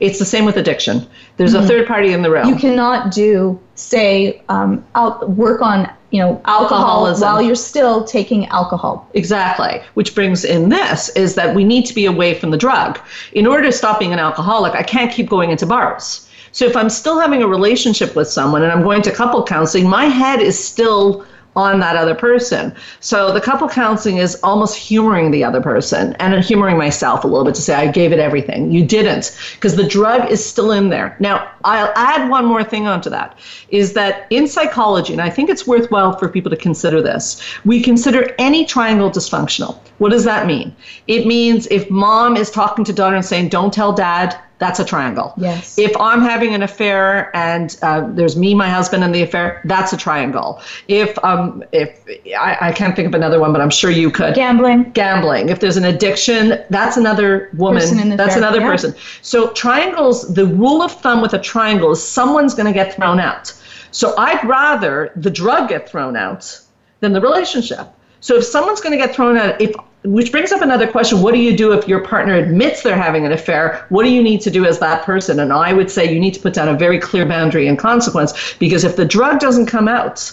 It's 0.00 0.18
the 0.18 0.24
same 0.24 0.44
with 0.44 0.56
addiction. 0.56 1.06
There's 1.36 1.54
mm-hmm. 1.54 1.64
a 1.64 1.68
third 1.68 1.86
party 1.86 2.12
in 2.12 2.22
the 2.22 2.30
room. 2.30 2.48
You 2.48 2.56
cannot 2.56 3.12
do, 3.12 3.60
say, 3.76 4.42
um, 4.48 4.84
out, 4.94 5.30
work 5.30 5.62
on 5.62 5.88
you 6.10 6.18
know 6.18 6.42
alcohol 6.44 7.06
Alcoholism. 7.06 7.26
while 7.26 7.40
you're 7.40 7.54
still 7.54 8.04
taking 8.04 8.46
alcohol. 8.46 9.08
Exactly. 9.14 9.80
Which 9.94 10.14
brings 10.14 10.44
in 10.44 10.68
this 10.68 11.08
is 11.10 11.34
that 11.36 11.54
we 11.54 11.64
need 11.64 11.86
to 11.86 11.94
be 11.94 12.04
away 12.04 12.34
from 12.34 12.50
the 12.50 12.58
drug. 12.58 13.00
In 13.32 13.46
order 13.46 13.62
to 13.62 13.72
stop 13.72 13.98
being 13.98 14.12
an 14.12 14.18
alcoholic, 14.18 14.74
I 14.74 14.82
can't 14.82 15.10
keep 15.10 15.30
going 15.30 15.50
into 15.50 15.66
bars 15.66 16.28
So 16.52 16.66
if 16.66 16.76
I'm 16.76 16.90
still 16.90 17.18
having 17.18 17.42
a 17.42 17.48
relationship 17.48 18.14
with 18.14 18.28
someone 18.28 18.62
and 18.62 18.70
I'm 18.70 18.82
going 18.82 19.02
to 19.02 19.10
couple 19.10 19.42
counseling, 19.44 19.88
my 19.88 20.06
head 20.06 20.40
is 20.40 20.62
still 20.62 21.26
on 21.54 21.80
that 21.80 21.96
other 21.96 22.14
person. 22.14 22.74
So 23.00 23.32
the 23.32 23.40
couple 23.40 23.68
counseling 23.68 24.16
is 24.16 24.38
almost 24.42 24.76
humoring 24.76 25.30
the 25.30 25.44
other 25.44 25.60
person 25.60 26.14
and 26.14 26.42
humoring 26.42 26.78
myself 26.78 27.24
a 27.24 27.26
little 27.26 27.44
bit 27.44 27.54
to 27.56 27.62
say, 27.62 27.74
I 27.74 27.90
gave 27.90 28.12
it 28.12 28.18
everything. 28.18 28.70
You 28.70 28.84
didn't, 28.84 29.36
because 29.54 29.76
the 29.76 29.86
drug 29.86 30.30
is 30.30 30.44
still 30.44 30.72
in 30.72 30.88
there. 30.88 31.16
Now, 31.20 31.50
I'll 31.64 31.92
add 31.94 32.30
one 32.30 32.46
more 32.46 32.64
thing 32.64 32.86
onto 32.86 33.10
that 33.10 33.38
is 33.68 33.92
that 33.92 34.26
in 34.30 34.48
psychology, 34.48 35.12
and 35.12 35.20
I 35.20 35.30
think 35.30 35.50
it's 35.50 35.66
worthwhile 35.66 36.16
for 36.16 36.28
people 36.28 36.50
to 36.50 36.56
consider 36.56 37.02
this, 37.02 37.42
we 37.64 37.82
consider 37.82 38.34
any 38.38 38.64
triangle 38.64 39.10
dysfunctional. 39.10 39.76
What 39.98 40.10
does 40.10 40.24
that 40.24 40.46
mean? 40.46 40.74
It 41.06 41.26
means 41.26 41.66
if 41.66 41.90
mom 41.90 42.36
is 42.36 42.50
talking 42.50 42.84
to 42.86 42.92
daughter 42.92 43.16
and 43.16 43.24
saying, 43.24 43.50
Don't 43.50 43.72
tell 43.72 43.92
dad, 43.92 44.38
that's 44.62 44.78
a 44.78 44.84
triangle. 44.84 45.34
Yes. 45.36 45.76
If 45.76 45.96
I'm 45.96 46.20
having 46.20 46.54
an 46.54 46.62
affair 46.62 47.34
and 47.36 47.76
uh, 47.82 48.08
there's 48.12 48.36
me, 48.36 48.54
my 48.54 48.68
husband, 48.68 49.02
and 49.02 49.12
the 49.12 49.22
affair, 49.22 49.60
that's 49.64 49.92
a 49.92 49.96
triangle. 49.96 50.60
If 50.86 51.18
um, 51.24 51.64
if 51.72 52.00
I, 52.38 52.56
I 52.68 52.72
can't 52.72 52.94
think 52.94 53.08
of 53.08 53.14
another 53.14 53.40
one, 53.40 53.52
but 53.52 53.60
I'm 53.60 53.70
sure 53.70 53.90
you 53.90 54.10
could. 54.10 54.34
Gambling. 54.34 54.92
Gambling. 54.92 55.48
If 55.48 55.58
there's 55.58 55.76
an 55.76 55.84
addiction, 55.84 56.62
that's 56.70 56.96
another 56.96 57.50
woman. 57.54 57.82
Person 57.82 57.98
in 57.98 58.10
the 58.10 58.16
that's 58.16 58.36
another 58.36 58.60
yeah. 58.60 58.70
person. 58.70 58.94
So 59.22 59.52
triangles. 59.52 60.32
The 60.32 60.46
rule 60.46 60.80
of 60.80 60.92
thumb 60.92 61.20
with 61.20 61.34
a 61.34 61.40
triangle 61.40 61.90
is 61.90 62.06
someone's 62.06 62.54
going 62.54 62.66
to 62.66 62.72
get 62.72 62.94
thrown 62.94 63.18
out. 63.18 63.52
So 63.90 64.14
I'd 64.16 64.42
rather 64.44 65.10
the 65.16 65.30
drug 65.30 65.68
get 65.70 65.88
thrown 65.88 66.16
out 66.16 66.60
than 67.00 67.12
the 67.12 67.20
relationship. 67.20 67.88
So 68.20 68.36
if 68.36 68.44
someone's 68.44 68.80
going 68.80 68.96
to 68.96 69.04
get 69.04 69.14
thrown 69.14 69.36
out, 69.36 69.60
if 69.60 69.74
which 70.04 70.32
brings 70.32 70.50
up 70.50 70.62
another 70.62 70.86
question. 70.90 71.22
What 71.22 71.32
do 71.32 71.40
you 71.40 71.56
do 71.56 71.72
if 71.72 71.86
your 71.86 72.00
partner 72.00 72.34
admits 72.34 72.82
they're 72.82 72.96
having 72.96 73.24
an 73.24 73.32
affair? 73.32 73.86
What 73.88 74.04
do 74.04 74.10
you 74.10 74.22
need 74.22 74.40
to 74.42 74.50
do 74.50 74.64
as 74.64 74.78
that 74.80 75.04
person? 75.04 75.38
And 75.38 75.52
i 75.52 75.72
would 75.72 75.90
say 75.90 76.12
you 76.12 76.18
need 76.18 76.34
to 76.34 76.40
put 76.40 76.54
down 76.54 76.68
a 76.68 76.74
very 76.74 76.98
clear 76.98 77.24
boundary 77.24 77.68
and 77.68 77.78
consequence 77.78 78.54
because 78.58 78.84
if 78.84 78.96
the 78.96 79.04
drug 79.04 79.38
doesn't 79.38 79.66
come 79.66 79.88
out 79.88 80.32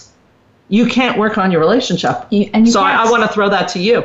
you 0.70 0.86
can't 0.86 1.18
work 1.18 1.36
on 1.36 1.50
your 1.50 1.60
relationship. 1.60 2.26
You- 2.30 2.48
and 2.54 2.66
you 2.66 2.72
so 2.72 2.80
I. 2.80 2.92
I 2.92 3.10
want 3.10 3.22
to 3.24 3.28
throw 3.28 3.50
that 3.50 3.68
to 3.70 3.78
you. 3.78 4.04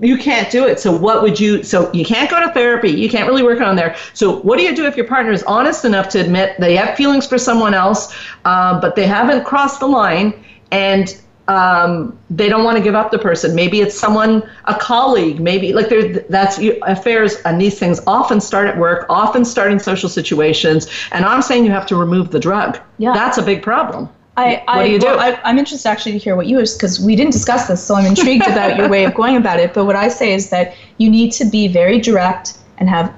You 0.00 0.18
can't 0.18 0.50
do 0.50 0.66
it. 0.66 0.78
So 0.78 0.94
what 0.94 1.22
would 1.22 1.40
you 1.40 1.62
so 1.62 1.90
you 1.92 2.04
can't 2.04 2.28
go 2.28 2.38
to 2.40 2.52
therapy. 2.52 2.90
You 2.90 3.08
can't 3.08 3.26
really 3.26 3.42
work 3.42 3.60
on 3.60 3.76
there. 3.76 3.96
So 4.14 4.36
what 4.40 4.58
do 4.58 4.64
you 4.64 4.74
do 4.76 4.84
if 4.84 4.96
your 4.96 5.06
partner 5.06 5.32
is 5.32 5.42
honest 5.44 5.84
enough 5.84 6.08
to 6.10 6.20
admit 6.20 6.56
they 6.58 6.76
have 6.76 6.96
feelings 6.96 7.26
for 7.26 7.38
someone 7.38 7.72
else 7.72 8.14
uh, 8.44 8.80
but 8.80 8.94
they 8.94 9.06
haven't 9.06 9.44
crossed 9.44 9.80
the 9.80 9.86
line 9.86 10.34
and 10.70 11.18
um, 11.48 12.18
they 12.28 12.48
don't 12.48 12.64
want 12.64 12.76
to 12.76 12.82
give 12.82 12.94
up 12.94 13.10
the 13.10 13.18
person. 13.18 13.54
Maybe 13.54 13.80
it's 13.80 13.98
someone, 13.98 14.48
a 14.64 14.74
colleague. 14.74 15.40
Maybe 15.40 15.72
like 15.72 15.88
that's 16.28 16.58
you, 16.58 16.78
affairs 16.82 17.36
and 17.44 17.60
these 17.60 17.78
things 17.78 18.00
often 18.06 18.40
start 18.40 18.68
at 18.68 18.76
work, 18.76 19.06
often 19.08 19.44
start 19.44 19.70
in 19.70 19.78
social 19.78 20.08
situations. 20.08 20.88
And 21.12 21.24
I'm 21.24 21.42
saying 21.42 21.64
you 21.64 21.70
have 21.70 21.86
to 21.86 21.96
remove 21.96 22.30
the 22.30 22.40
drug. 22.40 22.78
Yeah. 22.98 23.12
that's 23.12 23.38
a 23.38 23.42
big 23.42 23.62
problem. 23.62 24.08
I, 24.36 24.62
What 24.66 24.68
I, 24.68 24.86
do 24.86 24.92
you 24.92 24.98
do? 24.98 25.06
well, 25.06 25.20
I, 25.20 25.40
I'm 25.44 25.58
interested 25.58 25.88
actually 25.88 26.12
to 26.12 26.18
hear 26.18 26.36
what 26.36 26.46
you 26.46 26.58
because 26.58 27.00
we 27.00 27.16
didn't 27.16 27.32
discuss 27.32 27.68
this, 27.68 27.82
so 27.82 27.94
I'm 27.94 28.04
intrigued 28.04 28.46
about 28.46 28.76
your 28.76 28.88
way 28.88 29.04
of 29.04 29.14
going 29.20 29.36
about 29.36 29.60
it. 29.60 29.72
But 29.72 29.86
what 29.86 29.96
I 29.96 30.08
say 30.08 30.34
is 30.34 30.50
that 30.50 30.74
you 30.98 31.08
need 31.08 31.32
to 31.32 31.44
be 31.44 31.68
very 31.68 32.00
direct 32.00 32.58
and 32.78 32.88
have 32.88 33.14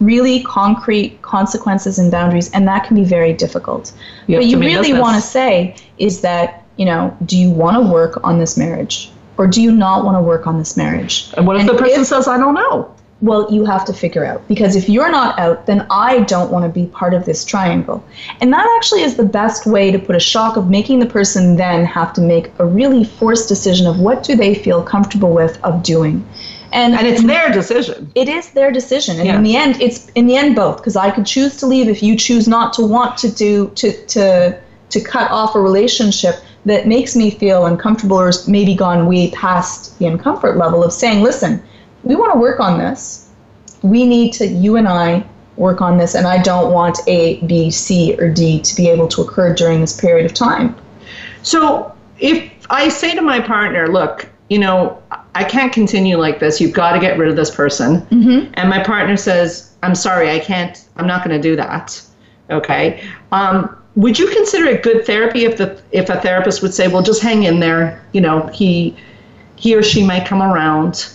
really 0.00 0.42
concrete 0.42 1.22
consequences 1.22 1.98
and 1.98 2.10
boundaries, 2.10 2.50
and 2.52 2.68
that 2.68 2.84
can 2.84 2.96
be 2.96 3.04
very 3.04 3.32
difficult. 3.32 3.92
You 4.26 4.36
what 4.36 4.46
you 4.46 4.58
really 4.58 4.92
want 4.92 5.14
to 5.16 5.26
say 5.26 5.74
is 5.96 6.20
that 6.20 6.64
you 6.78 6.86
know, 6.86 7.14
do 7.26 7.36
you 7.36 7.50
want 7.50 7.76
to 7.76 7.92
work 7.92 8.20
on 8.24 8.38
this 8.38 8.56
marriage, 8.56 9.10
or 9.36 9.46
do 9.46 9.60
you 9.60 9.72
not 9.72 10.04
want 10.04 10.16
to 10.16 10.22
work 10.22 10.46
on 10.46 10.58
this 10.58 10.76
marriage? 10.76 11.28
And 11.36 11.46
what 11.46 11.56
if 11.56 11.60
And 11.60 11.68
the 11.68 11.74
person 11.74 12.00
if- 12.02 12.06
says, 12.06 12.26
"I 12.28 12.38
don't 12.38 12.54
know"? 12.54 12.88
well, 13.20 13.48
you 13.50 13.64
have 13.64 13.84
to 13.84 13.92
figure 13.92 14.24
out 14.24 14.40
because 14.46 14.76
if 14.76 14.88
you're 14.88 15.10
not 15.10 15.36
out, 15.40 15.66
then 15.66 15.84
I 15.90 16.20
don't 16.20 16.52
want 16.52 16.64
to 16.64 16.68
be 16.68 16.86
part 16.86 17.14
of 17.14 17.24
this 17.24 17.44
triangle. 17.44 18.00
And 18.40 18.52
that 18.52 18.64
actually 18.76 19.02
is 19.02 19.16
the 19.16 19.24
best 19.24 19.66
way 19.66 19.90
to 19.90 19.98
put 19.98 20.14
a 20.14 20.20
shock 20.20 20.56
of 20.56 20.70
making 20.70 21.00
the 21.00 21.06
person 21.06 21.56
then 21.56 21.84
have 21.84 22.12
to 22.12 22.20
make 22.20 22.52
a 22.60 22.64
really 22.64 23.02
forced 23.02 23.48
decision 23.48 23.88
of 23.88 23.98
what 23.98 24.22
do 24.22 24.36
they 24.36 24.54
feel 24.54 24.82
comfortable 24.84 25.32
with 25.32 25.58
of 25.64 25.82
doing. 25.82 26.24
And, 26.70 26.94
And 26.94 27.08
it's 27.08 27.24
their 27.24 27.50
decision. 27.50 28.08
it 28.14 28.28
is 28.28 28.50
their 28.50 28.70
decision 28.70 29.16
and 29.18 29.26
Yeah. 29.26 29.36
in 29.36 29.42
the 29.42 29.56
end 29.56 29.82
it's 29.82 30.06
in 30.14 30.26
the 30.28 30.36
end 30.36 30.54
both 30.54 30.76
because 30.76 30.96
i 30.96 31.10
could 31.10 31.24
choose 31.24 31.56
to 31.56 31.66
leave 31.66 31.88
if 31.88 32.02
you 32.02 32.14
choose 32.14 32.46
not 32.46 32.74
to 32.74 32.82
want 32.86 33.16
to 33.24 33.28
do 33.30 33.72
to 33.80 33.90
to 34.14 34.54
to 34.90 35.00
cut 35.00 35.28
off 35.30 35.54
a 35.54 35.60
relationship 35.70 36.36
that 36.64 36.86
makes 36.86 37.16
me 37.16 37.30
feel 37.30 37.66
uncomfortable 37.66 38.18
or 38.18 38.26
has 38.26 38.48
maybe 38.48 38.74
gone 38.74 39.06
way 39.06 39.30
past 39.30 39.98
the 39.98 40.04
uncomfort 40.04 40.56
level 40.56 40.84
of 40.84 40.92
saying 40.92 41.22
listen 41.22 41.62
we 42.02 42.14
want 42.14 42.32
to 42.32 42.38
work 42.38 42.60
on 42.60 42.78
this 42.78 43.30
we 43.82 44.06
need 44.06 44.32
to 44.32 44.46
you 44.46 44.76
and 44.76 44.88
i 44.88 45.24
work 45.56 45.80
on 45.80 45.98
this 45.98 46.14
and 46.14 46.26
i 46.26 46.40
don't 46.42 46.72
want 46.72 46.98
a 47.06 47.40
b 47.46 47.70
c 47.70 48.14
or 48.18 48.28
d 48.28 48.60
to 48.60 48.74
be 48.76 48.88
able 48.88 49.08
to 49.08 49.22
occur 49.22 49.54
during 49.54 49.80
this 49.80 49.98
period 49.98 50.26
of 50.26 50.34
time 50.34 50.74
So 51.42 51.94
if 52.18 52.52
I 52.68 52.90
say 52.90 53.14
to 53.14 53.22
my 53.22 53.40
partner, 53.40 53.88
look, 53.88 54.28
you 54.50 54.58
know, 54.58 55.02
I 55.34 55.44
can't 55.44 55.72
continue 55.72 56.18
like 56.18 56.40
this. 56.40 56.60
You've 56.60 56.74
got 56.74 56.92
to 56.92 57.00
get 57.00 57.16
rid 57.16 57.28
of 57.28 57.36
this 57.36 57.54
person. 57.54 58.02
Mm-hmm. 58.02 58.52
And 58.54 58.68
my 58.68 58.82
partner 58.82 59.16
says, 59.16 59.74
I'm 59.82 59.94
sorry, 59.94 60.30
I 60.30 60.38
can't, 60.40 60.84
I'm 60.96 61.06
not 61.06 61.24
going 61.24 61.40
to 61.40 61.42
do 61.42 61.56
that. 61.56 62.02
Okay. 62.50 63.02
Um, 63.32 63.76
would 63.98 64.16
you 64.16 64.28
consider 64.28 64.66
it 64.66 64.84
good 64.84 65.04
therapy 65.04 65.44
if 65.44 65.56
the 65.56 65.82
if 65.90 66.08
a 66.08 66.20
therapist 66.20 66.62
would 66.62 66.72
say, 66.72 66.86
well, 66.86 67.02
just 67.02 67.20
hang 67.20 67.42
in 67.42 67.58
there, 67.58 68.00
you 68.12 68.20
know, 68.20 68.46
he 68.46 68.96
he 69.56 69.74
or 69.74 69.82
she 69.82 70.06
might 70.06 70.24
come 70.24 70.40
around, 70.40 71.10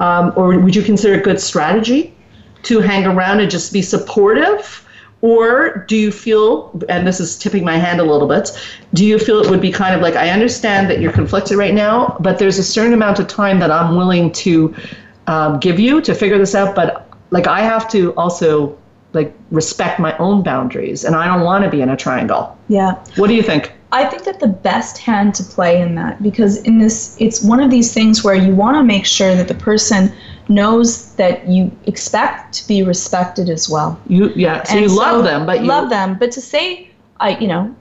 um, 0.00 0.32
or 0.34 0.58
would 0.58 0.74
you 0.74 0.82
consider 0.82 1.12
it 1.18 1.24
good 1.24 1.38
strategy 1.38 2.14
to 2.62 2.80
hang 2.80 3.04
around 3.04 3.40
and 3.40 3.50
just 3.50 3.70
be 3.70 3.82
supportive? 3.82 4.88
Or 5.20 5.84
do 5.88 5.94
you 5.94 6.10
feel, 6.10 6.72
and 6.88 7.06
this 7.06 7.20
is 7.20 7.38
tipping 7.38 7.64
my 7.64 7.76
hand 7.76 8.00
a 8.00 8.02
little 8.02 8.26
bit, 8.26 8.50
do 8.94 9.04
you 9.04 9.18
feel 9.18 9.40
it 9.40 9.50
would 9.50 9.60
be 9.60 9.70
kind 9.70 9.94
of 9.94 10.00
like, 10.00 10.16
I 10.16 10.30
understand 10.30 10.90
that 10.90 11.00
you're 11.00 11.12
conflicted 11.12 11.56
right 11.58 11.74
now, 11.74 12.16
but 12.18 12.40
there's 12.40 12.58
a 12.58 12.64
certain 12.64 12.92
amount 12.92 13.20
of 13.20 13.28
time 13.28 13.60
that 13.60 13.70
I'm 13.70 13.94
willing 13.94 14.32
to 14.32 14.74
um, 15.28 15.60
give 15.60 15.78
you 15.78 16.00
to 16.00 16.14
figure 16.14 16.38
this 16.38 16.56
out, 16.56 16.74
but 16.74 17.08
like 17.30 17.46
I 17.46 17.60
have 17.60 17.88
to 17.90 18.12
also 18.14 18.76
like 19.12 19.34
respect 19.50 19.98
my 19.98 20.16
own 20.18 20.42
boundaries 20.42 21.04
and 21.04 21.14
I 21.14 21.26
don't 21.26 21.44
want 21.44 21.64
to 21.64 21.70
be 21.70 21.80
in 21.80 21.88
a 21.90 21.96
triangle. 21.96 22.56
yeah 22.68 22.92
What 23.16 23.28
do 23.28 23.34
you 23.34 23.42
think? 23.42 23.72
I 23.92 24.06
think 24.06 24.24
that 24.24 24.40
the 24.40 24.48
best 24.48 24.96
hand 24.96 25.34
to 25.34 25.44
play 25.44 25.80
in 25.82 25.94
that 25.96 26.22
because 26.22 26.56
in 26.62 26.78
this 26.78 27.16
it's 27.20 27.42
one 27.42 27.60
of 27.60 27.70
these 27.70 27.92
things 27.92 28.24
where 28.24 28.34
you 28.34 28.54
want 28.54 28.76
to 28.76 28.82
make 28.82 29.04
sure 29.04 29.34
that 29.34 29.48
the 29.48 29.54
person 29.54 30.12
knows 30.48 31.14
that 31.16 31.46
you 31.46 31.70
expect 31.86 32.54
to 32.54 32.66
be 32.66 32.82
respected 32.82 33.50
as 33.50 33.68
well. 33.68 34.00
You 34.06 34.32
yeah, 34.34 34.62
so 34.62 34.74
And 34.74 34.82
you 34.82 34.96
love 34.96 35.24
them, 35.24 35.44
but 35.46 35.60
you 35.60 35.66
love 35.66 35.90
them, 35.90 36.16
but 36.18 36.32
to 36.32 36.40
say 36.40 36.90
I 37.20 37.38
you 37.38 37.48
know 37.48 37.74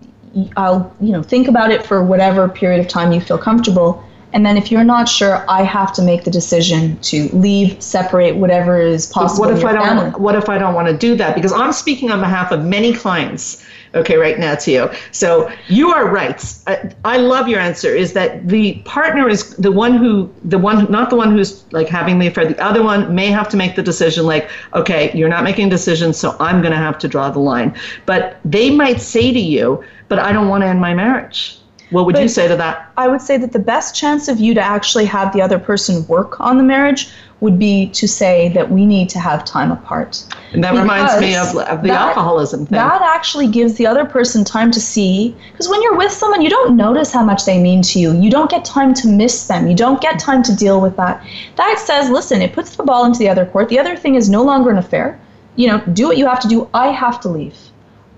I'll 0.58 0.94
you 1.00 1.14
know 1.14 1.24
think 1.24 1.48
about 1.48 1.72
it 1.72 1.86
for 1.86 2.04
whatever 2.04 2.50
period 2.50 2.80
of 2.82 2.88
time 2.88 3.12
you 3.14 3.22
feel 3.22 3.38
comfortable 3.38 4.04
and 4.34 4.46
then 4.46 4.58
if 4.58 4.72
you're 4.72 4.84
not 4.84 5.10
sure 5.10 5.46
I 5.50 5.64
have 5.64 5.94
to 5.94 6.02
make 6.02 6.24
the 6.24 6.32
decision 6.32 6.98
to 7.00 7.28
leave, 7.30 7.82
separate 7.82 8.36
whatever 8.36 8.80
is 8.80 9.06
possible 9.08 9.48
what 9.48 9.58
if 9.58 9.66
I 9.66 9.74
don't 9.74 9.84
family. 9.84 10.12
what 10.12 10.36
if 10.36 10.50
I 10.50 10.58
don't 10.58 10.74
want 10.74 10.88
to 10.88 10.98
do 10.98 11.16
that? 11.18 11.36
Because 11.36 11.52
I'm 11.52 11.74
speaking 11.74 12.12
on 12.12 12.20
behalf 12.20 12.52
of 12.52 12.64
many 12.64 12.94
clients, 12.94 13.66
okay, 13.94 14.18
right 14.18 14.40
now 14.40 14.56
to 14.56 14.72
you. 14.72 14.90
So 15.12 15.52
you 15.68 15.92
are 15.92 16.08
right. 16.08 16.42
I, 16.68 16.92
I 17.04 17.18
love 17.18 17.48
your 17.48 17.60
answer 17.60 17.94
is 17.94 18.14
that 18.14 18.48
the 18.48 18.76
partner 18.86 19.28
is 19.28 19.56
the 19.58 19.72
one 19.72 19.96
who 19.98 20.34
the 20.44 20.58
one 20.58 20.90
not 20.92 21.10
the 21.10 21.18
one 21.18 21.32
who's 21.32 21.66
like 21.72 21.88
having 21.88 22.20
the 22.20 22.28
affair. 22.28 22.46
The 22.46 22.64
other 22.64 22.84
one 22.84 23.14
may 23.14 23.28
have 23.28 23.50
to 23.50 23.58
make 23.58 23.76
the 23.76 23.84
decision 23.84 24.26
like, 24.26 24.50
okay, 24.74 25.12
you're 25.14 25.30
not 25.30 25.44
making 25.44 25.70
decisions, 25.70 26.18
so 26.18 26.36
I'm 26.40 26.62
gonna 26.62 26.78
have 26.78 26.98
to 27.00 27.08
draw 27.08 27.30
the 27.30 27.40
line. 27.40 27.76
But 28.06 28.40
they 28.46 28.70
might 28.70 29.02
say 29.02 29.34
to 29.34 29.40
you, 29.40 29.84
but 30.08 30.20
I 30.20 30.32
don't 30.32 30.48
want 30.48 30.64
to 30.64 30.68
end 30.68 30.80
my 30.80 30.94
marriage. 30.94 31.61
What 31.92 32.06
would 32.06 32.18
you 32.18 32.30
say 32.30 32.48
to 32.48 32.56
that? 32.56 32.92
I 32.98 33.08
would 33.08 33.22
say 33.22 33.38
that 33.38 33.52
the 33.52 33.60
best 33.60 33.94
chance 33.94 34.28
of 34.28 34.40
you 34.40 34.54
to 34.54 34.62
actually 34.62 35.06
have 35.06 35.34
the 35.34 35.42
other 35.42 35.60
person 35.60 36.08
work 36.08 36.40
on 36.40 36.58
the 36.58 36.64
marriage 36.64 37.10
would 37.42 37.58
be 37.60 37.88
to 37.88 38.08
say 38.08 38.50
that 38.50 38.72
we 38.72 38.86
need 38.86 39.10
to 39.10 39.20
have 39.20 39.44
time 39.44 39.72
apart. 39.72 40.24
And 40.54 40.64
that 40.64 40.74
reminds 40.76 41.20
me 41.20 41.36
of, 41.36 41.56
of 41.58 41.82
the 41.82 41.90
that- 41.90 42.10
alcoholism 42.10 42.66
thing. 42.66 42.78
That 42.78 43.02
actually 43.02 43.48
gives 43.48 43.74
the 43.76 43.88
other 43.88 44.06
person 44.06 44.46
time 44.46 44.72
to 44.72 44.80
see. 44.80 45.36
Because 45.52 45.68
when 45.68 45.82
you're 45.82 45.98
with 45.98 46.12
someone, 46.12 46.42
you 46.42 46.50
don't 46.50 46.78
notice 46.78 47.12
how 47.12 47.24
much 47.24 47.46
they 47.46 47.62
mean 47.62 47.82
to 47.84 48.00
you. 48.00 48.14
You 48.14 48.30
don't 48.30 48.50
get 48.50 48.64
time 48.64 48.94
to 48.94 49.08
miss 49.08 49.48
them. 49.48 49.68
You 49.68 49.76
don't 49.76 50.00
get 50.00 50.20
time 50.20 50.44
to 50.44 50.56
deal 50.56 50.80
with 50.80 50.96
that. 50.98 51.26
That 51.58 51.80
says, 51.80 52.10
listen, 52.10 52.42
it 52.42 52.54
puts 52.54 52.76
the 52.76 52.84
ball 52.84 53.06
into 53.06 53.20
the 53.20 53.28
other 53.30 53.46
court. 53.46 53.70
The 53.70 53.80
other 53.80 53.98
thing 53.98 54.16
is 54.16 54.30
no 54.30 54.44
longer 54.44 54.70
an 54.70 54.78
affair. 54.78 55.20
You 55.56 55.68
know, 55.68 55.82
do 55.94 56.08
what 56.08 56.18
you 56.18 56.28
have 56.28 56.40
to 56.42 56.48
do. 56.48 56.70
I 56.74 56.88
have 56.88 57.20
to 57.22 57.28
leave. 57.28 57.58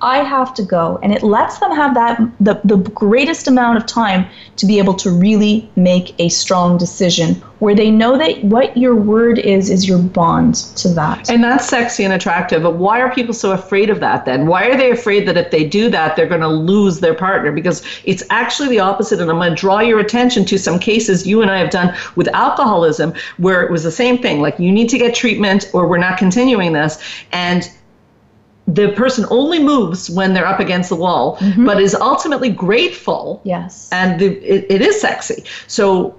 I 0.04 0.18
have 0.18 0.54
to 0.56 0.64
go. 0.64 1.00
And 1.02 1.14
it 1.14 1.24
lets 1.24 1.60
them 1.60 1.72
have 1.72 1.96
that 1.96 2.20
the, 2.40 2.60
the 2.64 2.78
greatest 2.78 3.48
amount 3.48 3.78
of 3.78 3.86
time 3.86 4.28
to 4.58 4.66
be 4.66 4.78
able 4.78 4.94
to 4.96 5.10
really 5.10 5.70
make 5.76 6.14
a 6.20 6.30
strong 6.30 6.78
decision 6.78 7.42
where 7.60 7.74
they 7.74 7.90
know 7.90 8.18
that 8.18 8.44
what 8.44 8.76
your 8.76 8.94
word 8.94 9.40
is 9.40 9.70
is 9.70 9.88
your 9.88 9.98
bond 9.98 10.56
to 10.56 10.90
that. 10.90 11.30
And 11.30 11.42
that's 11.42 11.70
sexy 11.70 12.04
and 12.04 12.12
attractive. 12.12 12.62
But 12.62 12.76
why 12.76 13.00
are 13.00 13.16
people 13.16 13.34
so 13.34 13.54
afraid 13.54 13.90
of 13.90 14.02
that 14.02 14.26
then? 14.26 14.48
Why 14.48 14.68
are 14.68 14.76
they 14.76 14.92
afraid 14.92 15.26
that 15.30 15.38
if 15.38 15.50
they 15.50 15.64
do 15.66 15.90
that, 15.90 16.18
they're 16.18 16.28
going 16.28 16.42
to 16.42 16.50
lose 16.50 17.00
their 17.00 17.14
partner? 17.14 17.54
Because 17.54 17.82
it's 18.04 18.22
actually 18.30 18.68
the 18.68 18.80
opposite. 18.80 19.22
And 19.22 19.32
I'm 19.32 19.38
going 19.38 19.52
to 19.52 19.56
draw 19.56 19.80
your 19.80 20.00
attention 20.00 20.44
to 20.44 20.60
some 20.60 20.78
cases 20.78 21.26
you 21.26 21.42
and 21.42 21.50
I 21.50 21.58
have 21.60 21.70
done 21.70 21.96
with 22.18 22.28
alcoholism 22.34 23.14
where 23.38 23.64
it 23.64 23.72
was 23.72 23.84
the 23.84 23.92
same 23.92 24.18
thing 24.18 24.42
like, 24.42 24.60
you 24.60 24.72
need 24.72 24.90
to 24.90 24.98
get 24.98 25.16
treatment 25.16 25.70
or 25.74 25.88
we're 25.88 25.98
not 25.98 26.18
continuing 26.18 26.74
this. 26.74 27.02
And 27.32 27.72
the 28.68 28.94
person 28.94 29.26
only 29.30 29.62
moves 29.62 30.10
when 30.10 30.34
they're 30.34 30.46
up 30.48 30.60
against 30.60 30.90
the 30.90 30.96
wall, 30.96 31.38
Mm-hmm. 31.38 31.66
but 31.66 31.82
is 31.82 31.94
ultimately 31.96 32.50
grateful. 32.50 33.42
Yes. 33.44 33.90
And 33.92 34.20
the, 34.20 34.28
it, 34.38 34.66
it 34.70 34.82
is 34.82 35.02
sexy. 35.02 35.44
So, 35.68 36.16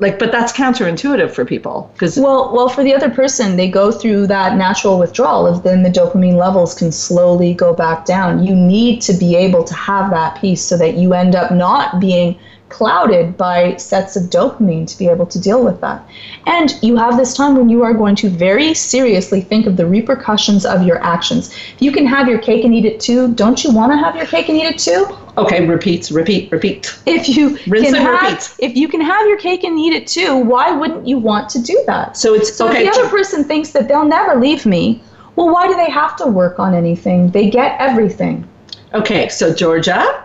like, 0.00 0.18
but 0.18 0.30
that's 0.30 0.52
counterintuitive 0.52 1.32
for 1.32 1.44
people 1.44 1.90
because 1.94 2.18
Well, 2.18 2.52
well, 2.54 2.68
for 2.68 2.84
the 2.84 2.94
other 2.94 3.10
person, 3.10 3.56
they 3.56 3.68
go 3.68 3.90
through 3.90 4.28
that 4.28 4.56
natural 4.56 4.98
withdrawal 4.98 5.46
of 5.46 5.62
then 5.64 5.82
the 5.82 5.90
dopamine 5.90 6.36
levels 6.36 6.74
can 6.74 6.92
slowly 6.92 7.52
go 7.54 7.74
back 7.74 8.04
down. 8.04 8.44
You 8.44 8.54
need 8.54 9.00
to 9.02 9.12
be 9.12 9.34
able 9.34 9.64
to 9.64 9.74
have 9.74 10.10
that 10.12 10.40
piece 10.40 10.62
so 10.62 10.76
that 10.76 10.94
you 10.94 11.14
end 11.14 11.34
up 11.34 11.50
not 11.50 11.98
being 12.00 12.38
clouded 12.68 13.36
by 13.36 13.76
sets 13.76 14.16
of 14.16 14.24
dopamine 14.24 14.86
to 14.86 14.98
be 14.98 15.08
able 15.08 15.26
to 15.26 15.40
deal 15.40 15.64
with 15.64 15.80
that. 15.80 16.06
And 16.46 16.74
you 16.82 16.96
have 16.96 17.16
this 17.16 17.34
time 17.34 17.56
when 17.56 17.68
you 17.68 17.82
are 17.82 17.94
going 17.94 18.14
to 18.16 18.28
very 18.28 18.74
seriously 18.74 19.40
think 19.40 19.66
of 19.66 19.76
the 19.76 19.86
repercussions 19.86 20.66
of 20.66 20.82
your 20.82 21.02
actions. 21.02 21.48
If 21.74 21.82
you 21.82 21.92
can 21.92 22.06
have 22.06 22.28
your 22.28 22.38
cake 22.38 22.64
and 22.64 22.74
eat 22.74 22.84
it 22.84 23.00
too, 23.00 23.34
don't 23.34 23.62
you 23.64 23.72
want 23.72 23.92
to 23.92 23.96
have 23.98 24.16
your 24.16 24.26
cake 24.26 24.48
and 24.48 24.58
eat 24.58 24.66
it 24.66 24.78
too? 24.78 25.06
okay, 25.38 25.64
repeat, 25.66 26.10
repeat, 26.10 26.50
repeat. 26.50 26.98
If 27.06 27.28
you 27.28 27.56
Rinse 27.68 27.86
can 27.86 27.94
and 27.94 28.04
have, 28.04 28.32
repeat. 28.32 28.54
if 28.58 28.76
you 28.76 28.88
can 28.88 29.00
have 29.00 29.26
your 29.28 29.38
cake 29.38 29.62
and 29.62 29.78
eat 29.78 29.92
it 29.92 30.06
too, 30.08 30.36
why 30.36 30.72
wouldn't 30.72 31.06
you 31.06 31.18
want 31.18 31.48
to 31.50 31.62
do 31.62 31.80
that? 31.86 32.16
So 32.16 32.34
it's 32.34 32.52
So 32.56 32.68
okay. 32.68 32.84
if 32.86 32.92
the 32.94 33.00
other 33.00 33.08
person 33.08 33.44
thinks 33.44 33.70
that 33.70 33.86
they'll 33.88 34.04
never 34.04 34.34
leave 34.40 34.66
me, 34.66 35.00
well, 35.36 35.52
why 35.52 35.68
do 35.68 35.76
they 35.76 35.90
have 35.90 36.16
to 36.16 36.26
work 36.26 36.58
on 36.58 36.74
anything? 36.74 37.30
They 37.30 37.48
get 37.50 37.80
everything. 37.80 38.48
Okay, 38.94 39.28
so 39.28 39.54
Georgia, 39.54 40.24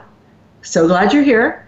so 0.63 0.87
glad 0.87 1.13
you're 1.13 1.21
here. 1.23 1.62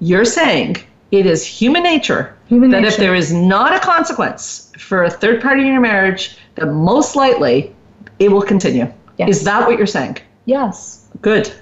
You're 0.00 0.24
saying 0.24 0.76
it 1.10 1.26
is 1.26 1.44
human 1.44 1.82
nature 1.82 2.36
Human 2.48 2.70
that 2.70 2.84
if 2.84 2.96
there 2.96 3.14
is 3.14 3.32
not 3.32 3.74
a 3.74 3.80
consequence 3.80 4.72
for 4.78 5.04
a 5.04 5.10
third 5.10 5.42
party 5.42 5.62
in 5.62 5.68
your 5.68 5.80
marriage, 5.80 6.38
that 6.54 6.66
most 6.66 7.14
likely 7.14 7.74
it 8.18 8.30
will 8.30 8.42
continue. 8.42 8.92
Yes. 9.18 9.28
Is 9.28 9.44
that 9.44 9.66
what 9.66 9.76
you're 9.76 9.86
saying? 9.86 10.18
Yes. 10.46 11.06
Good. 11.20 11.52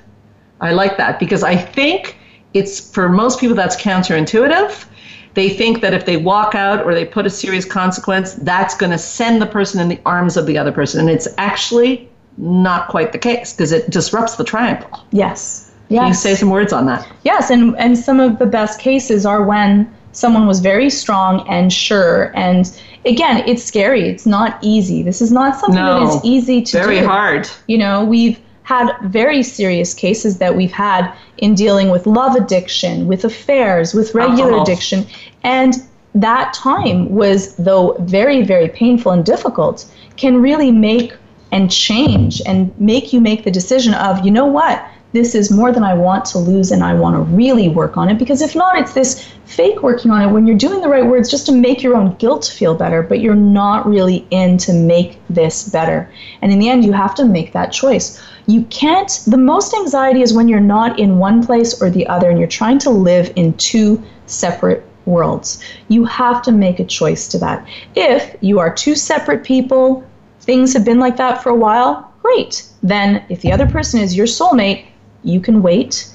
I 0.60 0.72
like 0.72 0.96
that 0.96 1.18
because 1.18 1.42
I 1.42 1.56
think 1.56 2.16
it's 2.54 2.90
for 2.90 3.08
most 3.08 3.40
people 3.40 3.56
that's 3.56 3.76
counterintuitive. 3.76 4.86
They 5.34 5.50
think 5.50 5.82
that 5.82 5.92
if 5.92 6.06
they 6.06 6.16
walk 6.16 6.54
out 6.54 6.84
or 6.84 6.94
they 6.94 7.04
put 7.04 7.26
a 7.26 7.30
serious 7.30 7.64
consequence, 7.64 8.34
that's 8.34 8.74
going 8.74 8.92
to 8.92 8.98
send 8.98 9.42
the 9.42 9.46
person 9.46 9.80
in 9.80 9.88
the 9.88 10.00
arms 10.06 10.36
of 10.36 10.46
the 10.46 10.56
other 10.56 10.72
person. 10.72 11.00
And 11.00 11.10
it's 11.10 11.28
actually 11.36 12.08
not 12.38 12.88
quite 12.88 13.12
the 13.12 13.18
case 13.18 13.52
because 13.52 13.72
it 13.72 13.90
disrupts 13.90 14.36
the 14.36 14.44
triangle. 14.44 14.88
Yes. 15.10 15.65
Can 15.88 16.08
you 16.08 16.14
say 16.14 16.34
some 16.34 16.50
words 16.50 16.72
on 16.72 16.86
that? 16.86 17.06
Yes, 17.24 17.50
and 17.50 17.76
and 17.78 17.96
some 17.98 18.20
of 18.20 18.38
the 18.38 18.46
best 18.46 18.80
cases 18.80 19.24
are 19.24 19.42
when 19.42 19.92
someone 20.12 20.46
was 20.46 20.60
very 20.60 20.90
strong 20.90 21.46
and 21.48 21.72
sure. 21.72 22.32
And 22.34 22.70
again, 23.04 23.42
it's 23.46 23.62
scary. 23.62 24.08
It's 24.08 24.26
not 24.26 24.58
easy. 24.62 25.02
This 25.02 25.20
is 25.20 25.30
not 25.30 25.56
something 25.60 25.76
that 25.76 26.00
No. 26.00 26.08
is 26.08 26.24
easy 26.24 26.62
to 26.62 26.72
Very 26.78 26.94
do. 26.96 27.00
Very 27.00 27.06
hard. 27.06 27.48
You 27.66 27.78
know, 27.78 28.04
we've 28.04 28.38
had 28.62 28.90
very 29.04 29.42
serious 29.42 29.94
cases 29.94 30.38
that 30.38 30.56
we've 30.56 30.72
had 30.72 31.12
in 31.38 31.54
dealing 31.54 31.90
with 31.90 32.06
love 32.06 32.34
addiction, 32.34 33.06
with 33.06 33.24
affairs, 33.24 33.94
with 33.94 34.14
regular 34.14 34.44
Alcohol. 34.44 34.62
addiction. 34.62 35.06
And 35.44 35.74
that 36.14 36.52
time 36.54 37.10
was, 37.14 37.54
though 37.56 37.94
very, 38.00 38.42
very 38.42 38.68
painful 38.68 39.12
and 39.12 39.24
difficult, 39.24 39.84
can 40.16 40.40
really 40.40 40.72
make 40.72 41.12
and 41.52 41.70
change 41.70 42.42
and 42.46 42.72
make 42.80 43.12
you 43.12 43.20
make 43.20 43.44
the 43.44 43.50
decision 43.50 43.94
of, 43.94 44.24
you 44.24 44.30
know 44.32 44.46
what? 44.46 44.84
This 45.12 45.34
is 45.34 45.50
more 45.50 45.72
than 45.72 45.82
I 45.82 45.94
want 45.94 46.24
to 46.26 46.38
lose, 46.38 46.72
and 46.72 46.82
I 46.82 46.92
want 46.92 47.16
to 47.16 47.22
really 47.34 47.68
work 47.68 47.96
on 47.96 48.08
it. 48.08 48.18
Because 48.18 48.42
if 48.42 48.54
not, 48.54 48.76
it's 48.76 48.92
this 48.92 49.32
fake 49.46 49.82
working 49.82 50.10
on 50.10 50.22
it 50.22 50.32
when 50.32 50.46
you're 50.46 50.56
doing 50.56 50.80
the 50.80 50.88
right 50.88 51.06
words 51.06 51.30
just 51.30 51.46
to 51.46 51.52
make 51.52 51.82
your 51.82 51.96
own 51.96 52.14
guilt 52.16 52.52
feel 52.54 52.74
better, 52.74 53.02
but 53.02 53.20
you're 53.20 53.34
not 53.34 53.86
really 53.86 54.26
in 54.30 54.58
to 54.58 54.72
make 54.72 55.18
this 55.30 55.68
better. 55.68 56.10
And 56.42 56.52
in 56.52 56.58
the 56.58 56.68
end, 56.68 56.84
you 56.84 56.92
have 56.92 57.14
to 57.14 57.24
make 57.24 57.52
that 57.52 57.72
choice. 57.72 58.20
You 58.46 58.62
can't, 58.64 59.20
the 59.26 59.38
most 59.38 59.74
anxiety 59.74 60.22
is 60.22 60.34
when 60.34 60.48
you're 60.48 60.60
not 60.60 60.98
in 60.98 61.18
one 61.18 61.44
place 61.44 61.80
or 61.80 61.90
the 61.90 62.06
other 62.08 62.28
and 62.28 62.38
you're 62.38 62.48
trying 62.48 62.78
to 62.80 62.90
live 62.90 63.32
in 63.36 63.54
two 63.54 64.02
separate 64.26 64.84
worlds. 65.06 65.62
You 65.88 66.04
have 66.04 66.42
to 66.42 66.52
make 66.52 66.80
a 66.80 66.84
choice 66.84 67.28
to 67.28 67.38
that. 67.38 67.66
If 67.94 68.36
you 68.40 68.58
are 68.58 68.74
two 68.74 68.94
separate 68.94 69.44
people, 69.44 70.04
things 70.40 70.72
have 70.72 70.84
been 70.84 70.98
like 70.98 71.16
that 71.16 71.42
for 71.42 71.50
a 71.50 71.56
while, 71.56 72.12
great. 72.22 72.68
Then, 72.82 73.24
if 73.28 73.40
the 73.40 73.52
other 73.52 73.66
person 73.66 74.00
is 74.00 74.16
your 74.16 74.26
soulmate, 74.26 74.86
you 75.26 75.40
can 75.40 75.62
wait, 75.62 76.08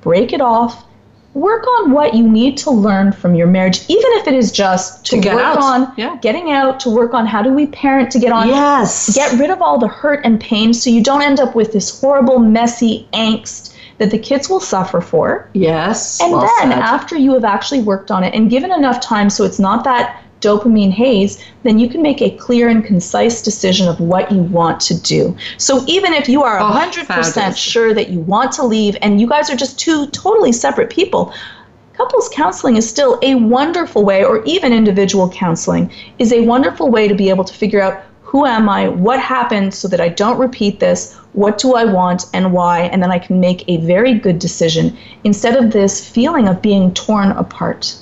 break 0.00 0.32
it 0.32 0.40
off, 0.40 0.84
work 1.34 1.66
on 1.66 1.90
what 1.90 2.14
you 2.14 2.26
need 2.26 2.56
to 2.56 2.70
learn 2.70 3.12
from 3.12 3.34
your 3.34 3.46
marriage, 3.46 3.80
even 3.88 4.10
if 4.12 4.26
it 4.26 4.32
is 4.34 4.50
just 4.50 5.04
to, 5.06 5.16
To 5.16 5.20
get 5.20 5.34
work 5.34 5.44
out. 5.44 5.58
on 5.58 5.92
Yeah. 5.96 6.16
getting 6.22 6.50
out, 6.50 6.80
to 6.80 6.90
work 6.90 7.12
on 7.12 7.26
how 7.26 7.42
do 7.42 7.52
we 7.52 7.66
parent 7.66 8.10
to 8.12 8.18
get 8.18 8.32
on 8.32 8.48
Yes. 8.48 9.14
get 9.14 9.38
rid 9.38 9.50
of 9.50 9.60
all 9.60 9.78
the 9.78 9.88
hurt 9.88 10.20
and 10.24 10.40
pain 10.40 10.72
so 10.72 10.88
you 10.88 11.02
don't 11.02 11.20
end 11.22 11.38
up 11.40 11.54
with 11.54 11.72
this 11.72 12.00
horrible, 12.00 12.38
messy 12.38 13.06
angst 13.12 13.74
that 13.98 14.10
the 14.10 14.18
kids 14.18 14.48
will 14.48 14.60
suffer 14.60 15.00
for. 15.00 15.48
Yes. 15.52 16.20
And 16.22 16.32
well 16.32 16.48
then 16.60 16.70
said. 16.70 16.78
after 16.78 17.16
you 17.16 17.34
have 17.34 17.44
actually 17.44 17.80
worked 17.80 18.10
on 18.10 18.24
it 18.24 18.32
and 18.34 18.48
given 18.48 18.72
enough 18.72 19.00
time 19.00 19.28
so 19.28 19.44
it's 19.44 19.58
not 19.58 19.84
that 19.84 20.22
dopamine 20.40 20.90
haze, 20.90 21.42
then 21.62 21.78
you 21.78 21.88
can 21.88 22.02
make 22.02 22.20
a 22.20 22.30
clear 22.30 22.68
and 22.68 22.84
concise 22.84 23.42
decision 23.42 23.88
of 23.88 23.98
what 24.00 24.30
you 24.30 24.42
want 24.42 24.80
to 24.80 25.00
do. 25.00 25.36
So 25.56 25.82
even 25.86 26.12
if 26.12 26.28
you 26.28 26.42
are 26.42 26.60
Oh, 26.60 26.64
100% 26.72 27.06
fabulous. 27.06 27.56
sure 27.58 27.94
that 27.94 28.10
you 28.10 28.20
want 28.20 28.52
to 28.52 28.64
leave 28.64 28.96
and 29.02 29.20
you 29.20 29.26
guys 29.26 29.50
are 29.50 29.56
just 29.56 29.78
two 29.78 30.06
totally 30.08 30.52
separate 30.52 30.90
people, 30.90 31.32
couples 31.94 32.28
counseling 32.32 32.76
is 32.76 32.88
still 32.88 33.18
a 33.22 33.34
wonderful 33.36 34.04
way 34.04 34.22
or 34.24 34.44
even 34.44 34.72
individual 34.72 35.30
counseling 35.30 35.90
is 36.18 36.32
a 36.32 36.42
wonderful 36.42 36.90
way 36.90 37.08
to 37.08 37.14
be 37.14 37.30
able 37.30 37.44
to 37.44 37.54
figure 37.54 37.80
out 37.80 38.02
who 38.22 38.44
am 38.44 38.68
I, 38.68 38.88
what 38.88 39.20
happened 39.20 39.72
so 39.72 39.88
that 39.88 40.00
I 40.00 40.08
don't 40.08 40.36
repeat 40.36 40.80
this, 40.80 41.14
what 41.32 41.58
do 41.58 41.74
I 41.74 41.84
want 41.84 42.24
and 42.34 42.52
why, 42.52 42.80
and 42.82 43.00
then 43.02 43.10
I 43.12 43.18
can 43.20 43.38
make 43.40 43.64
a 43.68 43.76
very 43.78 44.14
good 44.14 44.38
decision 44.40 44.96
instead 45.24 45.56
of 45.56 45.70
this 45.72 46.06
feeling 46.06 46.48
of 46.48 46.60
being 46.60 46.92
torn 46.92 47.30
apart. 47.30 47.94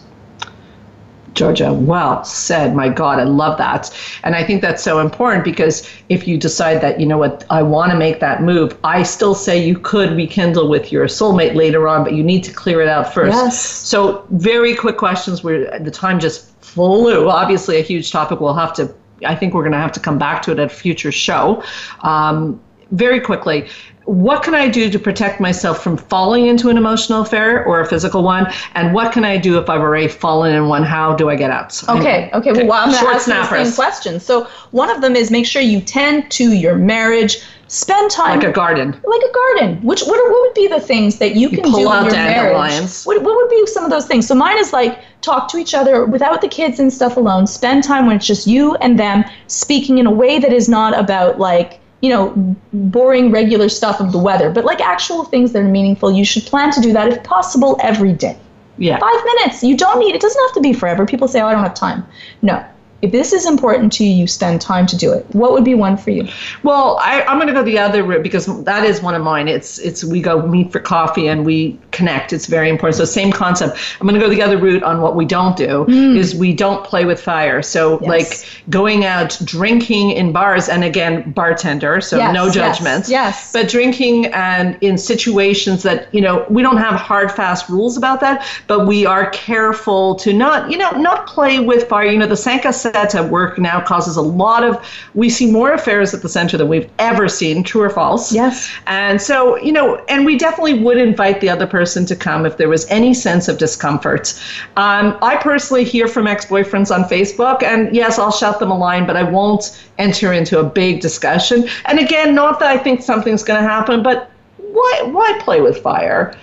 Georgia, 1.35 1.72
well 1.72 2.24
said. 2.24 2.74
My 2.74 2.89
God, 2.89 3.18
I 3.18 3.24
love 3.24 3.59
that. 3.59 3.95
And 4.22 4.35
I 4.35 4.45
think 4.45 4.62
that's 4.62 4.82
so 4.82 5.01
important 5.01 5.45
because 5.45 5.89
if 6.09 6.26
you 6.26 6.39
decide 6.39 6.80
that, 6.80 7.01
you 7.01 7.07
know 7.07 7.18
what, 7.18 7.45
I 7.51 7.62
want 7.62 7.93
to 7.93 7.99
make 7.99 8.20
that 8.20 8.43
move, 8.43 8.76
I 8.85 9.03
still 9.03 9.35
say 9.35 9.64
you 9.64 9.78
could 9.78 10.16
rekindle 10.16 10.68
with 10.68 10.93
your 10.93 11.07
soulmate 11.07 11.55
later 11.55 11.89
on, 11.89 12.05
but 12.05 12.14
you 12.14 12.22
need 12.22 12.45
to 12.45 12.53
clear 12.53 12.80
it 12.80 12.89
out 12.89 13.12
first. 13.12 13.35
Yes. 13.35 13.61
So, 13.61 14.26
very 14.30 14.74
quick 14.74 14.97
questions 14.97 15.43
where 15.43 15.78
the 15.78 15.91
time 15.91 16.20
just 16.20 16.55
flew. 16.62 17.28
Obviously, 17.28 17.78
a 17.78 17.82
huge 17.82 18.11
topic. 18.11 18.41
We'll 18.41 18.55
have 18.55 18.72
to, 18.74 18.95
I 19.26 19.35
think 19.35 19.55
we're 19.55 19.62
going 19.62 19.72
to 19.72 19.78
have 19.78 19.93
to 19.93 20.01
come 20.01 20.18
back 20.18 20.43
to 20.43 20.53
it 20.53 20.59
at 20.59 20.66
a 20.66 20.74
future 20.74 21.12
show. 21.12 21.62
Um, 22.03 22.61
very 22.91 23.20
quickly, 23.20 23.68
what 24.07 24.42
can 24.42 24.55
I 24.55 24.68
do 24.68 24.90
to 24.90 24.98
protect 24.98 25.40
myself 25.40 25.82
from 25.82 25.96
falling 25.96 26.46
into 26.46 26.68
an 26.68 26.76
emotional 26.76 27.22
affair 27.22 27.64
or 27.64 27.80
a 27.80 27.86
physical 27.86 28.22
one? 28.22 28.46
And 28.74 28.92
what 28.92 29.12
can 29.12 29.24
I 29.24 29.38
do 29.38 29.59
if 29.59 29.70
I've 29.70 29.80
already 29.80 30.09
fallen 30.09 30.55
in 30.55 30.68
one? 30.68 30.82
How 30.82 31.14
do 31.14 31.30
I 31.30 31.36
get 31.36 31.50
out? 31.50 31.82
Okay, 31.88 32.30
okay. 32.34 32.52
Well, 32.66 32.72
I'm 32.72 32.90
going 32.90 33.02
to 33.02 33.11
ask 33.11 33.26
the 33.26 33.64
same 33.64 33.74
question. 33.74 34.20
So 34.20 34.44
one 34.72 34.90
of 34.90 35.00
them 35.00 35.16
is 35.16 35.30
make 35.30 35.46
sure 35.46 35.62
you 35.62 35.80
tend 35.80 36.30
to 36.32 36.52
your 36.52 36.76
marriage. 36.76 37.38
Spend 37.66 38.11
time 38.11 38.38
Like 38.38 38.48
a 38.48 38.52
garden. 38.52 38.90
like 39.05 39.22
a 39.22 39.32
garden. 39.32 39.82
Which 39.82 40.02
what, 40.02 40.20
are, 40.20 40.30
what 40.30 40.42
would 40.42 40.55
be 40.55 40.68
the 40.68 40.80
things 40.80 41.18
that 41.18 41.34
you, 41.34 41.48
You 41.48 41.57
can 41.57 41.70
pull 41.70 41.80
do 41.80 41.88
out 41.88 42.07
in 42.07 42.14
your 42.14 42.22
marriage? 42.22 43.02
What, 43.05 43.22
what 43.22 43.34
would 43.34 43.48
be 43.48 43.66
some 43.66 43.84
of 43.84 43.90
those 43.90 44.07
things? 44.07 44.28
So 44.28 44.34
mine 44.34 44.59
is 44.59 44.72
like 44.72 45.02
talk 45.22 45.48
to 45.52 45.57
each 45.57 45.74
other 45.74 46.05
without 46.05 46.42
the 46.42 46.48
kids 46.48 46.78
and 46.78 46.92
stuff 46.92 47.16
alone. 47.16 47.46
Spend 47.46 47.82
time 47.82 48.07
when 48.07 48.16
it's 48.16 48.26
just 48.26 48.46
you 48.46 48.76
and 48.76 48.98
them, 48.98 49.24
speaking 49.46 49.98
in 49.98 50.07
a 50.07 50.11
way 50.11 50.38
that 50.38 50.52
is 50.52 50.68
not 50.68 50.96
about 50.96 51.38
like 51.38 51.80
you 52.05 52.11
know 52.11 52.57
boring 52.72 53.30
regular 53.30 53.68
stuff 53.68 54.00
of 54.05 54.12
the 54.12 54.18
weather, 54.28 54.50
but 54.57 54.64
like 54.70 54.80
actual 54.94 55.24
things 55.24 55.52
that 55.52 55.61
are 55.62 55.72
meaningful. 55.78 56.12
You 56.20 56.24
should 56.24 56.44
plan 56.52 56.70
to 56.72 56.80
do 56.86 56.92
that 56.92 57.09
if 57.12 57.18
possible 57.24 57.72
every 57.90 58.12
day 58.12 58.36
Yeah. 58.76 58.98
five 58.98 59.20
minutes. 59.30 59.62
You 59.68 59.76
don't 59.84 59.98
need 60.02 60.14
it 60.14 60.20
doesn't 60.20 60.42
have 60.46 60.55
to 60.55 60.61
be 60.61 60.72
forever. 60.72 61.07
People 61.07 61.28
say, 61.28 61.40
Oh, 61.40 61.46
I 61.48 61.52
don't 61.55 61.62
have 61.62 61.74
time. 61.74 62.05
No. 62.42 62.57
If 63.05 63.12
this 63.12 63.34
is 63.34 63.44
important 63.46 63.92
to 63.94 64.05
you, 64.05 64.11
you 64.14 64.26
spend 64.26 64.62
time 64.62 64.86
to 64.86 64.96
do 64.96 65.12
it. 65.12 65.26
What 65.34 65.52
would 65.52 65.64
be 65.64 65.74
one 65.74 65.98
for 65.98 66.11
you? 66.11 66.26
Well, 66.62 66.98
I, 67.02 67.22
I'm 67.22 67.36
going 67.36 67.48
to 67.48 67.52
go 67.52 67.62
the 67.62 67.78
other 67.78 68.02
route 68.02 68.22
because 68.22 68.46
that 68.64 68.84
is 68.84 69.02
one 69.02 69.14
of 69.14 69.22
mine. 69.22 69.46
It's 69.46 69.78
it's 69.78 70.02
we 70.02 70.22
go 70.22 70.40
meet 70.46 70.72
for 70.72 70.80
coffee 70.80 71.26
and 71.28 71.44
we 71.44 71.78
connect. 71.90 72.32
It's 72.32 72.46
very 72.46 72.70
important. 72.70 72.96
So 72.96 73.05
same 73.05 73.30
concept. 73.30 73.76
I'm 74.00 74.07
going 74.07 74.18
to 74.18 74.26
go 74.26 74.30
the 74.30 74.40
other 74.40 74.57
route 74.57 74.82
on 74.82 75.02
what 75.02 75.16
we 75.16 75.26
don't 75.26 75.55
do 75.55 75.84
mm. 75.84 76.16
is 76.16 76.34
we 76.34 76.55
don't 76.55 76.82
play 76.84 77.05
with 77.05 77.20
fire. 77.20 77.61
So 77.61 78.00
Yes. 78.00 78.09
like 78.09 78.70
going 78.70 79.05
out 79.05 79.38
drinking 79.44 80.12
in 80.12 80.32
bars 80.32 80.68
and 80.68 80.82
again 80.82 81.30
bartender. 81.32 82.00
So 82.00 82.16
Yes, 82.16 82.34
no 82.34 82.46
yes, 82.46 82.55
judgments. 82.55 83.11
yes. 83.11 83.52
But 83.52 83.68
drinking 83.68 84.26
and 84.26 84.78
in 84.80 84.96
situations 84.96 85.82
that 85.82 86.09
you 86.14 86.22
know 86.22 86.46
we 86.48 86.62
don't 86.62 86.78
have 86.78 86.94
hard 86.94 87.30
fast 87.30 87.68
rules 87.68 87.96
about 87.96 88.20
that, 88.20 88.46
but 88.66 88.86
we 88.86 89.05
are 89.05 89.28
careful 89.30 90.14
to 90.16 90.32
not 90.32 90.70
you 90.70 90.78
know 90.78 90.90
not 90.92 91.26
play 91.26 91.61
with 91.61 91.88
fire. 91.88 92.07
You 92.07 92.18
know 92.18 92.26
the 92.26 92.36
Sanka 92.36 92.72
mindset 92.95 93.14
at 93.14 93.30
work 93.30 93.59
now 93.59 93.80
causes 93.80 94.16
a 94.16 94.22
lot 94.22 94.64
of, 94.64 94.84
we 95.14 95.28
see 95.28 95.51
more 95.51 95.72
affairs 95.72 96.14
at 96.14 96.22
the 96.22 96.28
center 96.28 96.57
than 96.57 96.68
we've 96.68 96.90
ever 96.99 97.28
seen, 97.28 97.62
true 97.62 97.82
or 97.82 97.90
false. 97.90 98.32
Yes. 98.32 98.72
And 98.86 99.20
so, 99.20 99.57
you 99.57 99.72
know, 99.72 99.97
and 100.09 100.24
we 100.24 100.38
definitely 100.38 100.82
would 100.82 100.99
invite 100.99 101.40
the 101.40 101.49
other 101.49 101.66
person 101.66 102.07
to 102.07 102.16
come 102.16 102.47
if 102.47 102.57
there 102.57 102.68
was 102.68 102.88
any 102.90 103.14
sense 103.14 103.49
of 103.49 103.59
discomfort. 103.59 104.32
Um, 104.76 105.18
I 105.22 105.36
personally 105.36 105.84
hear 105.84 106.09
from 106.09 106.26
ex 106.26 106.47
boyfriends 106.47 106.95
on 106.95 107.05
Facebook, 107.05 107.62
and 107.62 107.95
yes, 107.95 108.18
I'll 108.18 108.32
shout 108.32 108.59
them 108.59 108.70
a 108.70 108.78
line, 108.78 109.07
but 109.07 109.16
I 109.16 109.22
won't 109.22 109.84
enter 109.99 110.32
into 110.32 110.59
a 110.59 110.64
big 110.64 111.01
discussion. 111.01 111.68
And 111.86 111.99
again, 111.99 112.34
not 112.34 112.61
that 112.61 112.68
I 112.68 112.78
think 112.78 113.03
something's 113.03 113.42
going 113.42 113.62
to 113.62 113.68
happen, 113.68 114.03
but 114.03 114.30
why, 114.59 115.03
why 115.12 115.38
play 115.40 115.61
with 115.61 115.78
fire? 115.78 116.36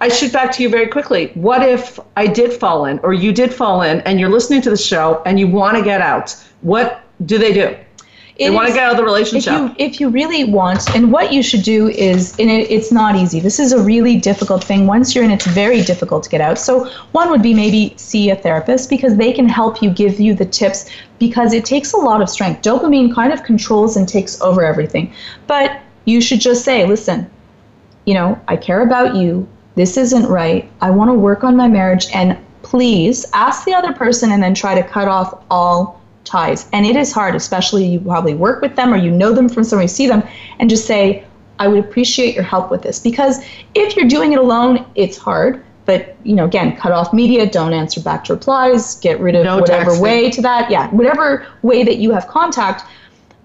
I 0.00 0.08
shoot 0.08 0.32
back 0.32 0.52
to 0.52 0.62
you 0.62 0.68
very 0.68 0.88
quickly. 0.88 1.30
What 1.34 1.66
if 1.66 1.98
I 2.16 2.26
did 2.26 2.52
fall 2.52 2.84
in, 2.84 2.98
or 3.00 3.12
you 3.14 3.32
did 3.32 3.52
fall 3.52 3.82
in, 3.82 4.00
and 4.00 4.20
you're 4.20 4.28
listening 4.28 4.60
to 4.62 4.70
the 4.70 4.76
show 4.76 5.22
and 5.24 5.40
you 5.40 5.48
want 5.48 5.76
to 5.76 5.82
get 5.82 6.00
out? 6.00 6.36
What 6.60 7.02
do 7.24 7.38
they 7.38 7.52
do? 7.52 7.76
They 8.38 8.50
want 8.50 8.68
to 8.68 8.74
get 8.74 8.82
out 8.82 8.90
of 8.90 8.98
the 8.98 9.04
relationship. 9.04 9.54
If 9.54 9.58
you, 9.58 9.74
if 9.78 10.00
you 10.00 10.08
really 10.10 10.44
want, 10.44 10.94
and 10.94 11.10
what 11.10 11.32
you 11.32 11.42
should 11.42 11.62
do 11.62 11.88
is, 11.88 12.38
and 12.38 12.50
it, 12.50 12.70
it's 12.70 12.92
not 12.92 13.16
easy. 13.16 13.40
This 13.40 13.58
is 13.58 13.72
a 13.72 13.82
really 13.82 14.18
difficult 14.18 14.62
thing. 14.62 14.86
Once 14.86 15.14
you're 15.14 15.24
in, 15.24 15.30
it's 15.30 15.46
very 15.46 15.80
difficult 15.80 16.24
to 16.24 16.28
get 16.28 16.42
out. 16.42 16.58
So 16.58 16.90
one 17.12 17.30
would 17.30 17.40
be 17.40 17.54
maybe 17.54 17.94
see 17.96 18.28
a 18.28 18.36
therapist 18.36 18.90
because 18.90 19.16
they 19.16 19.32
can 19.32 19.48
help 19.48 19.80
you, 19.80 19.88
give 19.88 20.20
you 20.20 20.34
the 20.34 20.44
tips 20.44 20.90
because 21.18 21.54
it 21.54 21.64
takes 21.64 21.94
a 21.94 21.96
lot 21.96 22.20
of 22.20 22.28
strength. 22.28 22.60
Dopamine 22.60 23.14
kind 23.14 23.32
of 23.32 23.42
controls 23.42 23.96
and 23.96 24.06
takes 24.06 24.38
over 24.42 24.62
everything. 24.62 25.14
But 25.46 25.80
you 26.04 26.20
should 26.20 26.40
just 26.40 26.62
say, 26.62 26.84
listen, 26.84 27.30
you 28.04 28.12
know, 28.12 28.38
I 28.48 28.56
care 28.56 28.82
about 28.82 29.16
you 29.16 29.48
this 29.76 29.96
isn't 29.96 30.26
right. 30.26 30.68
I 30.80 30.90
want 30.90 31.10
to 31.10 31.14
work 31.14 31.44
on 31.44 31.56
my 31.56 31.68
marriage 31.68 32.06
and 32.12 32.36
please 32.62 33.24
ask 33.32 33.64
the 33.64 33.74
other 33.74 33.92
person 33.92 34.32
and 34.32 34.42
then 34.42 34.54
try 34.54 34.74
to 34.74 34.82
cut 34.82 35.06
off 35.06 35.44
all 35.50 36.02
ties. 36.24 36.68
And 36.72 36.84
it 36.84 36.96
is 36.96 37.12
hard, 37.12 37.36
especially 37.36 37.86
you 37.86 38.00
probably 38.00 38.34
work 38.34 38.60
with 38.60 38.74
them 38.74 38.92
or 38.92 38.96
you 38.96 39.10
know 39.10 39.32
them 39.32 39.48
from 39.48 39.62
somewhere, 39.62 39.84
you 39.84 39.88
see 39.88 40.08
them, 40.08 40.22
and 40.58 40.68
just 40.68 40.86
say, 40.86 41.24
I 41.58 41.68
would 41.68 41.78
appreciate 41.78 42.34
your 42.34 42.42
help 42.42 42.70
with 42.70 42.82
this. 42.82 42.98
Because 42.98 43.38
if 43.74 43.96
you're 43.96 44.08
doing 44.08 44.32
it 44.32 44.38
alone, 44.38 44.84
it's 44.94 45.16
hard. 45.16 45.62
But 45.84 46.16
you 46.24 46.34
know, 46.34 46.44
again, 46.46 46.76
cut 46.76 46.90
off 46.90 47.12
media, 47.12 47.48
don't 47.48 47.72
answer 47.72 48.00
back 48.00 48.24
to 48.24 48.34
replies, 48.34 48.96
get 48.96 49.20
rid 49.20 49.36
of 49.36 49.44
no 49.44 49.60
whatever 49.60 49.92
texting. 49.92 50.00
way 50.00 50.30
to 50.32 50.42
that. 50.42 50.68
Yeah, 50.68 50.90
whatever 50.90 51.46
way 51.62 51.84
that 51.84 51.98
you 51.98 52.10
have 52.10 52.26
contact 52.26 52.82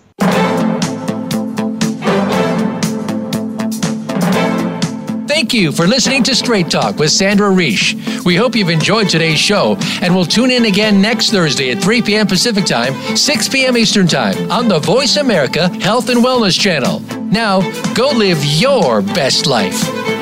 Thank 5.50 5.54
you 5.54 5.72
for 5.72 5.86
listening 5.86 6.22
to 6.24 6.34
Straight 6.36 6.70
Talk 6.70 6.96
with 6.96 7.10
Sandra 7.10 7.48
Reish. 7.50 8.24
We 8.24 8.36
hope 8.36 8.54
you've 8.54 8.68
enjoyed 8.68 9.08
today's 9.08 9.38
show 9.38 9.76
and 10.00 10.14
we'll 10.14 10.24
tune 10.24 10.50
in 10.50 10.66
again 10.66 11.02
next 11.02 11.30
Thursday 11.30 11.72
at 11.72 11.82
3 11.82 12.02
p.m. 12.02 12.26
Pacific 12.28 12.66
Time, 12.66 12.94
6 13.16 13.48
p.m. 13.48 13.76
Eastern 13.76 14.06
Time 14.06 14.50
on 14.52 14.68
the 14.68 14.78
Voice 14.78 15.16
America 15.16 15.68
Health 15.80 16.08
and 16.08 16.20
Wellness 16.20 16.56
Channel. 16.56 17.00
Now, 17.32 17.62
go 17.94 18.10
live 18.10 18.44
your 18.44 19.02
best 19.02 19.46
life. 19.46 20.19